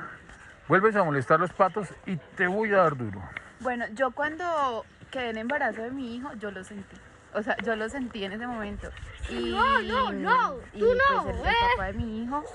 vuelves 0.70 0.96
a 0.96 1.04
molestar 1.04 1.38
los 1.38 1.52
patos 1.52 1.90
y 2.06 2.16
te 2.16 2.48
voy 2.48 2.72
a 2.74 2.78
dar 2.78 2.96
duro. 2.96 3.22
Bueno, 3.60 3.84
yo 3.92 4.12
cuando 4.12 4.86
quedé 5.12 5.32
en 5.32 5.38
embarazo 5.40 5.82
de 5.82 5.92
mi 5.92 6.16
hijo, 6.16 6.32
yo 6.40 6.50
lo 6.50 6.64
sentí. 6.64 6.96
O 7.34 7.44
sea, 7.44 7.58
yo 7.58 7.76
lo 7.76 7.90
sentí 7.90 8.24
en 8.24 8.32
ese 8.32 8.48
momento. 8.48 8.90
Y, 9.30 9.52
No, 9.52 9.82
no, 9.82 10.12
no, 10.14 10.56
y 10.72 10.80
tú 10.80 10.86
no, 10.86 11.24
pues 11.24 11.36
el, 11.36 11.42
el 11.42 11.48
¿eh? 11.50 11.56
papá 11.76 11.86
de 11.88 11.94
mi 11.94 12.24
hijo, 12.24 12.46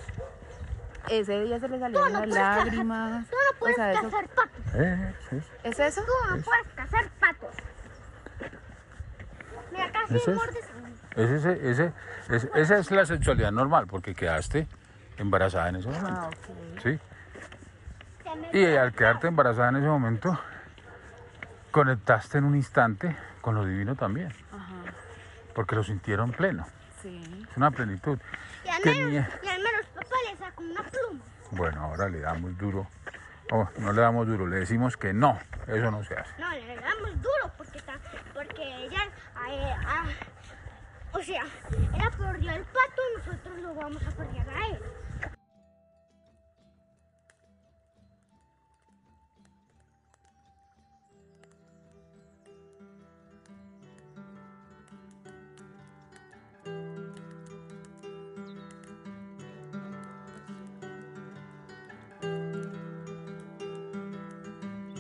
ese 1.09 1.41
día 1.45 1.59
se 1.61 1.69
le 1.69 1.79
salieron 1.79 2.13
no 2.13 2.21
las 2.21 2.29
cazar, 2.29 2.67
lágrimas. 2.67 3.27
tú 3.29 3.37
no 3.53 3.59
puedes 3.59 3.75
o 3.77 3.81
sea, 3.81 3.93
eso, 3.93 4.03
cazar 4.03 4.29
patos. 4.29 4.61
Eh, 4.75 5.15
sí. 5.31 5.37
¿Es 5.65 5.79
eso? 5.81 6.01
Tú 6.03 6.13
no 6.37 6.43
puedes 6.43 6.67
cazar 6.77 7.09
patos. 7.21 7.55
Mira, 9.73 9.91
casi 9.93 10.17
¿Eso 10.17 10.31
es? 10.33 10.37
mordes. 10.37 10.65
Ese, 11.17 11.35
ese, 11.37 11.53
ese- 11.71 11.93
ese- 12.31 12.51
esa 12.55 12.79
es 12.79 12.91
la 12.91 13.05
sexualidad 13.07 13.51
normal, 13.53 13.87
porque 13.87 14.15
quedaste 14.15 14.67
embarazada 15.19 15.69
en 15.71 15.77
ese 15.77 15.89
momento. 15.89 16.21
Ah, 16.21 16.29
ok. 16.29 16.83
¿sí? 16.83 16.99
Y 18.53 18.65
al 18.77 18.93
quedarte 18.93 19.27
embarazada 19.29 19.71
en 19.71 19.77
ese 19.77 19.87
momento, 19.87 20.39
conectaste 21.71 22.39
en 22.39 22.45
un 22.45 22.55
instante 22.57 23.17
con 23.41 23.55
lo 23.55 23.65
divino 23.65 23.95
también, 23.97 24.29
Ajá, 24.53 24.75
porque 25.55 25.75
lo 25.77 25.83
sintieron 25.85 26.31
pleno. 26.33 26.67
sí. 27.03 27.47
Es 27.51 27.57
una 27.57 27.71
plenitud. 27.71 28.19
Y 28.71 28.73
al 28.73 28.85
menos, 28.85 29.11
ni- 29.11 29.17
y 29.47 29.51
al 29.51 29.63
menos 29.63 29.87
papá 29.95 30.17
le 30.31 30.37
sacó 30.39 30.63
una 30.63 30.83
pluma. 30.85 31.25
Bueno, 31.51 31.81
ahora 31.83 32.09
le 32.09 32.21
damos 32.21 32.57
duro. 32.57 32.87
Oh, 33.51 33.69
no 33.79 33.93
le 33.93 34.01
damos 34.01 34.29
duro, 34.29 34.47
le 34.47 34.61
decimos 34.61 34.97
que 34.97 35.13
no, 35.13 35.41
eso 35.67 35.91
no 35.91 36.05
se 36.05 36.15
hace. 36.15 36.31
No, 36.39 36.51
le 36.53 36.77
damos 36.77 37.11
duro 37.21 37.53
porque, 37.57 37.83
porque 38.33 38.63
ella, 38.85 39.03
eh, 39.49 39.75
ah, 39.85 40.05
o 41.13 41.19
sea, 41.21 41.43
ella 41.95 42.11
perdió 42.17 42.53
el 42.53 42.63
pato, 42.63 43.03
nosotros 43.19 43.59
lo 43.59 43.75
vamos 43.75 44.03
a 44.07 44.11
perder 44.13 44.49
a 44.49 44.67
él. 44.69 44.83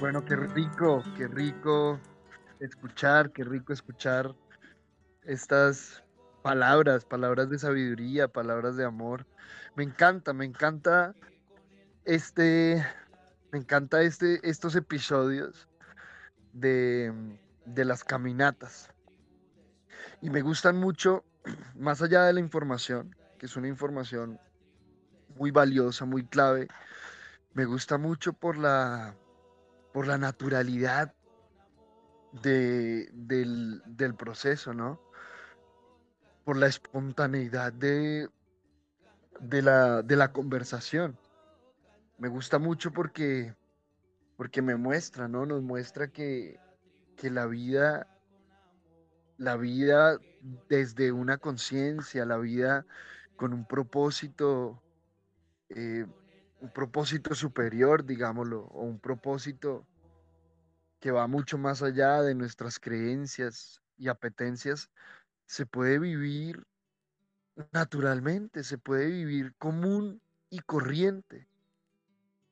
Bueno, 0.01 0.24
qué 0.24 0.34
rico, 0.34 1.05
qué 1.14 1.28
rico 1.28 2.01
escuchar, 2.59 3.32
qué 3.32 3.44
rico 3.44 3.74
escuchar 3.74 4.34
estas 5.24 6.03
palabras, 6.40 7.05
palabras 7.05 7.51
de 7.51 7.59
sabiduría, 7.59 8.26
palabras 8.26 8.78
de 8.78 8.86
amor. 8.86 9.26
Me 9.76 9.84
encanta, 9.84 10.32
me 10.32 10.46
encanta 10.46 11.14
este, 12.07 12.82
me 13.53 13.59
encanta 13.59 14.01
este, 14.01 14.40
estos 14.42 14.74
episodios 14.74 15.68
de, 16.55 17.12
de 17.66 17.84
las 17.84 18.03
caminatas. 18.03 18.88
Y 20.22 20.30
me 20.30 20.40
gustan 20.40 20.78
mucho, 20.78 21.24
más 21.76 22.01
allá 22.01 22.24
de 22.24 22.32
la 22.32 22.40
información, 22.40 23.14
que 23.38 23.44
es 23.44 23.55
una 23.55 23.68
información 23.68 24.40
muy 25.36 25.51
valiosa, 25.51 26.07
muy 26.07 26.24
clave, 26.24 26.68
me 27.53 27.66
gusta 27.66 27.98
mucho 27.98 28.32
por 28.32 28.57
la, 28.57 29.14
por 29.93 30.07
la 30.07 30.18
naturalidad 30.18 31.14
de, 32.32 33.09
del, 33.12 34.14
proceso, 34.16 34.72
¿no? 34.72 35.01
Por 36.45 36.57
la 36.57 36.66
espontaneidad 36.66 37.72
de, 37.72 38.28
de, 39.41 39.62
la, 39.62 40.03
de 40.03 40.16
la 40.16 40.32
conversación. 40.32 41.18
Me 42.18 42.28
gusta 42.28 42.59
mucho 42.59 42.93
porque, 42.93 43.55
porque 44.36 44.62
me 44.62 44.76
muestra, 44.76 45.28
¿no? 45.28 45.47
Nos 45.47 45.62
muestra 45.62 46.09
que, 46.09 46.59
que 47.16 47.30
la 47.30 47.47
vida, 47.47 48.07
la 49.38 49.57
vida 49.57 50.18
desde 50.68 51.12
una 51.12 51.38
conciencia, 51.38 52.24
la 52.24 52.38
vida 52.38 52.86
con 53.36 53.53
un 53.53 53.66
propósito, 53.66 54.82
eh, 55.70 56.07
un 56.61 56.71
propósito 56.71 57.35
superior, 57.35 58.05
digámoslo, 58.05 58.67
o 58.67 58.83
un 58.83 58.99
propósito 58.99 59.87
que 61.01 61.11
va 61.11 61.27
mucho 61.27 61.57
más 61.57 61.83
allá 61.83 62.23
de 62.23 62.35
nuestras 62.35 62.79
creencias 62.79 63.81
y 63.97 64.09
apetencias, 64.09 64.91
se 65.47 65.67
puede 65.67 65.99
vivir 65.99 66.63
naturalmente, 67.73 68.63
se 68.63 68.79
puede 68.79 69.07
vivir 69.07 69.55
común 69.57 70.21
y 70.51 70.61
corriente. 70.61 71.49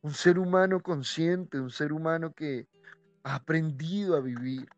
Un 0.01 0.15
ser 0.15 0.39
humano 0.39 0.81
consciente, 0.81 1.61
un 1.61 1.71
ser 1.71 1.93
humano 1.93 2.33
que 2.33 2.67
ha 3.23 3.35
aprendido 3.35 4.17
a 4.17 4.21
vivir. 4.21 4.69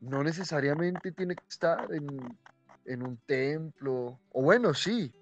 No 0.00 0.22
necesariamente 0.22 1.12
tiene 1.12 1.34
que 1.34 1.44
estar 1.48 1.92
en, 1.92 2.06
en 2.84 3.02
un 3.02 3.18
templo, 3.26 4.18
o 4.30 4.42
bueno, 4.42 4.72
sí, 4.74 5.12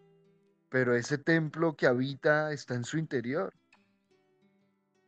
pero 0.74 0.96
ese 0.96 1.18
templo 1.18 1.76
que 1.76 1.86
habita 1.86 2.50
está 2.50 2.74
en 2.74 2.82
su 2.82 2.98
interior. 2.98 3.54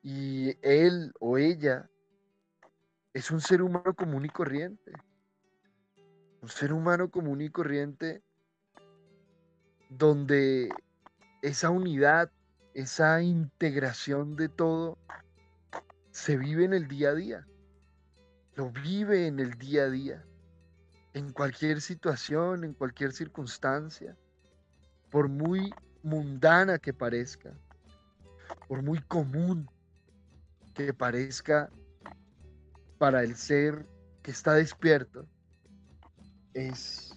Y 0.00 0.56
él 0.62 1.12
o 1.18 1.38
ella 1.38 1.90
es 3.12 3.32
un 3.32 3.40
ser 3.40 3.62
humano 3.62 3.92
común 3.92 4.24
y 4.24 4.28
corriente. 4.28 4.92
Un 6.40 6.48
ser 6.48 6.72
humano 6.72 7.10
común 7.10 7.40
y 7.40 7.50
corriente 7.50 8.22
donde 9.90 10.68
esa 11.42 11.70
unidad, 11.70 12.30
esa 12.72 13.20
integración 13.20 14.36
de 14.36 14.48
todo 14.48 14.96
se 16.12 16.36
vive 16.36 16.64
en 16.64 16.74
el 16.74 16.86
día 16.86 17.08
a 17.08 17.14
día. 17.14 17.48
Lo 18.54 18.70
vive 18.70 19.26
en 19.26 19.40
el 19.40 19.58
día 19.58 19.82
a 19.82 19.90
día. 19.90 20.24
En 21.12 21.32
cualquier 21.32 21.80
situación, 21.80 22.62
en 22.62 22.72
cualquier 22.72 23.10
circunstancia. 23.10 24.16
Por 25.10 25.28
muy 25.28 25.72
mundana 26.02 26.78
que 26.78 26.92
parezca. 26.92 27.52
Por 28.68 28.82
muy 28.82 29.00
común 29.00 29.68
que 30.74 30.92
parezca 30.92 31.70
para 32.98 33.22
el 33.22 33.36
ser 33.36 33.86
que 34.22 34.30
está 34.30 34.54
despierto, 34.54 35.26
es 36.54 37.14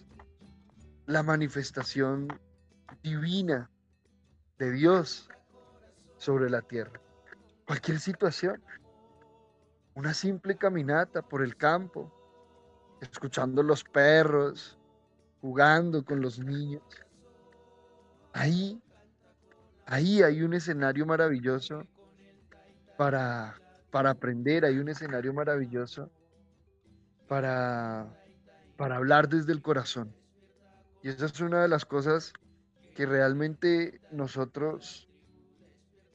la 1.05 1.23
manifestación 1.23 2.27
divina 3.01 3.69
de 4.57 4.71
Dios 4.71 5.29
sobre 6.17 6.49
la 6.49 6.61
tierra. 6.61 6.99
Cualquier 7.65 7.99
situación, 7.99 8.61
una 9.95 10.13
simple 10.13 10.55
caminata 10.55 11.21
por 11.21 11.41
el 11.41 11.55
campo, 11.55 12.11
escuchando 13.01 13.63
los 13.63 13.83
perros, 13.83 14.77
jugando 15.41 16.03
con 16.03 16.21
los 16.21 16.39
niños. 16.39 16.83
Ahí, 18.33 18.81
ahí 19.85 20.21
hay 20.21 20.41
un 20.43 20.53
escenario 20.53 21.05
maravilloso 21.05 21.85
para, 22.97 23.55
para 23.91 24.11
aprender, 24.11 24.65
hay 24.65 24.77
un 24.77 24.89
escenario 24.89 25.33
maravilloso 25.33 26.09
para, 27.27 28.07
para 28.77 28.97
hablar 28.97 29.29
desde 29.29 29.53
el 29.53 29.61
corazón. 29.61 30.13
Y 31.01 31.09
esa 31.09 31.25
es 31.25 31.39
una 31.39 31.61
de 31.61 31.67
las 31.69 31.85
cosas 31.85 32.33
que 32.95 33.05
realmente 33.05 34.01
nosotros 34.11 35.07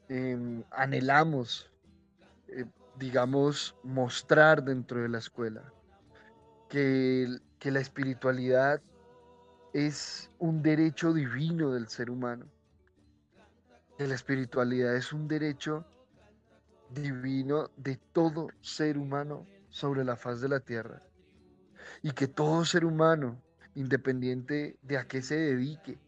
em, 0.08 0.62
anhelamos, 0.70 1.70
eh, 2.48 2.66
digamos, 2.98 3.74
mostrar 3.82 4.62
dentro 4.62 5.00
de 5.00 5.08
la 5.08 5.18
escuela. 5.18 5.72
que, 6.68 7.28
que 7.58 7.70
la 7.70 7.80
espiritualidad 7.80 8.82
es 9.74 10.30
un 10.38 10.62
derecho 10.62 11.12
divino 11.12 11.72
del 11.72 11.88
ser 11.88 12.08
humano, 12.08 12.46
que 13.98 14.06
la 14.06 14.14
espiritualidad 14.14 14.94
es 14.94 15.12
un 15.12 15.26
derecho 15.26 15.84
divino 16.90 17.70
de 17.76 17.96
todo 18.12 18.48
ser 18.60 18.96
humano 18.96 19.44
sobre 19.70 20.04
la 20.04 20.14
faz 20.14 20.40
de 20.40 20.48
la 20.48 20.60
tierra 20.60 21.02
y 22.02 22.12
que 22.12 22.28
todo 22.28 22.64
ser 22.64 22.84
humano, 22.84 23.42
independiente 23.74 24.78
de 24.82 24.96
a 24.96 25.08
qué 25.08 25.20
se 25.22 25.36
dedique, 25.36 25.98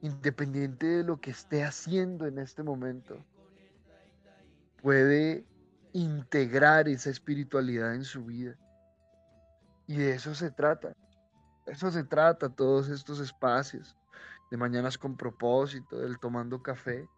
independiente 0.00 0.86
de 0.86 1.02
lo 1.02 1.20
que 1.20 1.32
esté 1.32 1.64
haciendo 1.64 2.26
en 2.26 2.38
este 2.38 2.62
momento, 2.62 3.24
puede 4.80 5.44
integrar 5.92 6.88
esa 6.88 7.10
espiritualidad 7.10 7.96
en 7.96 8.04
su 8.04 8.24
vida. 8.24 8.56
Y 9.88 9.96
de 9.96 10.14
eso 10.14 10.36
se 10.36 10.52
trata. 10.52 10.94
Eso 11.70 11.88
se 11.92 12.02
trata 12.02 12.48
todos 12.48 12.88
estos 12.88 13.20
espacios 13.20 13.96
de 14.50 14.56
mañanas 14.56 14.98
con 14.98 15.16
propósito, 15.16 15.98
del 15.98 16.18
tomando 16.18 16.60
café. 16.60 17.08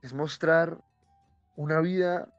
Es 0.00 0.14
mostrar 0.14 0.80
una 1.56 1.80
vida 1.80 2.32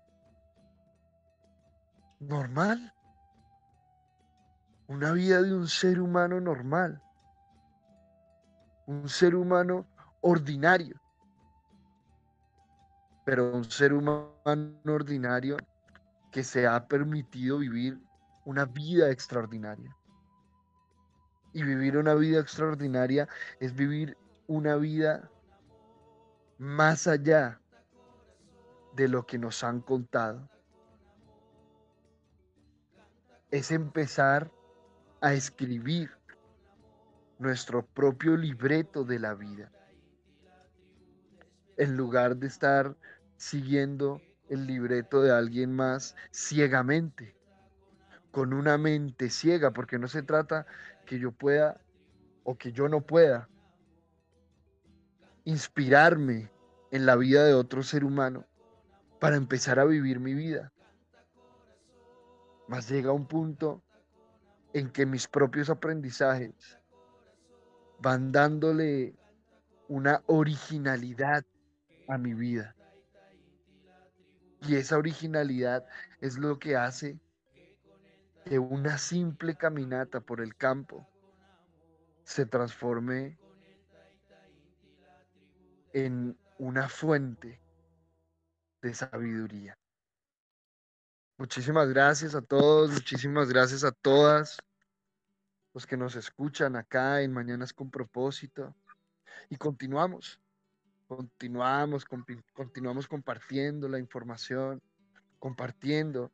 normal. 2.22 2.94
Una 4.88 5.12
vida 5.12 5.42
de 5.42 5.54
un 5.54 5.68
ser 5.68 6.00
humano 6.00 6.40
normal. 6.40 7.04
Un 8.88 9.10
ser 9.10 9.36
humano 9.36 9.86
ordinario. 10.22 11.02
Pero 13.26 13.54
un 13.54 13.66
ser 13.66 13.92
humano 13.92 14.80
ordinario 14.86 15.58
que 16.32 16.46
se 16.46 16.66
ha 16.66 16.88
permitido 16.88 17.58
vivir 17.58 18.00
una 18.46 18.64
vida 18.64 19.12
extraordinaria. 19.12 19.94
Y 21.54 21.64
vivir 21.64 21.98
una 21.98 22.14
vida 22.16 22.40
extraordinaria 22.40 23.28
es 23.60 23.76
vivir 23.76 24.18
una 24.48 24.76
vida 24.76 25.30
más 26.58 27.08
allá 27.08 27.60
de 28.96 29.08
lo 29.08 29.26
que 29.26 29.38
nos 29.38 29.64
han 29.64 29.82
contado. 29.82 30.50
Es 33.50 33.72
empezar 33.72 34.52
a 35.22 35.34
escribir 35.34 36.12
nuestro 37.40 37.86
propio 37.86 38.38
libreto 38.38 39.04
de 39.04 39.20
la 39.20 39.34
vida. 39.34 39.72
En 41.78 41.98
lugar 41.98 42.38
de 42.38 42.48
estar 42.48 42.96
siguiendo 43.38 44.22
el 44.50 44.68
libreto 44.68 45.22
de 45.22 45.32
alguien 45.32 45.76
más 45.76 46.16
ciegamente, 46.32 47.36
con 48.32 48.54
una 48.54 48.78
mente 48.78 49.30
ciega, 49.30 49.72
porque 49.72 49.98
no 49.98 50.08
se 50.08 50.22
trata 50.22 50.66
que 51.12 51.20
yo 51.20 51.34
pueda 51.34 51.82
o 52.46 52.58
que 52.58 52.72
yo 52.72 52.88
no 52.88 53.02
pueda 53.02 53.50
inspirarme 55.44 56.50
en 56.90 57.06
la 57.06 57.18
vida 57.18 57.44
de 57.44 57.54
otro 57.54 57.84
ser 57.84 58.06
humano 58.06 58.46
para 59.20 59.36
empezar 59.36 59.78
a 59.78 59.84
vivir 59.84 60.22
mi 60.22 60.34
vida. 60.34 60.72
Más 62.70 62.88
llega 62.88 63.12
un 63.12 63.28
punto 63.28 63.84
en 64.72 64.90
que 64.90 65.06
mis 65.06 65.28
propios 65.28 65.70
aprendizajes 65.70 66.80
van 68.00 68.32
dándole 68.32 69.14
una 69.90 70.24
originalidad 70.28 71.44
a 72.08 72.18
mi 72.18 72.34
vida. 72.34 72.74
Y 74.62 74.78
esa 74.78 74.98
originalidad 74.98 75.86
es 76.22 76.38
lo 76.38 76.58
que 76.58 76.78
hace 76.78 77.20
que 78.46 78.60
una 78.60 78.98
simple 78.98 79.56
caminata 79.56 80.20
por 80.22 80.42
el 80.42 80.56
campo 80.56 81.08
se 82.24 82.46
transforme 82.46 83.38
en 85.94 86.38
una 86.58 86.88
fuente 86.88 87.60
de 88.82 88.94
sabiduría. 88.94 89.78
Muchísimas 91.38 91.90
gracias 91.90 92.36
a 92.36 92.42
todos, 92.42 92.92
muchísimas 92.92 93.50
gracias 93.50 93.84
a 93.84 93.92
todas 93.92 94.58
los 95.74 95.88
que 95.88 95.98
nos 95.98 96.16
escuchan 96.16 96.76
acá 96.76 97.22
en 97.22 97.34
Mañanas 97.34 97.74
con 97.74 97.90
propósito. 97.90 98.76
Y 99.50 99.56
continuamos, 99.58 100.40
continuamos, 101.08 102.06
continuamos 102.54 103.08
compartiendo 103.08 103.88
la 103.88 104.00
información, 104.00 104.82
compartiendo 105.40 106.32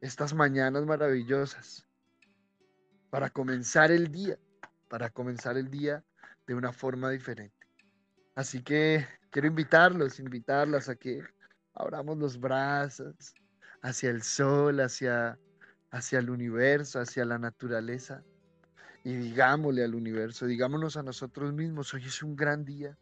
estas 0.00 0.34
mañanas 0.34 0.84
maravillosas 0.86 1.86
para 3.10 3.30
comenzar 3.30 3.90
el 3.90 4.10
día, 4.10 4.38
para 4.88 5.10
comenzar 5.10 5.56
el 5.56 5.70
día 5.70 6.04
de 6.46 6.54
una 6.54 6.72
forma 6.72 7.10
diferente. 7.10 7.66
Así 8.34 8.62
que 8.62 9.06
quiero 9.30 9.48
invitarlos, 9.48 10.20
invitarlas 10.20 10.88
a 10.88 10.96
que 10.96 11.22
abramos 11.74 12.18
los 12.18 12.38
brazos 12.38 13.34
hacia 13.82 14.10
el 14.10 14.22
sol, 14.22 14.80
hacia, 14.80 15.38
hacia 15.90 16.18
el 16.18 16.30
universo, 16.30 17.00
hacia 17.00 17.24
la 17.24 17.38
naturaleza 17.38 18.22
y 19.04 19.14
digámosle 19.14 19.84
al 19.84 19.94
universo, 19.94 20.46
digámonos 20.46 20.96
a 20.96 21.02
nosotros 21.02 21.52
mismos, 21.52 21.94
hoy 21.94 22.04
es 22.04 22.22
un 22.22 22.36
gran 22.36 22.64
día, 22.64 22.98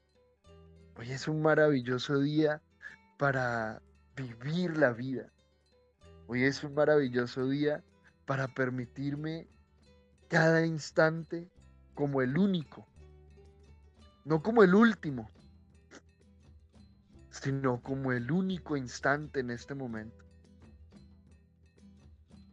hoy 0.97 1.11
es 1.11 1.26
un 1.26 1.42
maravilloso 1.42 2.20
día 2.20 2.62
para 3.18 3.82
vivir 4.14 4.76
la 4.76 4.92
vida, 4.92 5.32
Hoy 6.28 6.42
es 6.42 6.64
un 6.64 6.74
maravilloso 6.74 7.48
día 7.48 7.84
para 8.24 8.48
permitirme 8.48 9.46
cada 10.28 10.66
instante 10.66 11.48
como 11.94 12.20
el 12.20 12.36
único, 12.36 12.86
no 14.24 14.42
como 14.42 14.64
el 14.64 14.74
último, 14.74 15.30
sino 17.30 17.80
como 17.80 18.10
el 18.10 18.30
único 18.32 18.76
instante 18.76 19.40
en 19.40 19.50
este 19.50 19.74
momento. 19.74 20.24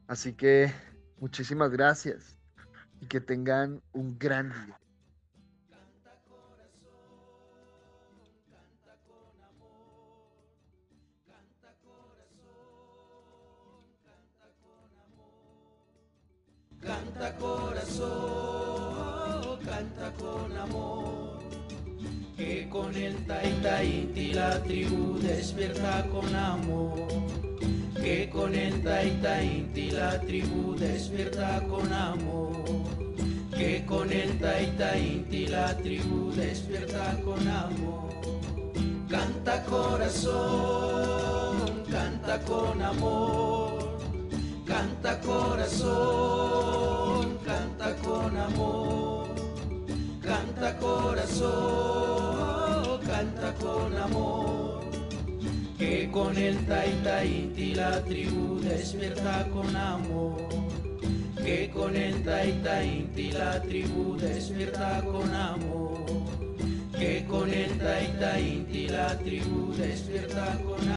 Así 0.08 0.34
que 0.34 0.72
muchísimas 1.20 1.72
gracias 1.72 2.38
y 3.02 3.08
que 3.08 3.22
tengan 3.22 3.82
un 3.92 4.20
gran 4.20 4.50
día. 4.50 4.83
Canta 16.86 17.34
corazón, 17.38 18.10
canta 19.64 20.12
con 20.20 20.58
amor, 20.58 21.40
que 22.36 22.68
con 22.70 22.94
el 22.94 23.26
Taita 23.26 23.82
Inti 23.82 24.34
la 24.34 24.62
tribu 24.62 25.18
despierta 25.18 26.06
con 26.12 26.36
amor. 26.36 27.08
Que 27.96 28.30
con 28.30 28.54
el 28.54 28.84
Taita 28.84 29.42
Inti 29.42 29.92
la 29.92 30.20
tribu 30.20 30.76
despierta 30.76 31.62
con 31.70 31.94
amor. 31.94 32.52
Que 33.58 33.86
con 33.86 34.12
el 34.12 34.38
Taita 34.38 34.98
Inti 34.98 35.48
la 35.48 35.78
tribu 35.78 36.34
despierta 36.34 37.18
con 37.24 37.48
amor. 37.48 38.12
Canta 39.10 39.64
corazón, 39.64 40.26
canta 41.90 42.42
con 42.42 42.82
amor 42.82 43.93
Canta 45.04 45.20
corazón, 45.28 45.78
canta 47.46 47.94
con 47.98 48.38
amor. 48.38 49.28
Canta 50.22 50.78
corazón, 50.78 51.52
canta 53.06 53.54
con 53.56 53.98
amor. 53.98 54.80
Que 55.78 56.10
con 56.10 56.38
el 56.38 56.66
Taita 56.66 57.26
Inti 57.26 57.76
la 57.76 58.02
tribu 58.02 58.62
despierta 58.62 59.46
con 59.50 59.76
amor. 59.76 60.38
Que 61.36 61.70
con 61.70 61.98
el 61.98 62.24
Taita 62.24 62.82
Inti 62.86 63.32
la 63.34 63.62
tribu 63.62 64.16
despierta 64.16 65.02
con 65.02 65.36
amor. 65.36 66.06
Que 66.98 67.26
con 67.30 67.50
el 67.54 67.78
Taita 67.78 68.40
Inti 68.40 68.88
la 68.88 69.20
tribu 69.20 69.74
despierta 69.74 70.58
con 70.64 70.80
amor. 70.80 70.84